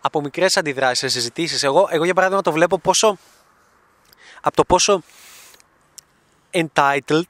από 0.00 0.20
μικρές 0.20 0.56
αντιδράσεις 0.56 0.98
σε 0.98 1.08
συζητήσεις. 1.08 1.62
Εγώ, 1.62 1.88
εγώ, 1.90 2.04
για 2.04 2.14
παράδειγμα, 2.14 2.42
το 2.42 2.52
βλέπω 2.52 2.78
πόσο. 2.78 3.18
από 4.40 4.56
το 4.56 4.64
πόσο 4.64 5.02
entitled 6.50 7.22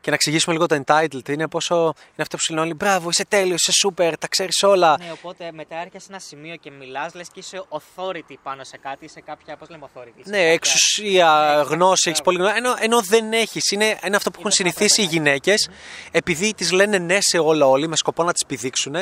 και 0.00 0.08
να 0.08 0.14
εξηγήσουμε 0.14 0.54
λίγο 0.54 0.66
το 0.66 0.82
entitled. 0.84 1.28
Είναι 1.28 1.48
πόσο 1.48 1.74
είναι 1.74 2.22
αυτό 2.22 2.36
που 2.36 2.42
σου 2.42 2.52
λένε 2.52 2.64
όλοι. 2.64 2.74
Μπράβο, 2.74 3.08
είσαι 3.08 3.24
τέλειος, 3.28 3.66
είσαι 3.66 3.88
super, 3.88 4.12
τα 4.18 4.28
ξέρεις 4.28 4.62
όλα. 4.62 4.96
Ναι, 4.98 5.12
οπότε 5.12 5.50
μετά 5.52 5.76
έρχεσαι 5.76 6.04
σε 6.04 6.10
ένα 6.10 6.18
σημείο 6.18 6.56
και 6.56 6.70
μιλάς, 6.70 7.14
λες 7.14 7.28
και 7.32 7.40
είσαι 7.40 7.64
authority 7.68 8.34
πάνω 8.42 8.64
σε 8.64 8.78
κάτι, 8.78 9.08
σε 9.08 9.20
κάποια. 9.20 9.56
Πώς 9.56 9.68
λέμε 9.68 9.88
authority. 9.94 10.22
Ναι, 10.24 10.50
εξουσία, 10.50 11.54
ναι, 11.56 11.74
γνώση, 11.74 12.08
έχεις 12.08 12.22
πολύ 12.22 12.38
γνώση. 12.38 12.54
Ενώ, 12.56 12.74
ενώ 12.80 13.00
δεν 13.02 13.32
έχεις. 13.32 13.70
Είναι, 13.70 13.98
είναι 14.06 14.16
αυτό 14.16 14.30
που 14.30 14.38
έχουν 14.38 14.50
συνηθίσει 14.50 15.02
οι 15.02 15.04
γυναίκες, 15.04 15.68
επειδή 16.10 16.54
τις 16.54 16.72
λένε 16.72 16.98
ναι 16.98 17.18
σε 17.20 17.38
όλα 17.38 17.66
όλοι, 17.66 17.88
με 17.88 17.96
σκοπό 17.96 18.22
να 18.22 18.32
τις 18.32 18.46
πηδήξουν. 18.46 18.96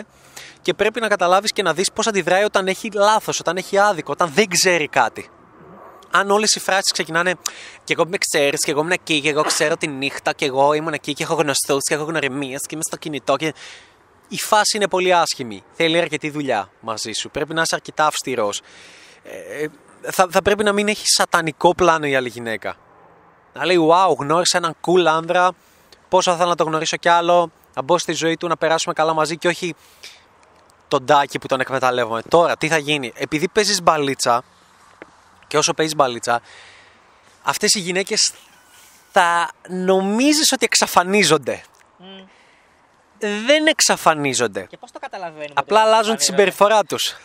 Και 0.63 0.75
πρέπει 0.75 1.01
να 1.01 1.09
καταλάβεις 1.09 1.53
και 1.53 1.63
να 1.63 1.75
δεις 1.75 1.93
πώς 1.93 2.07
αντιδράει 2.07 2.45
όταν 2.45 2.67
έχει 2.67 2.91
λάθος, 2.95 3.41
όταν 3.41 3.57
έχει 3.57 3.79
άδικο, 3.79 4.13
όταν 4.13 4.31
δεν 4.35 4.49
ξέρει 4.49 4.89
κάτι 4.89 5.29
αν 6.11 6.31
όλες 6.31 6.55
οι 6.55 6.61
φράσεις 6.61 6.93
ξεκινάνε 6.93 7.35
και 7.85 7.93
εγώ 7.93 8.07
με 8.07 8.19
ξέρεις, 8.19 8.65
και 8.65 8.71
εγώ 8.71 8.81
ήμουν 8.81 8.93
εκεί, 8.93 9.21
και 9.21 9.29
εγώ 9.29 9.43
ξέρω 9.43 9.77
τη 9.77 9.87
νύχτα, 9.87 10.33
και 10.33 10.45
εγώ 10.45 10.73
ήμουν 10.73 10.93
εκεί, 10.93 11.13
και 11.13 11.23
έχω 11.23 11.35
γνωστούς, 11.35 11.83
και 11.83 11.95
έχω 11.95 12.05
γνωριμίες, 12.05 12.61
και 12.61 12.75
είμαι 12.75 12.83
στο 12.87 12.97
κινητό. 12.97 13.37
Και... 13.37 13.55
Η 14.29 14.37
φάση 14.37 14.77
είναι 14.77 14.89
πολύ 14.89 15.15
άσχημη. 15.15 15.63
Θέλει 15.73 15.99
αρκετή 15.99 16.31
δουλειά 16.31 16.71
μαζί 16.81 17.13
σου. 17.13 17.31
Πρέπει 17.31 17.55
να 17.55 17.63
είσαι 17.63 17.75
αρκετά 17.75 18.07
αυστηρός. 18.07 18.61
Ε, 19.23 19.67
θα, 20.11 20.27
θα 20.31 20.43
πρέπει 20.43 20.65
να 20.65 20.73
μην 20.73 20.89
έχει 20.89 21.07
σατανικό 21.07 21.75
πλάνο 21.75 22.07
η 22.07 22.17
άλλη 22.17 22.29
γυναίκα. 22.29 22.77
Να 23.53 23.65
λέει, 23.65 23.89
Wow, 23.91 24.17
γνώρισα 24.19 24.57
έναν 24.59 24.77
cool 24.87 25.05
άνδρα. 25.05 25.51
Πόσο 26.09 26.31
θα 26.31 26.37
ήθελα 26.37 26.51
να 26.51 26.57
το 26.57 26.65
γνωρίσω 26.65 26.97
κι 26.97 27.09
άλλο. 27.09 27.51
Να 27.75 27.83
μπω 27.83 27.99
στη 27.99 28.13
ζωή 28.13 28.37
του, 28.37 28.47
να 28.47 28.57
περάσουμε 28.57 28.95
καλά 28.95 29.15
μαζί 29.15 29.37
και 29.37 29.49
όχι 29.49 29.75
τον 30.89 31.07
τάκι 31.07 31.39
που 31.39 31.47
τον 31.47 31.61
εκμεταλλεύομαι. 31.61 32.23
Τώρα, 32.29 32.57
τι 32.57 32.69
θα 32.69 32.79
γίνει. 32.79 33.13
Επειδή 33.15 33.49
παίζεις 33.49 33.83
μπαλίτσα, 33.83 34.43
και 35.49 35.57
όσο 35.57 35.75
παίζεις 35.75 35.95
μπαλίτσα, 35.95 36.41
αυτές 37.43 37.75
οι 37.75 37.79
γυναίκες 37.79 38.33
θα 39.13 39.51
νομίζεις 39.69 40.53
ότι 40.53 40.65
εξαφανίζονται. 40.65 41.63
Δεν 43.19 43.67
εξαφανίζονται. 43.67 44.67
Και 44.71 44.77
πώς 44.77 44.91
το 44.91 44.99
καταλαβαίνουμε. 44.99 45.55
Απλά 45.55 45.81
αλλάζουν 45.81 46.17
τη 46.17 46.25
συμπεριφορά 46.25 46.85
τους. 46.85 47.17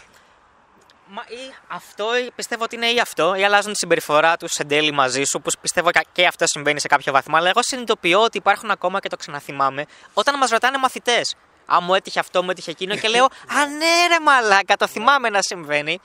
Μα 1.07 1.21
ή 1.27 1.53
αυτό, 1.67 2.05
πιστεύω 2.35 2.63
ότι 2.63 2.75
είναι 2.75 2.91
ή 2.91 2.99
αυτό, 2.99 3.35
ή 3.35 3.43
αλλάζουν 3.43 3.71
τη 3.71 3.77
συμπεριφορά 3.77 4.37
τους 4.37 4.55
εν 4.55 4.67
τέλει 4.67 4.91
μαζί 4.91 5.23
σου, 5.23 5.41
που 5.41 5.49
πιστεύω 5.61 5.89
και 6.11 6.25
αυτό 6.25 6.47
συμβαίνει 6.47 6.79
σε 6.79 6.87
κάποιο 6.87 7.11
βαθμό. 7.11 7.35
Αλλά 7.35 7.49
εγώ 7.49 7.59
συνειδητοποιώ 7.63 8.21
ότι 8.21 8.37
υπάρχουν 8.37 8.71
ακόμα 8.71 8.99
και 8.99 9.09
το 9.09 9.17
ξαναθυμάμαι 9.17 9.85
όταν 10.13 10.37
μας 10.37 10.49
ρωτάνε 10.49 10.77
μαθητές. 10.77 11.35
Αν 11.65 11.83
μου 11.83 11.93
έτυχε 11.93 12.19
αυτό, 12.19 12.43
μου 12.43 12.49
έτυχε 12.49 12.71
εκείνο 12.71 12.95
και 12.95 13.07
λέω 13.07 13.23
Α, 13.23 13.65
ναι, 13.77 14.07
ρε 14.07 14.19
μαλάκα, 14.19 14.75
το 14.75 14.87
θυμάμαι 14.87 15.29
να 15.29 15.39
συμβαίνει. 15.41 15.99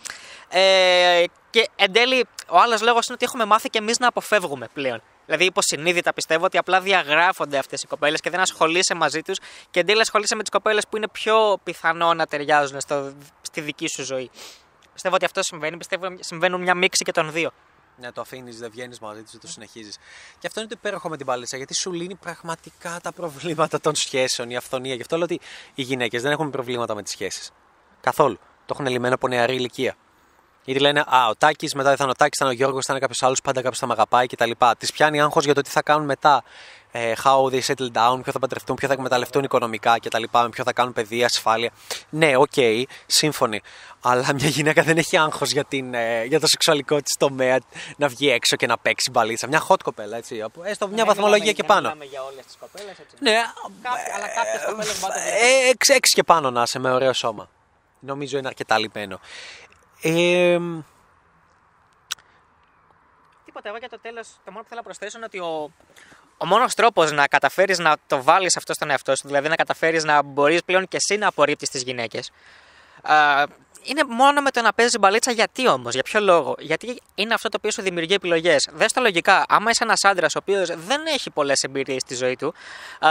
Ε, 0.48 1.24
και 1.50 1.68
εν 1.76 1.92
τέλει, 1.92 2.26
ο 2.48 2.58
άλλος 2.58 2.82
λόγος 2.82 3.06
είναι 3.06 3.14
ότι 3.14 3.24
έχουμε 3.24 3.44
μάθει 3.44 3.68
και 3.68 3.78
εμείς 3.78 3.98
να 3.98 4.08
αποφεύγουμε 4.08 4.68
πλέον. 4.72 5.02
Δηλαδή, 5.26 5.44
υποσυνείδητα 5.44 6.12
πιστεύω 6.12 6.44
ότι 6.44 6.58
απλά 6.58 6.80
διαγράφονται 6.80 7.58
αυτές 7.58 7.82
οι 7.82 7.86
κοπέλες 7.86 8.20
και 8.20 8.30
δεν 8.30 8.40
ασχολείσαι 8.40 8.94
μαζί 8.94 9.22
τους 9.22 9.38
και 9.70 9.80
εν 9.80 9.86
τέλει 9.86 10.00
ασχολείσαι 10.00 10.34
με 10.34 10.40
τις 10.40 10.50
κοπέλες 10.50 10.86
που 10.88 10.96
είναι 10.96 11.08
πιο 11.08 11.58
πιθανό 11.64 12.14
να 12.14 12.26
ταιριάζουν 12.26 12.80
στο, 12.80 13.12
στη 13.42 13.60
δική 13.60 13.88
σου 13.88 14.04
ζωή. 14.04 14.30
Πιστεύω 14.92 15.14
ότι 15.14 15.24
αυτό 15.24 15.42
συμβαίνει. 15.42 15.76
Πιστεύω 15.76 16.06
ότι 16.06 16.24
συμβαίνουν 16.24 16.60
μια 16.60 16.74
μίξη 16.74 17.04
και 17.04 17.12
των 17.12 17.32
δύο. 17.32 17.50
Ναι, 18.00 18.12
το 18.12 18.20
αφήνεις, 18.20 18.58
δεν 18.58 18.70
βγαίνεις 18.70 18.98
μαζί 18.98 19.22
τους, 19.22 19.38
το 19.40 19.46
συνεχίζεις. 19.48 19.98
Και 20.38 20.46
αυτό 20.46 20.60
είναι 20.60 20.68
το 20.68 20.74
υπέροχο 20.78 21.08
με 21.08 21.16
την 21.16 21.26
παλίτσα, 21.26 21.56
γιατί 21.56 21.74
σου 21.74 21.92
λύνει 21.92 22.14
πραγματικά 22.14 22.98
τα 23.02 23.12
προβλήματα 23.12 23.80
των 23.80 23.94
σχέσεων, 23.94 24.50
η 24.50 24.56
αυθονία. 24.56 24.94
Γι' 24.94 25.00
αυτό 25.00 25.16
λέω 25.16 25.24
ότι 25.24 25.40
οι 25.74 25.82
γυναίκες 25.82 26.22
δεν 26.22 26.32
έχουν 26.32 26.50
προβλήματα 26.50 26.94
με 26.94 27.02
τις 27.02 27.12
σχέσεις. 27.12 27.50
Καθόλου. 28.00 28.38
Το 28.66 28.76
έχουν 28.78 28.86
λυμμένο 28.86 29.14
από 29.14 29.28
νεαρή 29.28 29.54
ηλικία. 29.54 29.96
Γιατί 30.64 30.80
λένε 30.80 31.00
Α, 31.00 31.28
ο 31.28 31.36
Τάκης, 31.36 31.74
μετά 31.74 31.88
δεν 31.88 31.96
θα 31.96 32.02
είναι 32.02 32.12
ο 32.12 32.16
Τάκης, 32.18 32.38
θα 32.38 32.44
είναι 32.44 32.54
ο 32.54 32.56
Γιώργος, 32.56 32.84
θα 32.84 32.92
είναι 32.92 33.00
κάποιος 33.00 33.22
άλλος, 33.22 33.40
πάντα 33.40 33.60
κάποιος 33.60 33.78
θα 33.78 33.86
με 33.86 33.92
αγαπάει 33.92 34.26
κτλ. 34.26 34.50
Τη 34.78 34.86
πιάνει 34.92 35.20
άγχος 35.20 35.44
για 35.44 35.54
το 35.54 35.60
τι 35.60 35.70
θα 35.70 35.82
κάνουν 35.82 36.06
μετά. 36.06 36.44
Ε, 36.92 37.12
how 37.24 37.50
they 37.52 37.60
settle 37.60 37.90
down, 37.92 38.20
ποιο 38.22 38.32
θα 38.32 38.38
παντρευτούν, 38.38 38.76
ποιο 38.76 38.88
θα 38.88 38.94
εκμεταλλευτούν 38.94 39.44
οικονομικά 39.44 39.98
κτλ. 39.98 40.24
Με 40.32 40.48
ποιο 40.48 40.64
θα 40.64 40.72
κάνουν 40.72 40.92
παιδεία, 40.92 41.26
ασφάλεια. 41.26 41.70
Ναι, 42.10 42.36
OK, 42.36 42.50
okay, 42.56 42.82
σύμφωνοι. 43.06 43.62
Αλλά 44.00 44.34
μια 44.34 44.48
γυναίκα 44.48 44.82
δεν 44.82 44.98
έχει 44.98 45.16
άγχος 45.16 45.50
για, 45.50 45.66
ε, 45.90 46.24
για 46.24 46.40
το 46.40 46.46
σεξουαλικό 46.46 47.02
της 47.02 47.16
τομέα 47.18 47.58
να 47.96 48.08
βγει 48.08 48.30
έξω 48.30 48.56
και 48.56 48.66
να 48.66 48.78
παίξει 48.78 49.10
μπαλίτσα. 49.10 49.46
Μια 49.46 49.66
hot 49.68 49.82
κοπέλα, 49.84 50.16
έτσι. 50.16 50.44
Έστω 50.62 50.88
μια 50.88 50.96
ναι, 50.96 51.08
βαθμολογία 51.08 51.52
και 51.52 51.64
πάνω. 51.64 51.88
Δεν 51.98 52.08
για 52.08 52.22
όλες 52.22 52.44
τις 52.44 52.56
κοπέλες, 52.60 52.98
έτσι. 52.98 53.16
Ναι, 53.18 53.36
Κάποιοι, 53.82 54.02
αλλά 54.16 54.28
κάποιες 54.28 54.64
κοπέλες 54.66 55.02
ε, 55.02 55.68
έξι, 55.68 55.92
έξι 55.92 56.14
και 56.14 56.22
πάνω 56.22 56.50
να 56.50 56.62
είσαι 56.62 56.78
με 56.78 56.90
ωραίο 56.90 57.12
σώμα. 57.12 57.48
Νομίζω 58.00 58.38
είναι 58.38 58.48
αρκετά 58.48 58.78
λυμένο. 58.78 59.20
Ε, 60.02 60.58
Τίποτα. 63.44 63.68
Εγώ 63.68 63.76
για 63.78 63.88
το 63.88 63.98
τέλος, 63.98 64.28
το 64.44 64.50
μόνο 64.50 64.62
που 64.62 64.68
θέλω 64.68 64.80
να 64.80 64.86
προσθέσω 64.86 65.16
είναι 65.16 65.26
ότι 65.26 65.38
ο, 65.38 65.70
ο 66.38 66.46
μόνος 66.46 66.74
τρόπος 66.74 67.12
να 67.12 67.26
καταφέρεις 67.26 67.78
να 67.78 67.96
το 68.06 68.22
βάλεις 68.22 68.56
αυτό 68.56 68.74
στον 68.74 68.90
εαυτό 68.90 69.16
σου, 69.16 69.26
δηλαδή 69.26 69.48
να 69.48 69.54
καταφέρεις 69.54 70.04
να 70.04 70.22
μπορείς 70.22 70.64
πλέον 70.64 70.88
και 70.88 70.96
εσύ 70.96 71.16
να 71.16 71.26
απορρίπτεις 71.26 71.70
τις 71.70 71.82
γυναίκες, 71.82 72.30
είναι 73.82 74.02
μόνο 74.08 74.40
με 74.40 74.50
το 74.50 74.62
να 74.62 74.72
παίζει 74.72 74.98
μπαλίτσα. 74.98 75.30
Γιατί 75.30 75.68
όμως, 75.68 75.94
για 75.94 76.02
ποιο 76.02 76.20
λόγο; 76.20 76.54
Γιατί 76.58 77.00
είναι 77.14 77.34
αυτό 77.34 77.48
το 77.48 77.56
οποίο 77.58 77.70
σου 77.70 77.82
δημιουργεί 77.82 78.14
επιλογές. 78.14 78.68
Δες 78.72 78.92
το 78.92 79.00
λογικά. 79.00 79.44
Άμα 79.48 79.70
είσαι 79.70 79.84
ένας 79.84 80.04
άντρας 80.04 80.34
ο 80.34 80.38
οποίος 80.42 80.68
δεν 80.68 81.06
έχει 81.06 81.30
πολλές 81.30 81.62
εμπειρίες 81.62 82.00
στη 82.00 82.14
ζωή 82.14 82.36
του, 82.36 82.54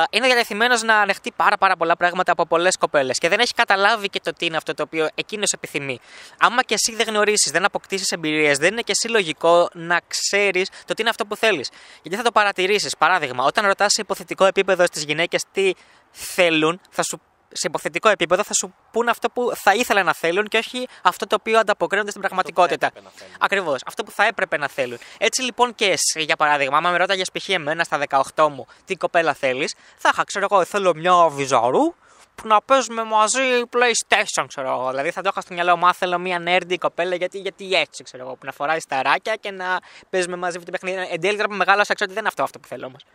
είναι 0.10 0.26
διατεθειμένος 0.26 0.82
να 0.84 1.00
ανεχτεί 1.00 1.32
πάρα, 1.36 1.58
πάρα 1.58 1.78
πολλά 1.78 1.98
πράγματα 1.98 2.32
από 2.32 2.46
πολλές 2.46 2.78
κοπέλες 2.78 3.18
και 3.18 3.30
δεν 3.30 3.40
έχει 3.40 3.54
καταλάβει 3.54 4.10
και 4.10 4.20
το 4.24 4.34
τι 4.34 4.46
είναι 4.46 4.58
αυτό 4.58 4.74
το 4.74 4.84
οποίο 4.84 5.08
εκείνος 5.16 5.52
επιθυμεί. 5.52 6.00
Άμα 6.40 6.64
και 6.64 6.74
εσύ 6.74 6.96
δεν 6.96 7.08
γνωρίσεις, 7.08 7.52
δεν 7.52 7.66
αποκτήσεις 7.66 8.12
εμπειρίες, 8.12 8.58
δεν 8.58 8.72
είναι 8.72 8.82
και 8.82 8.94
εσύ 8.96 9.08
λογικό 9.12 9.70
να 9.74 10.00
ξέρεις 10.08 10.70
το 10.86 10.94
τι 10.94 11.02
είναι 11.02 11.10
αυτό 11.10 11.26
που 11.26 11.36
θέλεις. 11.36 11.70
Γιατί 12.02 12.18
θα 12.18 12.24
το 12.24 12.32
παρατηρήσεις. 12.32 12.98
Παράδειγμα, 12.98 13.44
όταν 13.44 13.66
ρωτάς 13.66 13.94
σε 13.94 14.02
υποθετικό 14.02 14.46
επίπεδο 14.46 14.86
στις 14.86 15.04
γυναίκες 15.04 15.44
τι 15.52 15.72
θέλουν, 16.12 16.82
θα 16.90 17.04
σου 17.04 17.22
σε 17.52 17.68
υποθετικό 17.68 18.10
επίπεδο 18.10 18.44
θα 18.44 18.54
σου 18.54 18.76
πούν 18.92 19.10
αυτό 19.10 19.30
που 19.30 19.52
θα 19.56 19.74
ήθελαν 19.74 20.06
να 20.06 20.14
θέλουν 20.14 20.48
και 20.48 20.58
όχι 20.58 20.88
αυτό 21.02 21.28
το 21.28 21.36
οποίο 21.40 21.60
ανταποκρίνονται 21.60 22.10
στην 22.10 22.22
πραγματικότητα. 22.22 22.92
Ακριβώς. 23.40 23.82
Αυτό 23.86 24.04
που 24.04 24.12
θα 24.12 24.26
έπρεπε 24.26 24.58
να 24.58 24.68
θέλουν. 24.68 24.98
Έτσι 25.18 25.42
λοιπόν 25.42 25.76
και 25.76 25.86
εσύ, 25.86 26.24
για 26.24 26.36
παράδειγμα, 26.36 26.78
άμα 26.78 26.90
με 26.90 26.98
ρώταγες 26.98 27.30
π.χ. 27.32 27.50
εμένα 27.50 27.84
στα 27.84 28.00
18 28.36 28.48
μου 28.52 28.68
τι 28.86 28.96
κοπέλα 28.96 29.34
θέλεις, 29.34 29.76
θα 29.98 30.10
είχα, 30.14 30.24
ξέρω 30.24 30.48
εγώ, 30.52 30.64
θέλω 30.64 30.94
μια 30.96 31.28
βυζαρού 31.30 31.96
να 32.44 32.62
παίζουμε 32.62 33.04
μαζί 33.04 33.40
PlayStation, 33.72 34.46
ξέρω 34.48 34.70
εγώ. 34.70 34.90
Δηλαδή 34.90 35.12
θα 35.12 35.22
το 35.22 35.30
είχα 35.32 35.42
στο 35.42 35.54
μυαλό 35.54 35.78
μου, 35.78 35.94
θέλω 35.94 36.18
μια 36.18 36.44
nerdy 36.46 36.76
κοπέλα, 36.80 37.16
γιατί, 37.16 37.40
γιατί 37.40 37.74
έτσι, 37.74 38.04
ξέρω 38.04 38.24
εγώ. 38.24 38.36
Που 38.36 38.46
να 38.46 38.52
φοράει 38.52 38.80
σταράκια 38.80 39.36
και 39.36 39.52
να 39.52 39.80
παίζουμε 40.10 40.36
μαζί 40.36 40.58
αυτό 40.58 40.72
το 40.72 40.78
παιχνίδι. 40.78 41.08
Εν 41.12 41.22
τέλει 41.22 41.36
τώρα 41.36 41.48
που 41.48 41.56
μεγάλωσα, 41.56 41.94
ξέρω 41.94 42.12
ότι 42.12 42.14
δεν 42.14 42.20
είναι 42.20 42.28
αυτό, 42.28 42.44
αυτό 42.44 42.60
που 42.60 42.68
θέλω 42.68 42.86
όμως. 42.86 43.06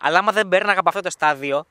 Αλλά 0.00 0.18
άμα 0.18 0.32
δεν 0.32 0.48
παίρναγα 0.48 0.78
από 0.78 0.88
αυτό 0.88 1.00
το 1.00 1.10
στάδιο 1.10 1.66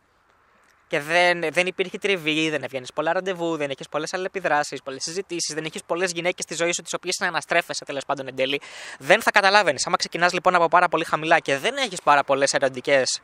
και 0.95 1.01
δεν, 1.01 1.51
δεν 1.51 1.65
υπήρχε 1.67 1.97
τριβή, 1.97 2.49
δεν 2.49 2.63
έβγαινες 2.63 2.91
πολλά 2.93 3.13
ραντεβού, 3.13 3.57
δεν 3.57 3.69
έχεις 3.69 3.89
πολλές 3.89 4.13
αλληλεπιδράσεις, 4.13 4.81
πολλές 4.83 5.03
συζητήσεις, 5.03 5.55
δεν 5.55 5.65
έχεις 5.65 5.83
πολλές 5.83 6.11
γυναίκες 6.11 6.43
στη 6.43 6.55
ζωής 6.55 6.75
σου 6.75 6.81
τις 6.81 6.93
οποίες 6.93 7.17
να 7.19 7.27
αναστρέφεσαι 7.27 7.85
τέλος 7.85 8.05
πάντων 8.05 8.27
εν 8.27 8.35
τέλει, 8.35 8.61
δεν 8.99 9.21
θα 9.21 9.31
καταλάβαινες. 9.31 9.87
Άμα 9.87 9.95
ξεκινάς 9.95 10.33
λοιπόν 10.33 10.55
από 10.55 10.67
πάρα 10.67 10.87
πολύ 10.87 11.03
χαμηλά 11.03 11.39
και 11.39 11.57
δεν 11.57 11.75
έχεις 11.77 12.01
πάρα 12.03 12.23
πολλές 12.23 12.53
ερωτικές 12.53 13.21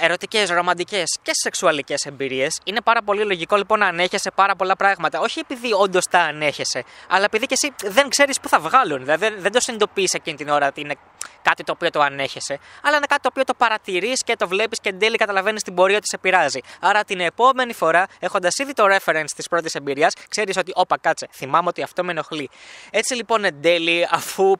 ερωτικές, 0.00 0.50
ρομαντικές 0.50 1.18
και 1.22 1.30
σεξουαλικές 1.34 2.04
εμπειρίες, 2.04 2.60
είναι 2.64 2.80
πάρα 2.80 3.02
πολύ 3.02 3.24
λογικό 3.24 3.56
λοιπόν 3.56 3.78
να 3.78 3.86
ανέχεσαι 3.86 4.30
πάρα 4.34 4.56
πολλά 4.56 4.76
πράγματα. 4.76 5.20
Όχι 5.20 5.38
επειδή 5.38 5.72
όντως 5.72 6.04
τα 6.10 6.20
ανέχεσαι, 6.20 6.84
αλλά 7.08 7.24
επειδή 7.24 7.46
και 7.46 7.54
εσύ 7.54 7.74
δεν 7.84 8.08
ξέρεις 8.08 8.40
πού 8.40 8.48
θα 8.48 8.60
βγάλουν. 8.60 8.98
Δηλαδή 8.98 9.28
δεν, 9.28 9.34
δεν 9.38 9.52
το 9.52 9.60
συνειδητοποιείς 9.60 10.12
εκείνη 10.12 10.36
την 10.36 10.48
ώρα 10.48 10.66
ότι 10.66 10.80
είναι 10.80 10.94
κάτι 11.42 11.62
το 11.64 11.72
οποίο 11.72 11.90
το 11.90 12.00
ανέχεσαι, 12.00 12.58
αλλά 12.82 12.96
είναι 12.96 13.06
κάτι 13.08 13.20
το 13.22 13.28
οποίο 13.30 13.44
το 13.44 13.54
παρατηρείς 13.54 14.22
και 14.24 14.36
το 14.36 14.48
βλέπεις 14.48 14.80
και 14.80 14.88
εν 14.88 14.98
τέλει 14.98 15.16
καταλαβαίνεις 15.16 15.62
την 15.62 15.74
πορεία 15.74 15.96
ότι 15.96 16.08
σε 16.08 16.18
πειράζει. 16.18 16.60
Άρα 16.80 17.04
την 17.04 17.20
επόμενη 17.20 17.72
φορά, 17.72 18.06
έχοντας 18.18 18.56
ήδη 18.56 18.72
το 18.72 18.84
reference 18.84 19.30
της 19.36 19.48
πρώτης 19.48 19.74
εμπειρίας, 19.74 20.12
ξέρεις 20.28 20.56
ότι, 20.56 20.72
όπα 20.74 20.98
κάτσε, 20.98 21.28
θυμάμαι 21.32 21.68
ότι 21.68 21.82
αυτό 21.82 22.04
με 22.04 22.10
ενοχλεί. 22.10 22.50
Έτσι 22.90 23.14
λοιπόν 23.14 23.44
εν 23.44 23.62
τέλει, 23.62 24.08
αφού 24.10 24.56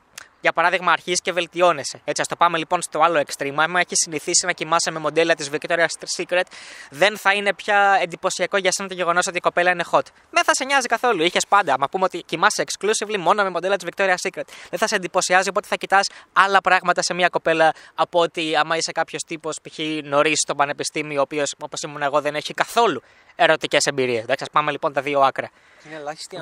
για 0.47 0.55
παράδειγμα, 0.55 0.93
αρχίζεις 0.93 1.21
και 1.21 1.33
βελτιώνεσαι. 1.33 2.01
Έτσι, 2.05 2.21
ας 2.23 2.29
το 2.29 2.37
πάμε 2.37 2.59
λοιπόν 2.59 2.83
στο 2.83 3.01
άλλο 3.01 3.23
extreme. 3.27 3.55
Αν 3.57 3.77
έχεις 3.77 3.99
συνηθίσει 3.99 4.47
να 4.47 4.53
κοιμάσαι 4.53 4.91
με 4.91 4.99
μοντέλα 4.99 5.35
της 5.35 5.51
Victoria's 5.53 5.95
Secret, 6.17 6.43
δεν 6.91 7.17
θα 7.17 7.33
είναι 7.33 7.55
πια 7.55 7.99
εντυπωσιακό 8.03 8.57
για 8.57 8.73
σένα 8.73 8.89
το 8.89 8.95
γεγονός 8.95 9.27
ότι 9.27 9.37
η 9.37 9.41
κοπέλα 9.41 9.71
είναι 9.71 9.85
hot. 9.91 10.01
Δεν 10.31 10.45
θα 10.45 10.55
σε 10.55 10.65
νοιάζει 10.65 10.87
καθόλου. 10.87 11.23
Είχες 11.23 11.47
πάντα. 11.49 11.79
Μα 11.79 11.89
πούμε 11.89 12.05
ότι 12.05 12.23
κοιμάσαι 12.23 12.65
exclusively 12.67 13.17
μόνο 13.19 13.43
με 13.43 13.51
μοντέλα 13.51 13.77
της 13.77 13.89
Victoria's 13.91 14.29
Secret. 14.29 14.49
Δεν 14.71 14.79
θα 14.79 14.87
σε 14.87 14.95
εντυπωσιάζει, 14.95 15.49
οπότε 15.49 15.67
θα 15.67 15.77
κοιτάς 15.77 16.09
άλλα 16.33 16.61
πράγματα 16.61 17.03
σε 17.03 17.15
μια 17.15 17.29
κοπέλα 17.29 17.73
από 17.95 18.21
ότι 18.21 18.57
άμα 18.57 18.77
είσαι 18.77 18.93
κάποιος 18.93 19.23
τύπος, 19.23 19.59
π.χ. 19.63 19.79
νωρίς 20.03 20.39
στο 20.41 20.55
πανεπιστήμιο, 20.55 21.19
ο 21.19 21.23
οποίος 21.23 21.55
όπως 21.63 21.81
ήμουν 21.81 22.03
εγώ 22.03 22.21
δεν 22.21 22.35
έχει 22.35 22.55
καθόλου 22.55 23.03
ερωτικές 23.37 23.87
εμπειρίες. 23.87 24.23
Εντάξει, 24.23 24.45
ας 24.45 24.51
πάμε 24.51 24.71
λοιπόν 24.71 24.93
τα 24.93 25.01
δύο 25.01 25.21
άκρα. 25.21 25.51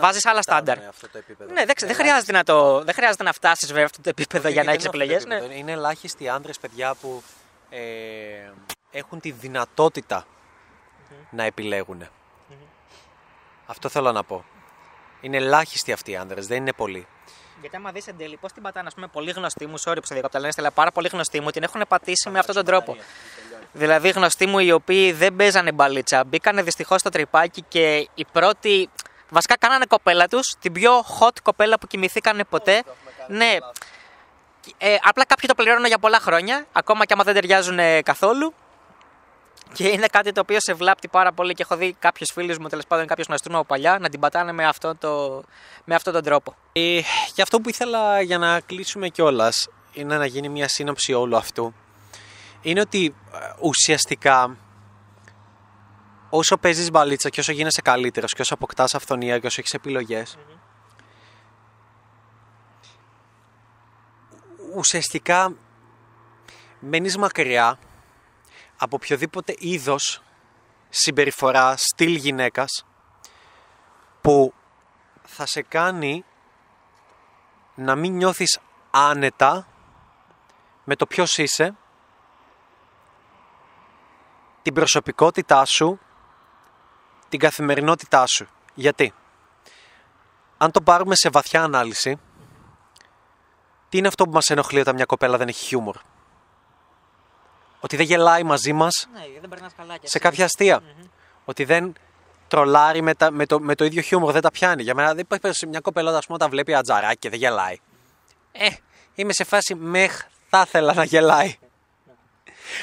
Βάζεις 0.00 0.26
άλλα 0.26 0.42
στάνταρ. 0.42 0.78
Ναι, 0.78 1.64
δεν, 1.64 1.74
δεν, 1.78 1.94
χρειάζεται 1.94 2.32
να 2.32 2.44
το, 2.44 2.84
δεν 2.84 2.94
χρειάζεται 2.94 3.22
να 3.22 3.32
φτάσεις 3.32 3.68
βέβαια 3.68 3.84
αυτό 3.84 4.00
το 4.00 4.08
επίπεδο 4.08 4.48
για 4.48 4.62
να 4.62 4.72
έχεις 4.72 4.84
επιλογές. 4.84 5.24
Ναι. 5.24 5.36
Είναι 5.36 5.72
ελάχιστοι 5.72 6.28
άντρε, 6.28 6.52
παιδιά, 6.60 6.94
που 6.94 7.22
ε, 7.70 7.80
έχουν 8.90 9.20
τη 9.20 9.30
δυνατότητα 9.30 10.26
να 11.30 11.44
επιλεγουν 11.44 12.08
Αυτό 13.66 13.88
θέλω 13.88 14.12
να 14.12 14.24
πω. 14.24 14.44
Είναι 15.20 15.36
ελάχιστοι 15.36 15.92
αυτοί 15.92 16.10
οι 16.10 16.16
άντρε, 16.16 16.40
δεν 16.40 16.56
είναι 16.56 16.72
πολλοί. 16.72 17.06
Γιατί 17.60 17.76
άμα 17.76 17.92
δεις 17.92 18.06
εν 18.06 18.16
τέλει, 18.16 18.36
πώς 18.36 18.52
την 18.52 18.62
πατάνε, 18.62 18.86
ας 18.86 18.94
πούμε, 18.94 19.06
πολύ 19.06 19.30
γνωστοί 19.30 19.66
μου, 19.66 19.80
sorry 19.80 19.96
που 20.00 20.06
σε 20.06 20.14
διακόπτω, 20.14 20.38
αλλά 20.56 20.70
πάρα 20.70 20.90
πολύ 20.90 21.08
γνωστοί 21.08 21.40
μου, 21.40 21.50
την 21.50 21.62
έχουν 21.62 21.84
πατήσει 21.88 22.30
με 22.30 22.38
αυτόν 22.38 22.54
τον 22.54 22.64
τρόπο. 22.64 22.96
Δηλαδή, 23.76 24.10
γνωστοί 24.10 24.46
μου 24.46 24.58
οι 24.58 24.72
οποίοι 24.72 25.12
δεν 25.12 25.36
παίζανε 25.36 25.72
μπαλίτσα, 25.72 26.24
μπήκανε 26.24 26.62
δυστυχώς 26.62 27.00
στο 27.00 27.10
τρυπάκι 27.10 27.64
και 27.68 28.08
η 28.14 28.26
πρώτη. 28.32 28.90
Βασικά, 29.28 29.56
κάνανε 29.56 29.84
κοπέλα 29.88 30.28
τους, 30.28 30.54
την 30.60 30.72
πιο 30.72 31.04
hot 31.20 31.36
κοπέλα 31.42 31.78
που 31.78 31.86
κοιμηθήκανε 31.86 32.44
ποτέ. 32.44 32.82
Ναι. 33.28 33.56
Ε, 34.78 34.96
απλά 35.02 35.24
κάποιοι 35.24 35.48
το 35.48 35.54
πληρώνουν 35.54 35.86
για 35.86 35.98
πολλά 35.98 36.18
χρόνια, 36.18 36.66
ακόμα 36.72 37.04
και 37.04 37.12
άμα 37.12 37.24
δεν 37.24 37.34
ταιριάζουν 37.34 37.78
καθόλου. 38.02 38.54
Και 39.72 39.88
είναι 39.88 40.06
κάτι 40.06 40.32
το 40.32 40.40
οποίο 40.40 40.58
σε 40.60 40.74
βλάπτει 40.74 41.08
πάρα 41.08 41.32
πολύ 41.32 41.54
και 41.54 41.62
έχω 41.62 41.76
δει 41.76 41.96
κάποιους 41.98 42.30
φίλους 42.32 42.58
μου, 42.58 42.68
τέλος 42.68 42.86
πάντων 42.86 43.06
κάποιους 43.06 43.26
γνωστούς 43.26 43.52
μου 43.52 43.58
από 43.58 43.66
παλιά, 43.66 43.98
να 44.00 44.08
την 44.08 44.20
πατάνε 44.20 44.52
με, 44.52 44.66
αυτό 44.66 44.96
το, 44.96 45.42
με 45.84 45.94
αυτόν 45.94 46.12
τον 46.12 46.22
τρόπο. 46.22 46.54
Ε, 46.72 47.00
και 47.34 47.42
αυτό 47.42 47.60
που 47.60 47.68
ήθελα 47.68 48.20
για 48.20 48.38
να 48.38 48.60
κλείσουμε 48.60 49.08
κιόλας 49.08 49.68
είναι 49.92 50.16
να 50.16 50.26
γίνει 50.26 50.48
μια 50.48 50.68
σύνοψη 50.68 51.12
όλου 51.12 51.36
αυτού. 51.36 51.74
Είναι 52.64 52.80
ότι 52.80 53.14
ε, 53.32 53.38
ουσιαστικά 53.60 54.56
όσο 56.30 56.56
παίζεις 56.56 56.90
μπαλίτσα 56.90 57.28
και 57.28 57.40
όσο 57.40 57.52
γίνεσαι 57.52 57.82
καλύτερος 57.82 58.32
και 58.32 58.40
όσο 58.40 58.54
αποκτάς 58.54 58.94
αυθονία 58.94 59.38
και 59.38 59.46
όσο 59.46 59.60
έχεις 59.60 60.36
ουσιαστικά 64.74 65.54
μένεις 66.80 67.16
μακριά 67.16 67.78
από 68.76 68.96
οποιοδήποτε 68.96 69.54
είδος 69.58 70.22
συμπεριφορά 70.88 71.74
στυλ 71.76 72.14
γυναίκας 72.14 72.86
που 74.20 74.54
θα 75.22 75.46
σε 75.46 75.62
κάνει 75.62 76.24
να 77.74 77.94
μην 77.96 78.14
νιώθεις 78.14 78.58
άνετα 78.90 79.66
με 80.84 80.96
το 80.96 81.06
ποιος 81.06 81.38
είσαι, 81.38 81.76
την 84.64 84.74
προσωπικότητά 84.74 85.64
σου, 85.64 85.98
την 87.28 87.38
καθημερινότητά 87.38 88.26
σου. 88.26 88.46
Γιατί, 88.74 89.14
αν 90.56 90.70
το 90.70 90.80
πάρουμε 90.80 91.14
σε 91.14 91.28
βαθιά 91.28 91.62
ανάλυση, 91.62 92.18
τι 93.88 93.98
είναι 93.98 94.08
αυτό 94.08 94.24
που 94.24 94.30
μας 94.30 94.48
ενοχλεί 94.48 94.80
όταν 94.80 94.94
μια 94.94 95.04
κοπέλα 95.04 95.36
δεν 95.36 95.48
έχει 95.48 95.64
χιούμορ; 95.64 95.96
Ότι 97.80 97.96
δεν 97.96 98.06
γελάει 98.06 98.42
μαζί 98.42 98.72
μας 98.72 99.08
ναι, 99.12 99.96
σε 100.02 100.18
κάποια 100.18 100.48
Ότι 101.44 101.64
δεν 101.64 101.92
τρολάρει 102.48 103.02
με, 103.02 103.12
με, 103.30 103.46
το, 103.46 103.60
με 103.60 103.74
το 103.74 103.84
ίδιο 103.84 104.02
χιούμορ, 104.02 104.32
δεν 104.32 104.42
τα 104.42 104.50
πιάνει. 104.50 104.82
Για 104.82 104.94
μένα 104.94 105.08
δεν 105.08 105.26
υπάρχει 105.30 105.66
μια 105.66 105.80
κοπέλα 105.80 106.16
ας 106.16 106.26
πούμε, 106.26 106.36
όταν 106.36 106.50
βλέπει 106.50 106.74
ατζαράκι 106.74 107.18
και 107.18 107.28
δεν 107.28 107.38
γελάει. 107.38 107.80
Ε, 108.52 108.68
είμαι 109.14 109.32
σε 109.32 109.44
φάση 109.44 109.74
μεχ, 109.74 110.22
θα 110.48 110.64
ήθελα 110.66 110.94
να 110.94 111.04
γελάει. 111.04 111.58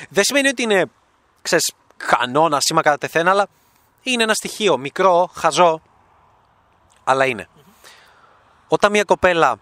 δεν 0.10 0.24
σημαίνει 0.24 0.48
ότι 0.48 0.62
είναι, 0.62 0.86
ξέρεις, 1.42 1.72
κανόνα, 1.98 2.60
σήμα 2.60 2.82
κατά 2.82 2.98
τεθένα, 2.98 3.30
αλλά 3.30 3.48
είναι 4.04 4.24
ένα 4.24 4.34
στοιχείο, 4.34 4.78
μικρό, 4.78 5.32
χαζό, 5.34 5.82
αλλά 7.04 7.26
είναι. 7.26 7.48
Όταν 8.68 8.92
μια 8.92 9.04
κοπέλα 9.04 9.60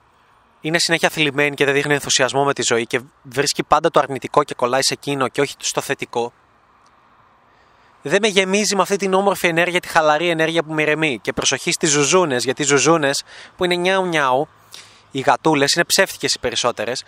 είναι 0.62 0.80
συνέχεια 0.80 1.10
θλιμμένη 1.10 1.56
και 1.56 1.66
δεν 1.66 1.74
δείχνει 1.74 1.94
ενθουσιασμό 1.94 2.44
με 2.44 2.54
τη 2.54 2.62
ζωή 2.62 2.86
και 2.86 3.02
βρίσκει 3.24 3.64
πάντα 3.64 3.92
το 3.92 4.00
αρνητικό 4.00 4.44
και 4.44 4.54
κολλάει 4.54 4.84
σε 4.84 4.94
εκείνο 4.94 5.28
και 5.28 5.42
όχι 5.42 5.56
στο 5.60 5.82
θετικό, 5.82 6.34
δεν 8.02 8.20
με 8.22 8.28
γεμίζει 8.28 8.76
με 8.76 8.82
αυτή 8.82 8.96
την 8.96 9.14
όμορφη 9.14 9.48
ενέργεια, 9.48 9.80
τη 9.80 9.88
χαλαρή 9.88 10.30
ενέργεια 10.30 10.64
που 10.64 10.74
με 10.74 10.82
ηρεμεί. 10.82 11.20
Και 11.22 11.34
προσοχή 11.34 11.72
στις 11.72 11.90
ζουζούνες, 11.90 12.44
γιατί 12.44 12.62
οι 12.62 12.66
ζουζούνες 12.66 13.24
που 13.58 13.66
είναι 13.66 13.76
νιάου 13.76 14.06
νιάου, 14.06 14.48
οι 15.12 15.20
γατούλες 15.20 15.74
είναι 15.74 15.86
ψεύτικες 15.86 16.34
οι 16.34 16.40
περισσότερες. 16.40 17.04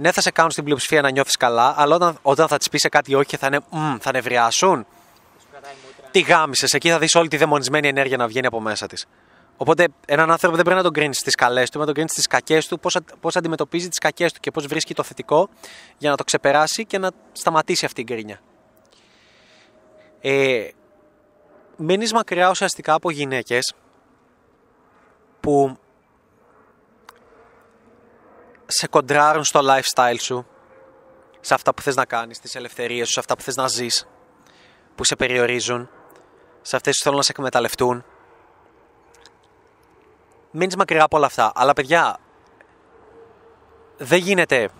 Ναι, 0.00 0.12
θα 0.12 0.20
σε 0.20 0.30
κάνουν 0.30 0.50
στην 0.50 0.64
πλειοψηφία 0.64 1.00
να 1.00 1.10
νιώθεις 1.10 1.36
καλά, 1.36 1.74
αλλά 1.76 1.94
όταν, 1.94 2.18
όταν 2.22 2.48
θα 2.48 2.56
της 2.56 2.68
πεις 2.68 2.80
σε 2.80 2.88
κάτι 2.88 3.14
όχι 3.14 3.26
και 3.26 3.36
θα 3.36 3.46
είναι 3.46 3.60
μ, 3.70 3.96
θα 4.00 4.12
νευριάσουν. 4.12 4.86
Τι 6.10 6.20
γάμισες, 6.20 6.72
εκεί 6.72 6.90
θα 6.90 6.98
δεις 6.98 7.14
όλη 7.14 7.28
τη 7.28 7.36
δαιμονισμένη 7.36 7.88
ενέργεια 7.88 8.16
να 8.16 8.26
βγαίνει 8.26 8.46
από 8.46 8.60
μέσα 8.60 8.86
της. 8.86 9.06
Οπότε 9.56 9.88
έναν 10.06 10.30
άνθρωπο 10.30 10.54
δεν 10.56 10.64
πρέπει 10.64 10.78
να 10.78 10.84
τον 10.84 10.92
κρίνεις 10.92 11.18
στις 11.18 11.34
καλές 11.34 11.70
του, 11.70 11.78
να 11.78 11.84
τον 11.84 11.94
κρίνεις 11.94 12.12
στις 12.12 12.26
κακές 12.26 12.66
του, 12.66 12.80
πώς 13.20 13.36
αντιμετωπίζει 13.36 13.88
τις 13.88 13.98
κακές 13.98 14.32
του 14.32 14.40
και 14.40 14.50
πώς 14.50 14.66
βρίσκει 14.66 14.94
το 14.94 15.02
θετικό 15.02 15.48
για 15.98 16.10
να 16.10 16.16
το 16.16 16.24
ξεπεράσει 16.24 16.86
και 16.86 16.98
να 16.98 17.10
σταματήσει 17.32 17.84
αυτή 17.84 18.00
η 18.00 18.04
γκρίνια. 18.04 18.40
Ε, 20.20 20.68
μένεις 21.76 22.12
μακριά 22.12 22.50
ουσιαστικά 22.50 22.94
από 22.94 23.10
γυναίκες 23.10 23.74
που 25.40 25.78
σε 28.70 28.86
κοντράρουν 28.86 29.44
στο 29.44 29.60
lifestyle 29.62 30.20
σου, 30.20 30.46
σε 31.40 31.54
αυτά 31.54 31.74
που 31.74 31.82
θες 31.82 31.94
να 31.94 32.04
κάνεις, 32.04 32.36
στις 32.36 32.54
ελευθερίες 32.54 33.06
σου, 33.06 33.12
σε 33.12 33.20
αυτά 33.20 33.36
που 33.36 33.42
θες 33.42 33.56
να 33.56 33.68
ζεις, 33.68 34.08
που 34.94 35.04
σε 35.04 35.16
περιορίζουν, 35.16 35.88
σε 36.62 36.76
αυτές 36.76 36.96
που 36.96 37.02
θέλουν 37.02 37.16
να 37.16 37.22
σε 37.22 37.32
εκμεταλλευτούν. 37.32 38.04
Μένεις 40.50 40.76
μακριά 40.76 41.04
από 41.04 41.16
όλα 41.16 41.26
αυτά. 41.26 41.52
Αλλά 41.54 41.72
παιδιά, 41.72 42.18
δεν 43.96 44.18
γίνεται. 44.18 44.70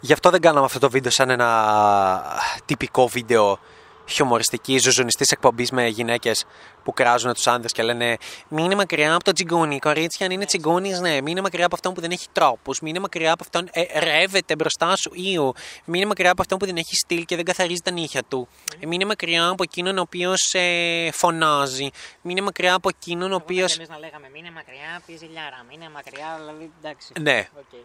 Γι' 0.00 0.12
αυτό 0.12 0.30
δεν 0.30 0.40
κάναμε 0.40 0.64
αυτό 0.64 0.78
το 0.78 0.90
βίντεο 0.90 1.10
σαν 1.10 1.30
ένα 1.30 2.22
τυπικό 2.64 3.08
βίντεο 3.08 3.58
χιουμοριστική, 4.06 4.78
ζουζουνιστής 4.78 5.30
εκπομπής 5.30 5.70
με 5.70 5.86
γυναίκες 5.86 6.44
που 6.84 6.92
κράζουν 6.92 7.32
τους 7.32 7.46
άνδρες 7.46 7.72
και 7.72 7.82
λένε 7.82 8.16
Μείνε 8.48 8.74
μακριά 8.74 9.14
από 9.14 9.24
το 9.24 9.32
τσιγκούνι. 9.32 9.78
Κορίτσια, 9.78 10.26
αν 10.26 10.32
είναι 10.32 10.44
τσιγκούνις, 10.44 11.00
ναι. 11.00 11.20
Μείνε 11.20 11.40
μακριά 11.40 11.66
από 11.66 11.74
αυτόν 11.74 11.94
που 11.94 12.00
δεν 12.00 12.10
έχει 12.10 12.26
τρόπους. 12.32 12.80
Μείνε 12.80 12.98
μακριά 12.98 13.32
από 13.32 13.42
αυτόν 13.44 13.68
ε, 13.72 13.98
ρεύεται 13.98 14.54
μπροστά 14.56 14.96
σου. 14.96 15.10
Ήου. 15.14 15.52
Μείνε 15.84 16.06
μακριά 16.06 16.30
από 16.30 16.42
αυτόν 16.42 16.58
που 16.58 16.66
δεν 16.66 16.76
έχει 16.76 16.94
στυλ 16.94 17.24
και 17.24 17.36
δεν 17.36 17.44
καθαρίζει 17.44 17.80
τα 17.80 17.90
νύχια 17.90 18.22
του. 18.24 18.48
Ε, 18.80 18.86
μείνε 18.86 19.04
μακριά 19.04 19.48
από 19.48 19.62
εκείνον 19.62 19.98
ο 19.98 20.00
οποίος 20.00 20.54
ε, 20.54 21.10
φωνάζει. 21.12 21.88
Μείνε 22.22 22.40
μακριά 22.40 22.74
από 22.74 22.88
εκείνον 22.88 23.32
ο 23.32 23.34
οποίος. 23.34 23.76
Εμείς 23.76 23.88
να 23.88 23.98
λέγαμε 23.98 24.28
Μείνε 24.32 24.50
μακριά, 24.50 25.00
πει 25.06 25.16
ζηλιάρα. 25.16 25.64
Μείνε 25.70 25.90
μακριά, 25.94 26.36
δηλαδή 26.38 26.72
εντάξει. 26.78 27.12
Ναι. 27.20 27.48
Okay. 27.56 27.84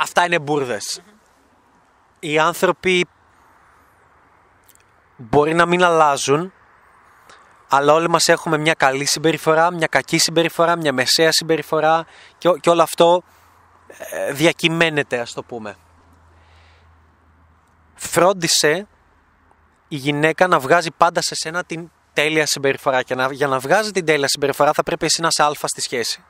αυτά 0.00 0.24
είναι 0.24 0.38
μπουρδες. 0.38 1.00
Οι 2.20 2.38
άνθρωποι 2.38 3.06
μπορεί 5.20 5.54
να 5.54 5.66
μην 5.66 5.84
αλλάζουν, 5.84 6.52
Αλλά 7.72 7.92
όλοι 7.92 8.08
μας 8.08 8.28
έχουμε 8.28 8.58
μια 8.58 8.74
καλή 8.74 9.04
συμπεριφορά, 9.04 9.72
μια 9.72 9.86
κακή 9.86 10.18
συμπεριφορά, 10.18 10.76
μια 10.76 10.92
μεσαία 10.92 11.32
συμπεριφορά 11.32 12.04
και, 12.38 12.48
ό- 12.48 12.56
και 12.56 12.70
όλο 12.70 12.82
αυτό 12.82 13.22
ε, 13.88 14.32
διακυμαίνεται 14.32 15.18
ας 15.20 15.32
το 15.32 15.42
πούμε. 15.42 15.76
Φρόντισε 17.94 18.86
η 19.88 19.96
γυναίκα 19.96 20.46
να 20.46 20.58
βγάζει 20.58 20.90
πάντα 20.96 21.22
σε 21.22 21.34
σένα 21.34 21.64
την 21.64 21.90
τέλεια 22.12 22.46
συμπεριφορά 22.46 23.02
και 23.02 23.14
να, 23.14 23.32
για 23.32 23.46
να 23.46 23.58
βγάζει 23.58 23.90
την 23.90 24.04
τέλεια 24.04 24.28
συμπεριφορά 24.28 24.72
θα 24.72 24.82
πρέπει 24.82 25.04
εσύ 25.04 25.20
να 25.20 25.26
είσαι 25.26 25.42
αλφα 25.42 25.66
στη 25.66 25.80
σχέση. 25.80 26.24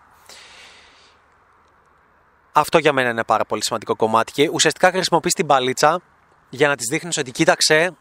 Αυτό 2.52 2.78
για 2.78 2.92
μένα 2.92 3.10
είναι 3.10 3.24
πάρα 3.24 3.44
πολύ 3.44 3.64
σημαντικό 3.64 3.96
κομμάτι 3.96 4.32
και 4.32 4.48
ουσιαστικά 4.52 4.90
χρησιμοποιείς 4.90 5.34
την 5.34 5.46
παλίτσα 5.46 6.00
για 6.50 6.68
να 6.68 6.76
της 6.76 6.86
δείχνεις 6.90 7.16
ότι 7.16 7.30
κοίταξε 7.30 7.96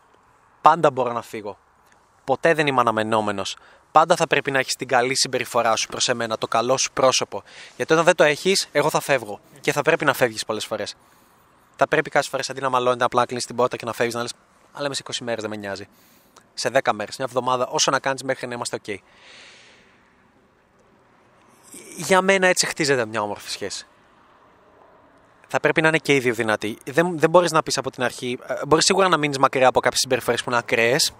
πάντα 0.70 0.92
μπορώ 0.92 1.12
να 1.12 1.22
φύγω. 1.22 1.58
Ποτέ 2.24 2.54
δεν 2.54 2.68
είμαι 2.68 2.80
αναμενόμενος. 2.80 3.58
Πάντα 3.92 4.16
θα 4.16 4.28
πρέπει 4.28 4.52
να 4.52 4.60
έχεις 4.60 4.74
την 4.74 4.88
καλή 4.88 5.16
συμπεριφορά 5.16 5.76
σου 5.76 5.88
προς 5.88 6.10
εμένα, 6.10 6.38
το 6.38 6.48
καλό 6.48 6.78
σου 6.78 6.92
πρόσωπο. 6.94 7.44
Γιατί 7.76 7.94
όταν 7.94 8.06
δεν 8.06 8.16
το 8.16 8.24
έχεις, 8.24 8.68
εγώ 8.72 8.90
θα 8.90 9.00
φεύγω. 9.00 9.40
Και 9.62 9.72
θα 9.72 9.82
πρέπει 9.82 10.06
να 10.06 10.14
φεύγεις 10.14 10.46
πολλές 10.46 10.66
φορές. 10.66 10.96
Θα 11.76 11.88
πρέπει 11.88 12.10
κάποιε 12.10 12.30
φορές 12.30 12.50
αντί 12.50 12.62
να 12.62 12.70
μαλώνεται 12.70 13.04
απλά 13.04 13.20
να 13.20 13.26
κλείσει 13.26 13.48
την 13.48 13.56
πόρτα 13.56 13.76
και 13.76 13.86
να 13.86 13.94
φεύγεις 13.94 14.16
να 14.16 14.22
λες: 14.22 14.34
Αλλά 14.74 14.86
είμαι 14.86 14.96
σε 14.96 15.04
20 15.06 15.14
μέρες, 15.22 15.42
δεν 15.42 15.50
με 15.50 15.56
νοιάζει. 15.56 15.88
Σε 16.54 16.70
10 16.70 16.94
μέρες, 16.94 17.18
μια 17.18 17.28
εβδομάδα, 17.30 17.68
όσο 17.68 17.92
να 17.92 18.00
κάνεις 18.00 18.24
μέχρι 18.24 18.48
να 18.48 18.54
είμαστε 18.54 18.80
OK. 18.86 18.96
Για 21.96 22.22
μένα 22.22 22.48
έτσι 22.48 22.66
χτίζεται 22.66 23.06
μια 23.06 23.22
όμορφη 23.22 23.50
σχέση. 23.50 23.88
Θα 25.52 25.60
πρέπει 25.60 25.82
να 25.82 25.88
είναι 25.88 25.98
και 25.98 26.16
οι 26.16 26.20
δύο 26.20 26.34
δυνατοί. 26.34 26.78
Δεν, 26.86 27.20
δεν 27.20 27.30
μπορείς 27.30 27.52
να 27.52 27.64
πεις 27.64 27.78
από 27.78 27.92
την 27.92 28.04
αρχή. 28.04 28.40
Μπορείς 28.68 28.86
σίγουρα 28.86 29.08
να 29.08 29.18
μείνεις 29.18 29.38
μακριά 29.38 29.68
από 29.68 29.80
κάποιες 29.80 30.00
συμπεριφορές 30.00 30.44
που 30.44 30.50
είναι 30.50 30.60
ακραίες, 30.60 31.14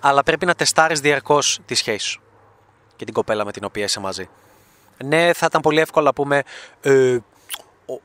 αλλά 0.00 0.22
πρέπει 0.22 0.46
να 0.46 0.54
τεστάρεις 0.54 1.00
διαρκώς 1.00 1.60
τη 1.66 1.74
σχέση 1.74 2.06
σου 2.08 2.22
και 2.96 3.04
την 3.04 3.14
κοπέλα 3.14 3.44
με 3.44 3.52
την 3.52 3.64
οποία 3.64 3.84
είσαι 3.84 4.00
μαζί. 4.00 4.28
Ναι, 5.04 5.32
θα 5.32 5.46
ήταν 5.46 5.60
πολύ 5.60 5.80
εύκολο 5.80 6.04
να 6.04 6.12
πούμε 6.12 6.42
ε, 6.80 7.18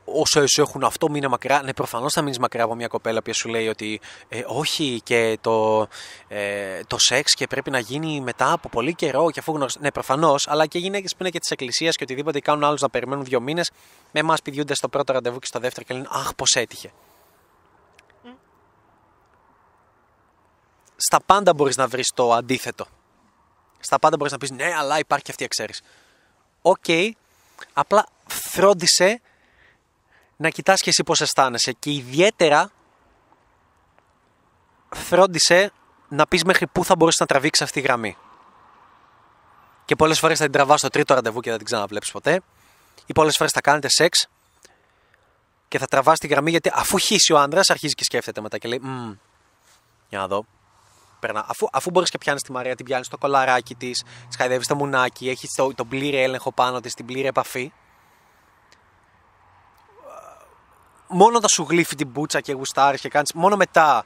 όσο 0.04 0.46
σου 0.46 0.60
έχουν 0.60 0.84
αυτό, 0.84 1.10
μείνε 1.10 1.28
μακριά. 1.28 1.62
Ναι, 1.64 1.72
προφανώς 1.72 2.12
θα 2.12 2.22
μείνεις 2.22 2.38
μακριά 2.38 2.64
από 2.64 2.74
μια 2.74 2.86
κοπέλα 2.86 3.22
που 3.22 3.34
σου 3.34 3.48
λέει 3.48 3.68
ότι 3.68 4.00
ε, 4.28 4.42
όχι 4.46 5.00
και 5.04 5.38
το, 5.40 5.86
ε, 6.28 6.80
το 6.86 6.98
σεξ 6.98 7.34
και 7.34 7.46
πρέπει 7.46 7.70
να 7.70 7.78
γίνει 7.78 8.20
μετά 8.20 8.52
από 8.52 8.68
πολύ 8.68 8.94
καιρό 8.94 9.30
και 9.30 9.40
αφού 9.40 9.52
γνωρίζεις. 9.52 9.80
Ναι, 9.80 9.90
προφανώς, 9.90 10.48
αλλά 10.48 10.66
και 10.66 10.78
γυναίκες 10.78 11.12
που 11.12 11.16
είναι 11.20 11.30
και 11.30 11.38
της 11.38 11.50
εκκλησίας 11.50 11.96
και 11.96 12.02
οτιδήποτε 12.04 12.40
κάνουν 12.40 12.64
άλλους 12.64 12.80
να 12.80 12.90
περιμένουν 12.90 13.24
δύο 13.24 13.40
μήνες, 13.40 13.70
με 14.12 14.20
εμάς 14.20 14.42
πηδιούνται 14.42 14.74
στο 14.74 14.88
πρώτο 14.88 15.12
ραντεβού 15.12 15.38
και 15.38 15.46
στο 15.46 15.58
δεύτερο 15.58 15.86
και 15.86 15.94
λένε 15.94 16.06
Αχ, 16.10 16.34
πώς 16.34 16.54
έτυχε. 16.54 16.92
στα 20.98 21.20
πάντα 21.26 21.54
μπορείς 21.54 21.76
να 21.76 21.86
βρεις 21.86 22.10
το 22.14 22.32
αντίθετο. 22.32 22.86
Στα 23.80 23.98
πάντα 23.98 24.16
μπορείς 24.16 24.32
να 24.32 24.38
πεις 24.38 24.50
ναι, 24.50 24.74
αλλά 24.78 24.98
υπάρχει 24.98 25.24
και 25.24 25.30
αυτή 25.30 25.42
η 25.42 25.46
εξαίρεση. 25.46 25.82
Οκ, 26.62 26.84
απλά 27.72 28.06
φρόντισε 28.26 29.20
να 30.40 30.48
κοιτάς 30.48 30.80
και 30.80 30.90
εσύ 30.90 31.02
πώς 31.02 31.20
αισθάνεσαι 31.20 31.72
και 31.72 31.90
ιδιαίτερα 31.92 32.70
φρόντισε 34.90 35.72
να 36.08 36.26
πεις 36.26 36.44
μέχρι 36.44 36.66
πού 36.66 36.84
θα 36.84 36.96
μπορείς 36.96 37.18
να 37.18 37.26
τραβήξεις 37.26 37.64
αυτή 37.64 37.78
η 37.78 37.82
γραμμή. 37.82 38.16
Και 39.84 39.96
πολλές 39.96 40.18
φορές 40.18 40.38
θα 40.38 40.44
την 40.44 40.52
τραβάς 40.52 40.78
στο 40.78 40.88
τρίτο 40.88 41.14
ραντεβού 41.14 41.40
και 41.40 41.48
δεν 41.48 41.58
την 41.58 41.66
ξαναβλέψεις 41.66 42.12
ποτέ. 42.12 42.40
Ή 43.06 43.12
πολλές 43.12 43.36
φορές 43.36 43.52
θα 43.52 43.60
κάνετε 43.60 43.88
σεξ 43.88 44.28
και 45.68 45.78
θα 45.78 45.86
τραβάς 45.86 46.18
τη 46.18 46.26
γραμμή 46.26 46.50
γιατί 46.50 46.70
αφού 46.74 46.98
χύσει 46.98 47.32
ο 47.32 47.38
άντρας 47.38 47.70
αρχίζει 47.70 47.94
και 47.94 48.04
σκέφτεται 48.04 48.40
μετά 48.40 48.58
και 48.58 48.68
λέει 48.68 48.80
«Μμμ, 48.82 49.12
για 50.08 50.18
να 50.18 50.26
δω, 50.26 50.44
περνά. 51.20 51.44
Αφού, 51.48 51.68
αφού 51.72 51.90
μπορείς 51.90 52.10
και 52.10 52.18
πιάνεις 52.18 52.42
τη 52.42 52.52
Μαρία, 52.52 52.74
την 52.74 52.84
πιάνεις 52.84 53.06
στο 53.06 53.18
κολαράκι 53.18 53.74
της, 53.74 54.04
της 54.28 54.36
χαϊδεύεις 54.36 54.66
το 54.66 54.74
μουνάκι, 54.74 55.28
έχεις 55.28 55.50
το, 55.56 55.74
τον 55.74 55.88
πλήρη 55.88 56.16
έλεγχο 56.16 56.52
πάνω 56.52 56.80
της, 56.80 56.94
την 56.94 57.06
πλήρη 57.06 57.26
επαφή. 57.26 57.72
Μόνο 61.08 61.36
όταν 61.36 61.48
σου 61.48 61.66
γλύφει 61.68 61.94
την 61.94 62.08
μπούτσα 62.08 62.40
και 62.40 62.52
γουστάρεις 62.52 63.00
και 63.00 63.08
κάνεις, 63.08 63.32
μόνο 63.34 63.56
μετά 63.56 64.04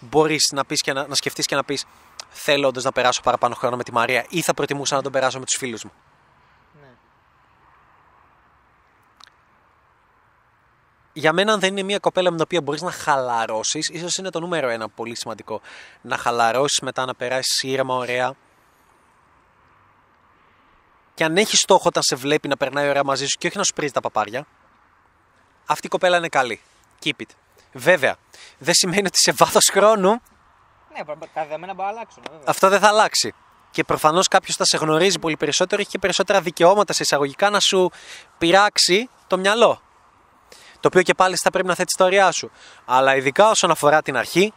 μπορείς 0.00 0.50
να, 0.52 0.64
πεις 0.64 0.80
και 0.80 0.92
να, 0.92 1.06
να 1.06 1.14
σκεφτείς 1.14 1.46
και 1.46 1.54
να 1.54 1.64
πεις: 1.64 1.84
Θέλω 2.28 2.68
όντως 2.68 2.84
να 2.84 2.92
περάσω 2.92 3.22
παραπάνω 3.22 3.54
χρόνο 3.54 3.76
με 3.76 3.82
τη 3.82 3.92
Μαρία 3.92 4.26
ή 4.28 4.42
θα 4.42 4.54
προτιμούσα 4.54 4.96
να 4.96 5.02
τον 5.02 5.12
περάσω 5.12 5.38
με 5.38 5.44
τους 5.44 5.56
φίλους 5.56 5.84
μου. 5.84 5.92
Ναι. 6.80 6.88
για 11.12 11.32
μένα, 11.32 11.52
αν 11.52 11.60
δεν 11.60 11.70
είναι 11.70 11.82
μια 11.82 11.98
κοπέλα 11.98 12.30
με 12.30 12.36
την 12.36 12.44
οποία 12.44 12.60
μπορείς 12.60 12.82
να 12.82 12.90
χαλαρώσεις, 12.90 13.88
ίσως 13.88 14.16
είναι 14.16 14.30
το 14.30 14.40
νούμερο 14.40 14.68
ένα 14.68 14.88
πολύ 14.88 15.16
σημαντικό. 15.16 15.60
Να 16.00 16.16
χαλαρώσεις 16.16 16.80
μετά, 16.80 17.04
να 17.04 17.14
περάσεις 17.14 17.62
ήρεμα, 17.62 17.94
ωραία. 17.94 18.34
Και 21.14 21.24
αν 21.24 21.36
έχεις 21.36 21.58
στόχο 21.58 21.84
όταν 21.86 22.02
σε 22.02 22.16
βλέπει 22.16 22.48
να 22.48 22.56
περνάει 22.56 22.88
ωραία 22.88 23.04
μαζί 23.04 23.26
σου 23.26 23.38
και 23.38 23.46
όχι 23.46 23.56
να 23.56 23.64
σου 23.64 23.72
πρίζει 23.72 23.92
τα 23.92 24.00
παπάρια, 24.00 24.46
αυτή 25.68 25.86
η 25.86 25.88
κοπέλα 25.88 26.16
είναι 26.16 26.28
καλή. 26.28 26.60
Keep 27.04 27.08
it. 27.18 27.30
Βέβαια, 27.72 28.16
δεν 28.58 28.74
σημαίνει 28.74 29.06
ότι 29.06 29.18
σε 29.18 29.32
βάθος 29.32 29.68
χρόνου 29.72 30.10
Ναι, 30.96 31.04
προ- 31.04 31.18
τα 31.34 31.42
δεδομένα 31.44 31.74
μπορεί 31.74 31.86
να 31.88 31.94
αλλάξουν. 31.94 32.22
Βέβαια. 32.30 32.44
αυτό 32.46 32.68
δεν 32.68 32.80
θα 32.80 32.88
αλλάξει. 32.88 33.34
Και 33.70 33.84
προφανώς 33.84 34.28
κάποιος 34.28 34.56
θα 34.56 34.64
σε 34.64 34.76
γνωρίζει 34.76 35.18
πολύ 35.18 35.36
περισσότερο, 35.36 35.80
έχει 35.80 35.90
και 35.90 35.98
περισσότερα 35.98 36.40
δικαιώματα 36.40 36.92
σε 36.92 37.02
εισαγωγικά 37.02 37.50
να 37.50 37.60
σου 37.60 37.90
πειράξει 38.38 39.08
το 39.26 39.38
μυαλό. 39.38 39.80
Το 40.80 40.88
οποίο 40.88 41.02
και 41.02 41.14
πάλι 41.14 41.36
θα 41.36 41.50
πρέπει 41.50 41.68
να 41.68 41.74
θέτεις 41.74 41.94
τα 41.94 42.04
ωριά 42.04 42.30
σου. 42.32 42.50
Αλλά 42.84 43.16
ειδικά 43.16 43.50
όσον 43.50 43.70
αφορά 43.70 44.02
την 44.02 44.16
αρχή, 44.16 44.52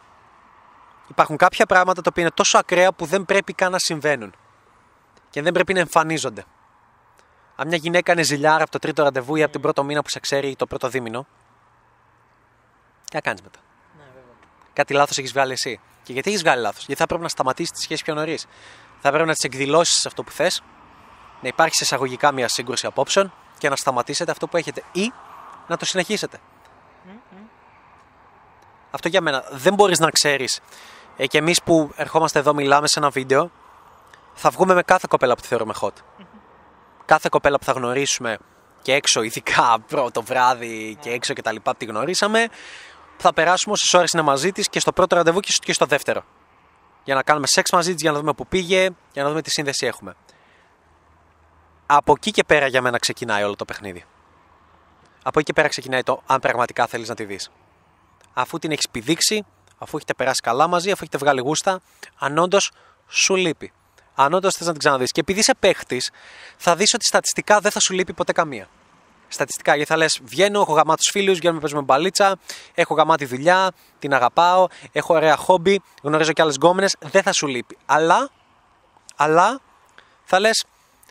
υπάρχουν 1.08 1.36
κάποια 1.36 1.66
πράγματα 1.66 2.00
τα 2.02 2.08
οποία 2.10 2.22
είναι 2.22 2.32
τόσο 2.34 2.58
ακραία 2.58 2.92
που 2.92 3.04
δεν 3.06 3.24
πρέπει 3.24 3.52
καν 3.52 3.70
να 3.72 3.78
συμβαίνουν. 3.78 4.34
Και 5.30 5.42
δεν 5.42 5.52
πρέπει 5.52 5.72
να 5.72 5.80
εμφανίζονται. 5.80 6.44
Αν 7.56 7.68
μια 7.68 7.76
γυναίκα 7.76 8.12
είναι 8.12 8.22
ζηλιάρα 8.22 8.62
από 8.62 8.70
το 8.70 8.78
τρίτο 8.78 9.02
ραντεβού 9.02 9.36
ή 9.36 9.42
από 9.42 9.52
την 9.52 9.60
πρώτο 9.60 9.84
μήνα 9.84 10.02
που 10.02 10.08
σε 10.08 10.20
ξέρει 10.20 10.48
ή 10.48 10.56
το 10.56 10.66
πρώτο 10.66 10.88
δίμηνο, 10.88 11.26
τι 13.04 13.14
να 13.14 13.20
κάνεις 13.20 13.42
μετά; 13.42 13.58
Ναι, 13.98 14.04
βέβαια. 14.04 14.34
Κάτι 14.72 14.92
λάθος 14.92 15.18
έχεις 15.18 15.32
βγάλει 15.32 15.52
εσύ. 15.52 15.80
Και 16.02 16.12
γιατί 16.12 16.28
έχεις 16.28 16.42
βγάλει 16.42 16.62
λάθος, 16.62 16.84
Γιατί 16.86 17.00
θα 17.00 17.06
πρέπει 17.06 17.22
να 17.22 17.28
σταματήσεις 17.28 17.70
τη 17.70 17.80
σχέση 17.80 18.04
πιο 18.04 18.14
νωρίς. 18.14 18.46
Θα 19.00 19.10
πρέπει 19.10 19.26
να 19.26 19.32
τις 19.32 19.44
εκδηλώσεις 19.44 20.06
αυτό 20.06 20.22
που 20.22 20.30
θες, 20.30 20.62
να 21.40 21.48
υπάρχει 21.48 21.74
σε 21.74 21.84
εισαγωγικά 21.84 22.32
μια 22.32 22.48
σύγκρουση 22.48 22.86
απόψεων 22.86 23.32
και 23.58 23.68
να 23.68 23.76
σταματήσετε 23.76 24.30
αυτό 24.30 24.48
που 24.48 24.56
έχετε 24.56 24.82
ή 24.92 25.12
να 25.66 25.76
το 25.76 25.84
συνεχίσετε. 25.84 26.38
Αυτό 28.90 29.08
για 29.08 29.20
μένα. 29.20 29.44
Δεν 29.50 29.74
μπορείς 29.74 29.98
να 29.98 30.10
ξέρεις. 30.10 30.60
Ε, 31.16 31.26
και 31.26 31.38
εμείς 31.38 31.62
που 31.62 31.92
ερχόμαστε 31.96 32.38
εδώ, 32.38 32.54
μιλάμε 32.54 32.86
σε 32.86 32.98
ένα 32.98 33.10
βίντεο, 33.10 33.50
θα 34.34 34.50
βγούμε 34.50 34.74
με 34.74 34.82
κάθε 34.82 35.06
κοπέλα 35.10 35.34
που 35.34 35.40
τη 35.40 35.46
θεωρούμε 35.46 35.74
hot. 35.80 35.92
Κάθε 37.12 37.28
κοπέλα 37.30 37.58
που 37.58 37.64
θα 37.64 37.72
γνωρίσουμε 37.72 38.38
και 38.82 38.92
έξω, 38.92 39.22
ειδικά 39.22 39.80
πρώτο 39.88 40.22
βράδυ 40.22 40.96
και 41.00 41.10
έξω 41.10 41.32
και 41.34 41.42
τα 41.42 41.52
λοιπά 41.52 41.70
που 41.72 41.76
τη 41.78 41.84
γνωρίσαμε, 41.84 42.48
θα 43.16 43.32
περάσουμε 43.32 43.72
όσες 43.72 43.94
ώρες 43.94 44.10
είναι 44.12 44.22
μαζί 44.22 44.52
της 44.52 44.68
και 44.68 44.80
στο 44.80 44.92
πρώτο 44.92 45.16
ραντεβού 45.16 45.40
και 45.40 45.52
στο- 45.52 45.64
και 45.64 45.72
στο 45.72 45.86
δεύτερο. 45.86 46.24
Για 47.04 47.14
να 47.14 47.22
κάνουμε 47.22 47.46
σεξ 47.46 47.70
μαζί 47.72 47.92
της, 47.92 48.02
για 48.02 48.12
να 48.12 48.18
δούμε 48.18 48.32
πού 48.32 48.46
πήγε, 48.46 48.88
για 49.12 49.22
να 49.22 49.28
δούμε 49.28 49.42
τι 49.42 49.50
σύνδεση 49.50 49.86
έχουμε. 49.86 50.14
Από 51.86 52.12
εκεί 52.16 52.30
και 52.30 52.44
πέρα 52.44 52.66
για 52.66 52.82
μένα 52.82 52.98
ξεκινάει 52.98 53.42
όλο 53.42 53.56
το 53.56 53.64
παιχνίδι. 53.64 54.04
Από 55.22 55.38
εκεί 55.38 55.42
και 55.42 55.52
πέρα 55.52 55.68
ξεκινάει 55.68 56.02
το 56.02 56.22
αν 56.26 56.40
πραγματικά 56.40 56.86
θέλεις 56.86 57.08
να 57.08 57.14
τη 57.14 57.24
δεις. 57.24 57.50
Αφού 58.32 58.58
την 58.58 58.70
έχεις 58.70 58.88
πηδήξει, 58.90 59.44
αφού 59.78 59.96
έχετε 59.96 60.14
περάσει 60.14 60.40
καλά 60.40 60.66
μαζί, 60.66 60.90
αφού 60.90 60.98
έχετε 61.02 61.18
βγάλει 61.18 61.40
γούστα, 61.40 61.80
αν 62.18 62.38
όντως 62.38 62.72
σου 63.08 63.34
λείπει. 63.36 63.72
Αν 64.14 64.32
όντως 64.32 64.54
θες 64.54 64.66
να 64.66 64.72
την 64.72 64.80
ξαναδείς. 64.80 65.12
Και 65.12 65.20
επειδή 65.20 65.38
είσαι 65.38 65.54
παίχτης, 65.60 66.10
θα 66.56 66.76
δεις 66.76 66.94
ότι 66.94 67.04
στατιστικά 67.04 67.60
δεν 67.60 67.70
θα 67.70 67.80
σου 67.80 67.92
λείπει 67.92 68.12
ποτέ 68.12 68.32
καμία. 68.32 68.68
Στατιστικά, 69.28 69.74
γιατί 69.74 69.90
θα 69.90 69.96
λες: 69.96 70.20
Βγαίνω, 70.22 70.60
έχω 70.60 70.72
γαμάτους 70.72 71.08
φίλους, 71.10 71.38
βγαίνουμε, 71.38 71.60
παίζουμε 71.60 71.82
μπαλίτσα, 71.82 72.38
έχω 72.74 72.94
γαμάτη 72.94 73.24
δουλειά, 73.24 73.70
την 73.98 74.14
αγαπάω, 74.14 74.66
έχω 74.92 75.14
ωραία 75.14 75.36
χόμπι, 75.36 75.82
γνωρίζω 76.02 76.32
και 76.32 76.42
άλλες 76.42 76.54
γκόμενες. 76.54 76.96
Δεν 77.00 77.22
θα 77.22 77.32
σου 77.32 77.46
λείπει. 77.46 77.78
Αλλά, 77.86 78.30
αλλά 79.16 79.60
θα 80.24 80.40
λες: 80.40 80.64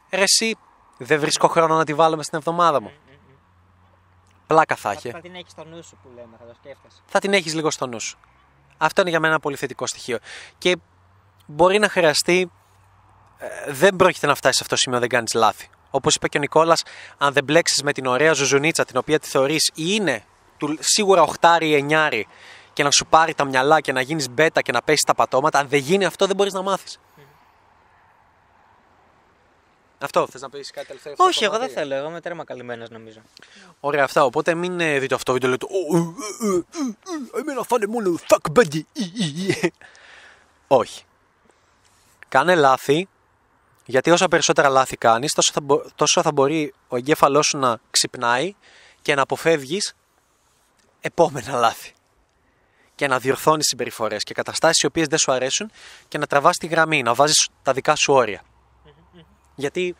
Ρε, 0.09 0.21
εσύ 0.21 0.57
δεν 0.97 1.19
βρίσκω 1.19 1.47
χρόνο 1.47 1.75
να 1.75 1.85
τη 1.85 1.93
βάλουμε 1.93 2.23
στην 2.23 2.37
εβδομάδα 2.37 2.81
μου. 2.81 2.91
Πλάκα 4.47 4.75
θα 4.75 4.91
έχει. 4.91 5.11
Θα 5.11 5.19
την 5.19 5.35
έχεις 5.35 5.51
στο 5.51 5.63
νου 5.63 5.83
σου 5.83 5.97
που 6.03 6.09
λέμε, 6.15 6.35
θα 6.39 6.45
το 6.45 6.53
σκέφτεσαι. 6.59 7.01
θα 7.05 7.19
την 7.19 7.33
έχεις 7.33 7.53
λίγο 7.53 7.71
στο 7.71 7.87
νου 7.87 7.99
σου. 7.99 8.17
Αυτό 8.77 9.01
είναι 9.01 9.09
για 9.09 9.19
μένα 9.19 9.33
ένα 9.33 9.41
πολύ 9.41 9.55
θετικό 9.55 9.87
στοιχείο. 9.87 10.17
Και 10.57 10.77
μπορεί 11.45 11.79
να 11.79 11.89
χρειαστεί, 11.89 12.39
ε, 12.41 12.45
δεν 13.67 13.95
πρόκειται 13.95 14.27
να 14.27 14.35
φτάσεις 14.35 14.57
σε 14.57 14.63
αυτό 14.63 14.75
το 14.75 14.81
σημείο, 14.81 14.99
δεν 14.99 15.09
κάνεις 15.09 15.33
λάθη. 15.33 15.69
Όπως 15.91 16.15
είπε 16.15 16.27
και 16.27 16.37
ο 16.37 16.39
Νικόλας, 16.39 16.83
αν 17.17 17.33
δεν 17.33 17.43
μπλέξεις 17.43 17.83
με 17.83 17.91
την 17.91 18.05
ωραία 18.05 18.33
ζουζουνίτσα, 18.33 18.85
την 18.85 18.97
οποία 18.97 19.19
τη 19.19 19.27
θεωρείς 19.27 19.67
ή 19.67 19.83
είναι 19.87 20.23
του, 20.57 20.77
σίγουρα 20.79 21.21
οχτάρι 21.21 21.67
ή 21.67 21.75
εννιάρι, 21.75 22.27
και 22.73 22.83
να 22.83 22.91
σου 22.91 23.05
πάρει 23.05 23.33
τα 23.33 23.45
μυαλά 23.45 23.81
και 23.81 23.91
να 23.91 24.01
γίνεις 24.01 24.29
μπέτα 24.29 24.61
και 24.61 24.71
να 24.71 24.81
πέσεις 24.81 25.01
τα 25.01 25.15
πατώματα, 25.15 25.59
αν 25.59 25.67
δεν 25.67 25.79
γίνει 25.79 26.05
αυτό 26.05 26.25
δεν 26.27 26.35
μπορείς 26.35 26.53
να 26.53 26.61
μάθεις. 26.61 26.99
Αυτό, 30.03 30.27
θες 30.27 30.41
να 30.41 30.49
πεις 30.49 30.71
κάτι 30.71 30.87
τελευταίο. 30.87 31.11
αυτό 31.11 31.23
Όχι, 31.23 31.39
το 31.39 31.45
εγώ 31.45 31.57
δεν 31.57 31.67
κομμάτι; 31.67 31.79
θέλω. 31.79 31.95
Εγώ 31.95 32.09
είμαι 32.09 32.21
τέρμα 32.21 32.43
καλυμμένος 32.43 32.89
νομίζω. 32.89 33.21
Ωραία 33.79 34.03
αυτά, 34.03 34.23
οπότε 34.23 34.53
μην 34.53 34.79
ε, 34.79 34.99
δείτε 34.99 35.15
αυτό 35.15 35.25
το 35.25 35.33
βίντεο 35.33 35.49
λέτε 35.49 35.65
«Ω, 35.65 35.97
ε, 35.97 35.99
ε, 35.99 36.55
ε, 36.55 37.37
ε, 37.37 37.39
Εμένα 37.39 37.63
θα 37.63 37.75
είναι 37.75 37.87
μόνο 37.87 38.19
fuck 38.27 38.59
buddy». 38.59 38.81
Ε, 38.93 39.01
ε, 39.51 39.65
ε. 39.65 39.69
Όχι. 40.67 41.03
Κάνε 42.27 42.55
λάθη, 42.55 43.07
γιατί 43.91 44.11
όσα 44.11 44.27
περισσότερα 44.27 44.69
λάθη 44.69 44.97
κάνεις, 44.97 45.33
τόσο, 45.33 45.51
θα 45.53 45.61
μπο- 45.61 45.83
τόσο 45.95 46.21
θα 46.21 46.31
μπορεί 46.31 46.73
ο 46.87 46.95
εγκέφαλός 46.95 47.47
σου 47.47 47.57
να 47.57 47.79
ξυπνάει 47.91 48.55
και 49.01 49.15
να 49.15 49.21
αποφεύγεις 49.21 49.93
επόμενα 51.01 51.59
λάθη. 51.59 51.93
Και 52.95 53.07
να 53.07 53.19
διορθώνεις 53.19 53.67
συμπεριφορές 53.67 54.23
και 54.23 54.33
καταστάσεις 54.33 54.81
οι 54.81 54.85
οποίες 54.85 55.07
δεν 55.07 55.17
σου 55.17 55.31
αρέσουν 55.31 55.71
και 56.07 56.17
να 56.17 56.25
τραβάς 56.27 56.57
τη 56.57 56.67
γραμμή, 56.67 57.01
να 57.01 57.13
βάζεις 57.13 57.49
τα 57.61 57.73
δικά 57.73 57.95
σου 57.95 58.13
όρια. 58.13 58.41
Γιατί 59.55 59.95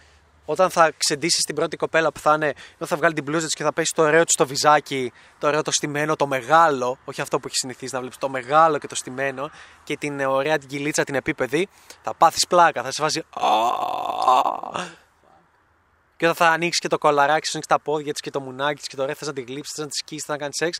όταν 0.51 0.69
θα 0.69 0.91
ξεντήσεις 0.97 1.43
την 1.43 1.55
πρώτη 1.55 1.77
κοπέλα 1.77 2.11
που 2.11 2.19
θα 2.19 2.33
είναι, 2.33 2.53
όταν 2.75 2.87
θα 2.87 2.95
βγάλει 2.95 3.13
την 3.13 3.23
μπλούζα 3.23 3.45
της 3.45 3.55
και 3.55 3.63
θα 3.63 3.73
πέσει 3.73 3.93
το 3.95 4.01
ωραίο 4.01 4.23
της 4.23 4.33
το 4.33 4.47
βυζάκι, 4.47 5.11
το 5.39 5.47
ωραίο 5.47 5.61
το 5.61 5.71
στημένο, 5.71 6.15
το 6.15 6.27
μεγάλο, 6.27 6.97
όχι 7.05 7.21
αυτό 7.21 7.39
που 7.39 7.47
έχει 7.47 7.55
συνηθίσει 7.55 7.93
να 7.93 7.99
βλέπεις, 7.99 8.17
το 8.17 8.29
μεγάλο 8.29 8.77
και 8.77 8.87
το 8.87 8.95
στημένο 8.95 9.49
και 9.83 9.97
την 9.97 10.19
ε, 10.19 10.25
ωραία 10.25 10.57
την 10.57 10.69
κυλίτσα 10.69 11.03
την 11.03 11.15
επίπεδη, 11.15 11.67
θα 12.01 12.13
πάθεις 12.13 12.47
πλάκα, 12.47 12.83
θα 12.83 12.91
σε 12.91 13.01
βάζει. 13.01 13.19
«Α». 13.19 14.99
Και 16.17 16.27
όταν 16.27 16.35
θα 16.35 16.53
ανοίξεις 16.53 16.79
και 16.79 16.87
το 16.87 16.97
κολαράκι, 16.97 17.45
σου 17.45 17.51
ανοίξεις 17.53 17.77
τα 17.77 17.79
πόδια 17.79 18.11
της 18.11 18.21
και 18.21 18.29
το 18.29 18.39
μουνάκι 18.39 18.79
της 18.79 18.87
και 18.87 18.95
το 18.95 19.05
ρε 19.05 19.13
θες 19.13 19.27
να 19.27 19.33
τη 19.33 19.41
γλύψεις, 19.41 19.73
θες 19.75 19.83
να 19.83 19.89
της 19.89 19.97
σκίσεις, 19.97 20.25
θες 20.25 20.35
να 20.35 20.41
κάνεις 20.41 20.55
σεξ, 20.55 20.79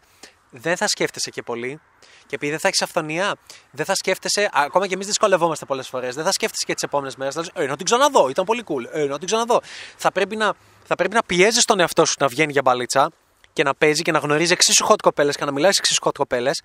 δεν 0.52 0.78
θα 0.78 0.88
σκέφτεσαι 0.88 1.30
και 1.30 1.42
πολύ. 1.42 1.80
Και 2.28 2.36
επειδή 2.36 2.52
δεν 2.52 2.60
θα 2.60 2.68
έχεις 2.68 2.82
αυθονία, 2.82 3.36
δεν 3.72 3.86
θα 3.86 3.96
σκέφτεσαι, 3.96 4.50
ακόμα 4.54 4.88
και 4.88 4.94
εμείς 4.94 5.08
δυσκολευόμαστε 5.08 5.66
πολλές 5.66 5.88
φορές, 5.88 6.16
δεν 6.16 6.24
θα 6.24 6.32
σκέφτεσαι 6.32 6.66
και 6.66 6.74
τις 6.74 6.84
επόμενες 6.84 7.16
μέρες. 7.16 7.34
Θα 7.34 7.42
λες, 7.42 7.50
Ε, 7.54 7.66
να 7.66 7.76
την 7.76 7.86
ξαναδώ, 7.86 8.30
ήταν 8.30 8.46
πολύ 8.46 8.64
cool. 8.68 8.86
Ε, 8.92 9.06
να 9.06 9.18
την 9.18 9.28
ξαναδώ. 9.28 9.62
Θα 9.98 10.12
πρέπει 10.12 10.36
να, 10.36 10.54
θα 10.84 10.96
πρέπει 10.96 11.14
να 11.14 11.24
πιέζεις 11.24 11.66
τον 11.66 11.80
εαυτό 11.80 12.06
σου 12.06 12.16
να 12.20 12.28
βγαίνει 12.28 12.52
για 12.52 12.62
μπαλίτσα 12.62 13.12
και 13.54 13.64
να 13.64 13.76
παίζει 13.76 14.02
και 14.02 14.12
να 14.12 14.20
γνωρίζει 14.20 14.52
εξίσου 14.52 14.88
hot 14.88 14.96
κοπέλες 15.02 15.36
και 15.36 15.46
να 15.46 15.52
μιλάει 15.52 15.72
εξίσου 15.78 16.02
hot 16.04 16.14
κοπέλες. 16.14 16.62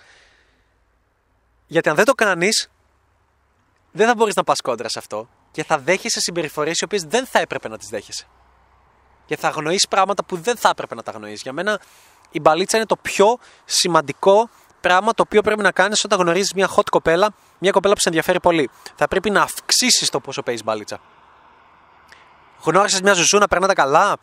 Γιατί 1.66 1.89
αν 1.89 1.95
δεν 1.95 2.05
το 2.05 2.12
κάνεις, 2.12 2.68
δεν 3.93 4.07
θα 4.07 4.14
μπορείς 4.14 4.34
να 4.34 4.45
πας 4.45 4.61
κόντρα 4.61 4.89
σε 4.89 4.99
αυτό 4.99 5.28
και 5.51 5.64
θα 5.64 5.78
δέχεσαι 5.78 6.20
συμπεριφορές 6.20 6.78
οι 6.78 6.84
οποίες 6.84 7.03
δεν 7.03 7.26
θα 7.26 7.39
έπρεπε 7.39 7.68
να 7.68 7.78
τις 7.78 7.89
δέχεσαι. 7.89 8.26
Και 9.26 9.37
θα 9.37 9.49
αγνοείς 9.49 9.89
πράγματα 9.89 10.24
που 10.24 10.37
δεν 10.37 10.57
θα 10.57 10.68
έπρεπε 10.68 10.95
να 10.95 11.03
τα 11.03 11.11
αγνοείς. 11.11 11.43
Για 11.43 11.53
μένα 11.53 11.80
η 12.31 12.41
μπαλίτσα 12.41 12.77
είναι 12.77 12.87
το 12.87 12.97
πιο 12.97 13.39
σημαντικό 13.64 14.49
πράγμα 14.81 15.12
το 15.12 15.22
οποίο 15.27 15.43
πρέπει 15.43 15.62
να 15.62 15.72
κάνεις 15.72 16.05
όταν 16.05 16.18
γνωρίζεις 16.18 16.53
μια 16.53 16.70
hot 16.77 16.89
κοπέλα, 16.91 17.35
μια 17.59 17.70
κοπέλα 17.70 17.95
που 17.95 18.01
σε 18.01 18.09
ενδιαφέρει 18.09 18.41
πολύ. 18.41 18.70
Θα 18.95 19.09
πρέπει 19.09 19.31
να 19.31 19.43
αυξήσεις 19.43 20.11
το 20.11 20.20
πόσο 20.20 20.43
παίζεις 20.43 20.64
μπαλίτσα. 20.64 21.01
Γνώρισες 22.62 23.01
μια 23.01 23.12
ζουζούνα, 23.12 23.47
περνάτε 23.49 23.72
καλά, 23.72 24.16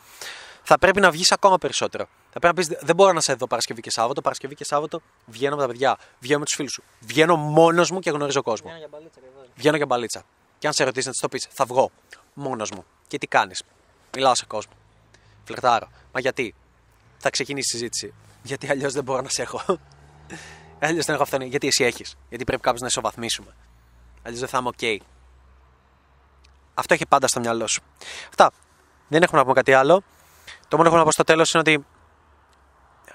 θα 0.63 0.79
πρέπει 0.79 0.99
να 0.99 1.11
βγεις 1.11 1.31
ακόμα 1.31 1.57
περισσότερο. 1.57 2.07
Θα 2.31 2.39
πρέπει 2.39 2.59
να 2.59 2.75
πεις: 2.75 2.85
Δεν 2.85 2.95
μπορώ 2.95 3.11
να 3.11 3.21
σε 3.21 3.33
δω 3.33 3.47
Παρασκευή 3.47 3.81
και 3.81 3.91
Σάββατο. 3.91 4.21
Παρασκευή 4.21 4.55
και 4.55 4.63
Σάββατο 4.63 5.01
βγαίνω 5.25 5.55
με 5.55 5.61
τα 5.61 5.67
παιδιά, 5.67 5.97
βγαίνω 6.19 6.39
με 6.39 6.45
τους 6.45 6.53
φίλους 6.53 6.71
σου. 6.71 6.83
Βγαίνω 6.99 7.35
μόνος 7.35 7.91
μου 7.91 7.99
και 7.99 8.09
γνωρίζω 8.09 8.41
κόσμο. 8.41 8.71
για 8.77 8.87
μπαλίτσα, 8.91 9.19
εδώ. 9.23 9.45
Βγαίνω 9.55 9.77
για 9.77 9.85
μπαλίτσα. 9.85 10.23
Και 10.59 10.67
αν 10.67 10.73
σε 10.73 10.83
ρωτήσει 10.83 11.07
να 11.07 11.13
τη 11.13 11.19
το 11.19 11.29
πεις, 11.29 11.47
θα 11.51 11.65
βγω 11.65 11.91
μόνος 12.33 12.71
μου. 12.71 12.85
Και 13.07 13.17
τι 13.17 13.27
κάνεις. 13.27 13.63
Μιλάω 14.15 14.35
σε 14.35 14.45
κόσμο. 14.45 14.73
Φλερτάρω. 15.45 15.87
Μα 16.11 16.19
γιατί; 16.19 16.55
Θα 17.23 17.29
ξεκινήσει 17.29 17.75
η 17.75 17.79
συζήτηση. 17.79 18.13
Γιατί 18.41 18.69
αλλιώς 18.69 18.93
δεν 18.93 19.03
μπορώ 19.03 19.21
να 19.21 19.29
σε 19.29 19.41
έχω. 19.41 19.61
αλλιώς 20.79 21.05
δεν 21.05 21.15
έχω 21.15 21.23
αυθονία. 21.23 21.47
Γιατί 21.47 21.67
εσύ 21.67 21.83
έχεις. 21.83 22.15
Γιατί 22.29 22.43
πρέπει 22.43 22.61
κάποιο 22.61 22.79
να 22.81 22.87
ισοβαθμίσουμε. 22.87 23.55
Αλλιώς 24.23 24.39
δεν 24.39 24.49
θα 24.49 24.57
είμαι 24.57 24.67
οκ. 24.67 25.01
Αυτό 26.73 26.93
έχει 26.93 27.05
πάντα 27.05 27.27
στο 27.27 27.39
μυαλό 27.39 27.67
σου. 27.67 27.81
Αυτά. 28.29 28.51
Δεν 29.07 29.23
έχουμε 29.23 29.37
να 29.37 29.43
πούμε 29.43 29.55
κάτι 29.55 29.73
άλλο. 29.73 30.03
Το 30.67 30.77
μόνο 30.77 30.89
που 30.89 30.95
έχω 30.95 30.97
να 30.97 31.03
πω 31.03 31.11
στο 31.11 31.23
τέλος 31.23 31.51
είναι 31.53 31.63
ότι 31.67 31.85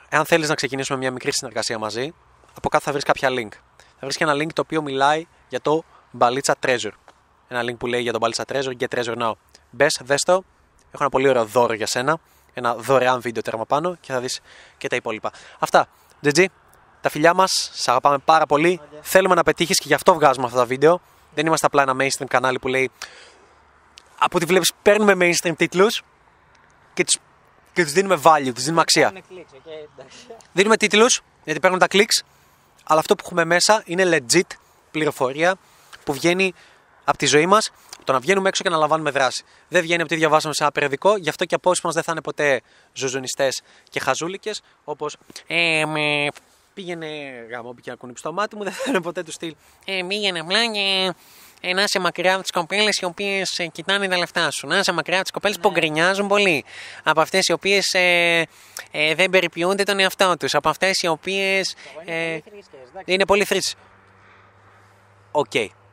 εάν 0.09 0.25
θέλεις 0.25 0.49
να 0.49 0.55
ξεκινήσουμε 0.55 0.99
μια 0.99 1.11
μικρή 1.11 1.33
συνεργασία 1.33 1.79
μαζί, 1.79 2.15
από 2.55 2.69
κάτω 2.69 2.85
θα 2.85 2.93
βρεις 2.93 3.05
κάποια 3.05 3.29
link. 3.31 3.53
Θα 3.77 4.01
βρεις 4.01 4.17
και 4.17 4.25
ένα 4.25 4.33
link 4.35 4.53
το 4.53 4.61
οποίο 4.61 4.83
μιλάει 4.83 5.27
για 5.49 5.61
το 5.61 5.85
Μπαλίτσα 6.11 6.57
Treasure. 6.61 6.97
Ένα 7.49 7.63
link 7.63 7.77
που 7.79 7.87
λέει 7.87 8.03
για 8.03 8.13
το 8.13 8.19
Μπαλίτσα 8.19 8.45
Treasure, 8.49 8.73
Get 8.79 8.87
Treasure 8.97 9.17
Now. 9.19 9.33
Μπες, 9.71 10.01
δες 10.05 10.21
το. 10.21 10.33
Έχω 10.91 11.03
ένα 11.03 11.09
πολύ 11.09 11.29
ωραίο 11.29 11.45
δώρο 11.45 11.73
για 11.73 11.87
σένα. 11.87 12.19
Ένα 12.59 12.75
δωρεάν 12.75 13.21
βίντεο 13.21 13.43
τέρμα 13.43 13.67
πάνω 13.67 13.97
και 14.01 14.13
θα 14.13 14.21
δεις 14.21 14.41
και 14.79 14.89
τα 14.89 14.97
υπόλοιπα. 14.97 15.33
Αυτά. 15.59 15.87
GG. 16.25 16.45
Τα 17.01 17.09
φιλιά 17.09 17.35
μας. 17.35 17.71
Σας 17.73 17.91
αγαπάμε 17.91 18.19
πάρα 18.19 18.47
πολύ. 18.47 18.81
Θέλουμε 19.01 19.35
να 19.35 19.43
πετύχεις 19.43 19.79
και 19.79 19.85
γι' 19.87 19.95
αυτό 19.95 20.15
βγάζουμε 20.15 20.47
αυτά 20.47 20.59
τα 20.59 20.65
βίντεο. 20.65 21.01
Δεν 21.35 21.47
είμαστε 21.47 21.67
απλά 21.67 21.83
ένα 21.83 21.97
mainstream 21.99 22.27
κανάλι 22.29 22.59
που 22.59 22.69
λέει. 22.69 22.91
Από 24.19 24.37
ό,τι 24.37 24.47
βλέπεις, 24.47 24.73
παίρνουμε 24.83 25.15
mainstream 25.21 25.53
τίτλους 25.57 26.03
και 26.95 27.05
τους 27.05 27.19
και 27.79 27.85
τους 27.85 27.93
δίνουμε 27.93 28.21
value, 28.23 28.53
τους 28.55 28.65
δίνουμε 28.65 28.81
αξία. 28.81 29.09
Είναι 29.09 29.23
κλικ, 29.29 29.47
οκ, 29.55 29.67
εντάξει. 29.67 30.17
Δίνουμε 30.53 30.77
τίτλους 30.77 31.21
γιατί 31.45 31.61
παίρνουν 31.61 31.79
τα 31.79 31.87
clicks, 31.91 32.25
αλλά 32.85 33.01
αυτό 33.01 33.15
που 33.15 33.23
έχουμε 33.25 33.45
μέσα 33.45 33.83
είναι 33.85 34.05
legit 34.13 34.57
πληροφορία 34.91 35.55
που 36.05 36.13
βγαίνει 36.13 36.55
από 37.05 37.19
τη 37.19 37.27
ζωή 37.27 37.47
μας. 37.47 37.71
Το 38.09 38.15
να 38.15 38.21
βγαίνουμε 38.21 38.49
έξω 38.49 38.63
και 38.63 38.69
να 38.69 38.77
λαμβάνουμε 38.77 39.11
δράση. 39.11 39.45
Δεν 39.69 39.83
βγαίνει 39.83 40.01
από 40.01 40.11
τι 40.11 40.17
διαβάσαμε 40.17 40.55
σε 40.55 40.63
ένα 40.63 40.73
περιοδικό, 40.73 41.17
γι' 41.17 41.29
αυτό 41.29 41.45
και 41.45 41.55
οι 41.55 41.57
απόψεις 41.57 41.81
μας 41.85 41.91
δεν 41.91 42.03
θα 42.03 42.13
είναι 42.13 42.21
ποτέ 42.21 42.61
ζουζουνιστές 42.93 43.63
και 43.91 44.01
χαζούλικες, 44.01 44.63
όπως 44.85 45.17
ε, 45.47 45.85
με, 45.87 46.29
πήγαινε 46.75 47.07
γάμο, 47.51 47.73
πήγε 47.73 47.91
να 47.91 47.97
κουνήψει 47.97 48.23
το 48.23 48.33
μάτι 48.33 48.57
μου, 48.57 48.65
δεν 48.65 48.73
θα 48.73 48.85
είναι 48.89 49.01
ποτέ 49.01 49.23
του 49.23 49.33
στυλ. 49.33 49.55
Ε, 49.85 50.03
πήγαινε 50.09 50.39
απλά 50.39 50.67
και 50.67 51.15
ε, 51.61 51.73
να 51.73 51.83
είσαι 51.83 51.99
μακριά 51.99 52.33
από 52.33 52.43
τις 52.43 52.51
κοπέλες 52.51 52.99
οι 52.99 53.05
οποίες 53.05 53.59
ε, 53.59 53.67
κοιτάνε 53.67 54.09
τα 54.09 54.19
λεφτά 54.19 54.51
σου. 54.51 54.67
Να 54.67 54.79
είσαι 54.79 54.93
μακριά 54.93 55.15
από 55.15 55.25
τις 55.25 55.33
κοπέλες 55.33 55.59
που 55.59 55.71
γκρινιάζουν 55.71 56.27
πολύ. 56.27 56.65
Από 57.03 57.21
αυτές 57.21 57.47
οι 57.47 57.53
οποίες 57.53 57.93
ε, 57.93 58.47
ε, 58.91 59.15
δεν 59.15 59.31
περιποιούνται 59.31 59.83
τον 59.83 59.99
εαυτό 59.99 60.37
τους. 60.37 60.55
Από 60.55 60.69
αυτές 60.69 61.03
οι 61.03 61.07
οποίες. 61.07 61.75
Ε, 62.05 62.15
Είναι 62.15 62.41
πολύ 62.41 62.51
θρήσκες, 62.51 62.81
εντάξει. 62.91 63.13
είναι 63.13 63.25
πολύ 63.25 63.45
θρήσκες. 63.45 63.77
Οκ, 65.31 65.53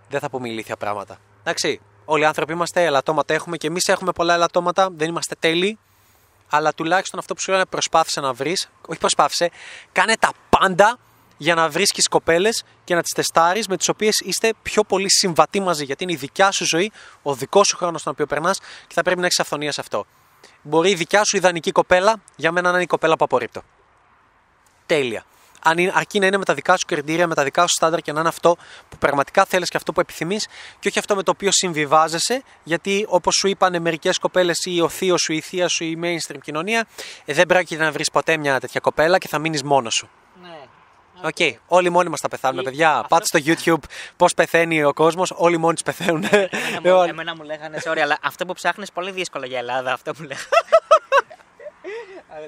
δεν 0.09 0.19
θα 0.19 0.29
πούμε 0.29 0.49
ηλίθια 0.49 0.77
πράγματα. 0.77 1.19
Εντάξει, 1.39 1.81
όλοι 2.05 2.21
οι 2.21 2.25
άνθρωποι 2.25 2.53
είμαστε, 2.53 2.85
ελαττώματα 2.85 3.33
έχουμε 3.33 3.57
και 3.57 3.67
εμείς 3.67 3.87
έχουμε 3.87 4.11
πολλά 4.11 4.33
ελαττώματα, 4.33 4.89
δεν 4.91 5.09
είμαστε 5.09 5.35
τέλειοι. 5.39 5.77
Αλλά 6.49 6.73
τουλάχιστον 6.73 7.19
αυτό 7.19 7.33
που 7.33 7.41
σου 7.41 7.51
λένε 7.51 7.65
προσπάθησε 7.65 8.19
να 8.19 8.33
βρεις, 8.33 8.69
όχι 8.87 8.99
προσπάθησε, 8.99 9.51
κάνε 9.91 10.15
τα 10.19 10.31
πάντα 10.49 10.99
για 11.37 11.55
να 11.55 11.69
βρίσκεις 11.69 12.07
κοπέλες 12.07 12.63
και 12.83 12.95
να 12.95 13.01
τις 13.01 13.11
τεστάρεις 13.11 13.67
με 13.67 13.77
τις 13.77 13.89
οποίες 13.89 14.19
είστε 14.19 14.53
πιο 14.61 14.83
πολύ 14.83 15.11
συμβατοί 15.11 15.59
μαζί. 15.59 15.83
Γιατί 15.83 16.03
είναι 16.03 16.13
η 16.13 16.15
δικιά 16.15 16.51
σου 16.51 16.65
ζωή, 16.65 16.91
ο 17.21 17.33
δικός 17.33 17.67
σου 17.67 17.77
χρόνος 17.77 18.01
στον 18.01 18.13
οποίο 18.13 18.25
περνάς 18.25 18.59
και 18.59 18.93
θα 18.93 19.01
πρέπει 19.01 19.19
να 19.19 19.25
έχεις 19.25 19.39
αυθονία 19.39 19.71
σε 19.71 19.81
αυτό. 19.81 20.05
Μπορεί 20.61 20.89
η 20.89 20.95
δικιά 20.95 21.23
σου 21.23 21.37
ιδανική 21.37 21.71
κοπέλα 21.71 22.21
για 22.35 22.51
μένα 22.51 22.67
να 22.67 22.73
είναι 22.73 22.83
η 22.83 22.87
κοπέλα 22.87 23.15
που 23.15 23.23
απορρίπτω. 23.23 23.61
Τέλεια. 24.85 25.25
Αν 25.63 25.77
είναι, 25.77 25.91
αρκεί 25.95 26.19
να 26.19 26.25
είναι 26.25 26.37
με 26.37 26.45
τα 26.45 26.53
δικά 26.53 26.77
σου 26.77 26.85
κριτήρια, 26.87 27.27
με 27.27 27.35
τα 27.35 27.43
δικά 27.43 27.61
σου 27.61 27.73
στάνταρ 27.75 28.01
και 28.01 28.11
να 28.11 28.19
είναι 28.19 28.29
αυτό 28.29 28.57
που 28.89 28.97
πραγματικά 28.97 29.45
θέλεις 29.45 29.69
και 29.69 29.77
αυτό 29.77 29.91
που 29.93 29.99
επιθυμείς 29.99 30.47
και 30.79 30.87
όχι 30.87 30.99
αυτό 30.99 31.15
με 31.15 31.23
το 31.23 31.31
οποίο 31.31 31.51
συμβιβάζεσαι, 31.51 32.43
γιατί 32.63 33.05
όπως 33.09 33.35
σου 33.35 33.47
είπαν 33.47 33.81
μερικές 33.81 34.17
κοπέλες 34.17 34.57
ή 34.65 34.81
ο 34.81 34.89
θείος 34.89 35.21
σου, 35.21 35.33
η 35.33 35.41
θεία 35.41 35.67
σου, 35.67 35.83
η 35.83 35.99
mainstream 36.03 36.37
κοινωνία, 36.43 36.85
ε, 37.25 37.33
δεν 37.33 37.45
πρόκειται 37.45 37.83
να 37.83 37.91
βρεις 37.91 38.11
ποτέ 38.11 38.37
μια 38.37 38.59
τέτοια 38.59 38.79
κοπέλα 38.79 39.17
και 39.17 39.27
θα 39.27 39.39
μείνεις 39.39 39.63
μόνος 39.63 39.93
σου. 39.93 40.09
Ναι. 40.41 40.49
Οκ, 41.23 41.35
όλοι 41.67 41.89
μόνοι 41.89 42.09
μας 42.09 42.19
θα 42.21 42.27
πεθάνουμε, 42.27 42.61
Ή 42.61 42.63
παιδιά. 42.63 42.91
αυτό- 42.91 43.07
Πάτε 43.07 43.25
στο 43.25 43.39
YouTube 43.45 43.89
πώς 44.17 44.33
πεθαίνει 44.33 44.83
ο 44.83 44.93
κόσμος, 44.93 45.33
όλοι 45.35 45.57
μόνοι 45.57 45.73
τους 45.73 45.83
πεθαίνουν. 45.83 46.23
Εμένα, 46.31 46.49
μου, 46.73 46.79
Λοιπόν, 46.83 47.09
εμένα 47.09 47.35
μου 47.35 47.43
λέγανε, 47.43 47.81
sorry, 47.85 47.97
αλλά 47.99 48.17
αυτό 48.21 48.45
που 48.45 48.53
ψάχνεις 48.53 48.91
πολύ 48.91 49.11
δύσκολο 49.11 49.45
για 49.45 49.57
Ελλάδα. 49.57 49.93
Αυτό 49.93 50.13
που 50.13 50.21
λέγανε. 50.21 50.45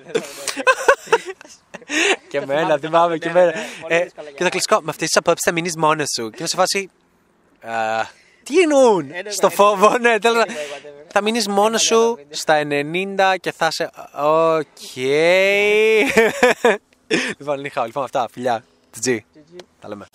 και 2.29 2.39
το 2.39 2.43
εμένα, 2.51 2.77
θυμάμαι, 2.77 2.79
θυμάμαι 2.79 3.17
το 3.17 3.17
και 3.17 3.27
θυμάμαι, 3.27 3.41
εμένα. 3.49 3.59
ναι, 3.59 3.65
πολύ 3.81 3.93
Ε, 3.95 4.03
δύσκολα 4.03 4.23
για 4.23 4.31
Και 4.31 4.37
το 4.37 4.37
μένα. 4.37 4.49
κλειστικό, 4.49 4.81
με 4.81 4.89
αυτές 4.89 5.07
τις 5.07 5.17
απόψεις 5.17 5.43
θα 5.43 5.51
μείνεις 5.51 5.75
μόνος 5.75 6.09
σου. 6.15 6.29
Και 6.29 6.35
είναι 6.39 6.47
σε 6.47 6.55
φάση. 6.55 6.89
«Α, 7.61 8.03
Τι 8.43 8.59
εννοούν, 8.59 9.11
Εννοώ, 9.11 9.31
στο 9.33 9.47
εννοώ. 9.51 9.65
φόβο, 9.65 9.97
ναι, 9.97 10.19
τέλος. 10.19 10.43
Anyway, 10.43 10.49
whatever. 10.49 11.05
Θα 11.11 11.21
μείνεις 11.21 11.47
μόνος 11.47 11.87
Παλιά 11.87 12.03
σου 12.05 12.15
τα 12.15 12.15
βίντεο. 12.15 12.37
στα 12.37 12.61
90 13.33 13.37
και 13.39 13.51
θα 13.51 13.71
σε. 13.71 13.89
Οκ. 14.23 14.95
λοιπόν, 17.37 17.59
νύχα, 17.59 17.85
λοιπόν 17.85 18.03
αυτά, 18.03 18.27
φιλιά. 18.31 18.63
Τζι. 18.99 19.25
GG. 19.35 19.55
Τα 19.79 19.87
λέμε. 19.87 20.05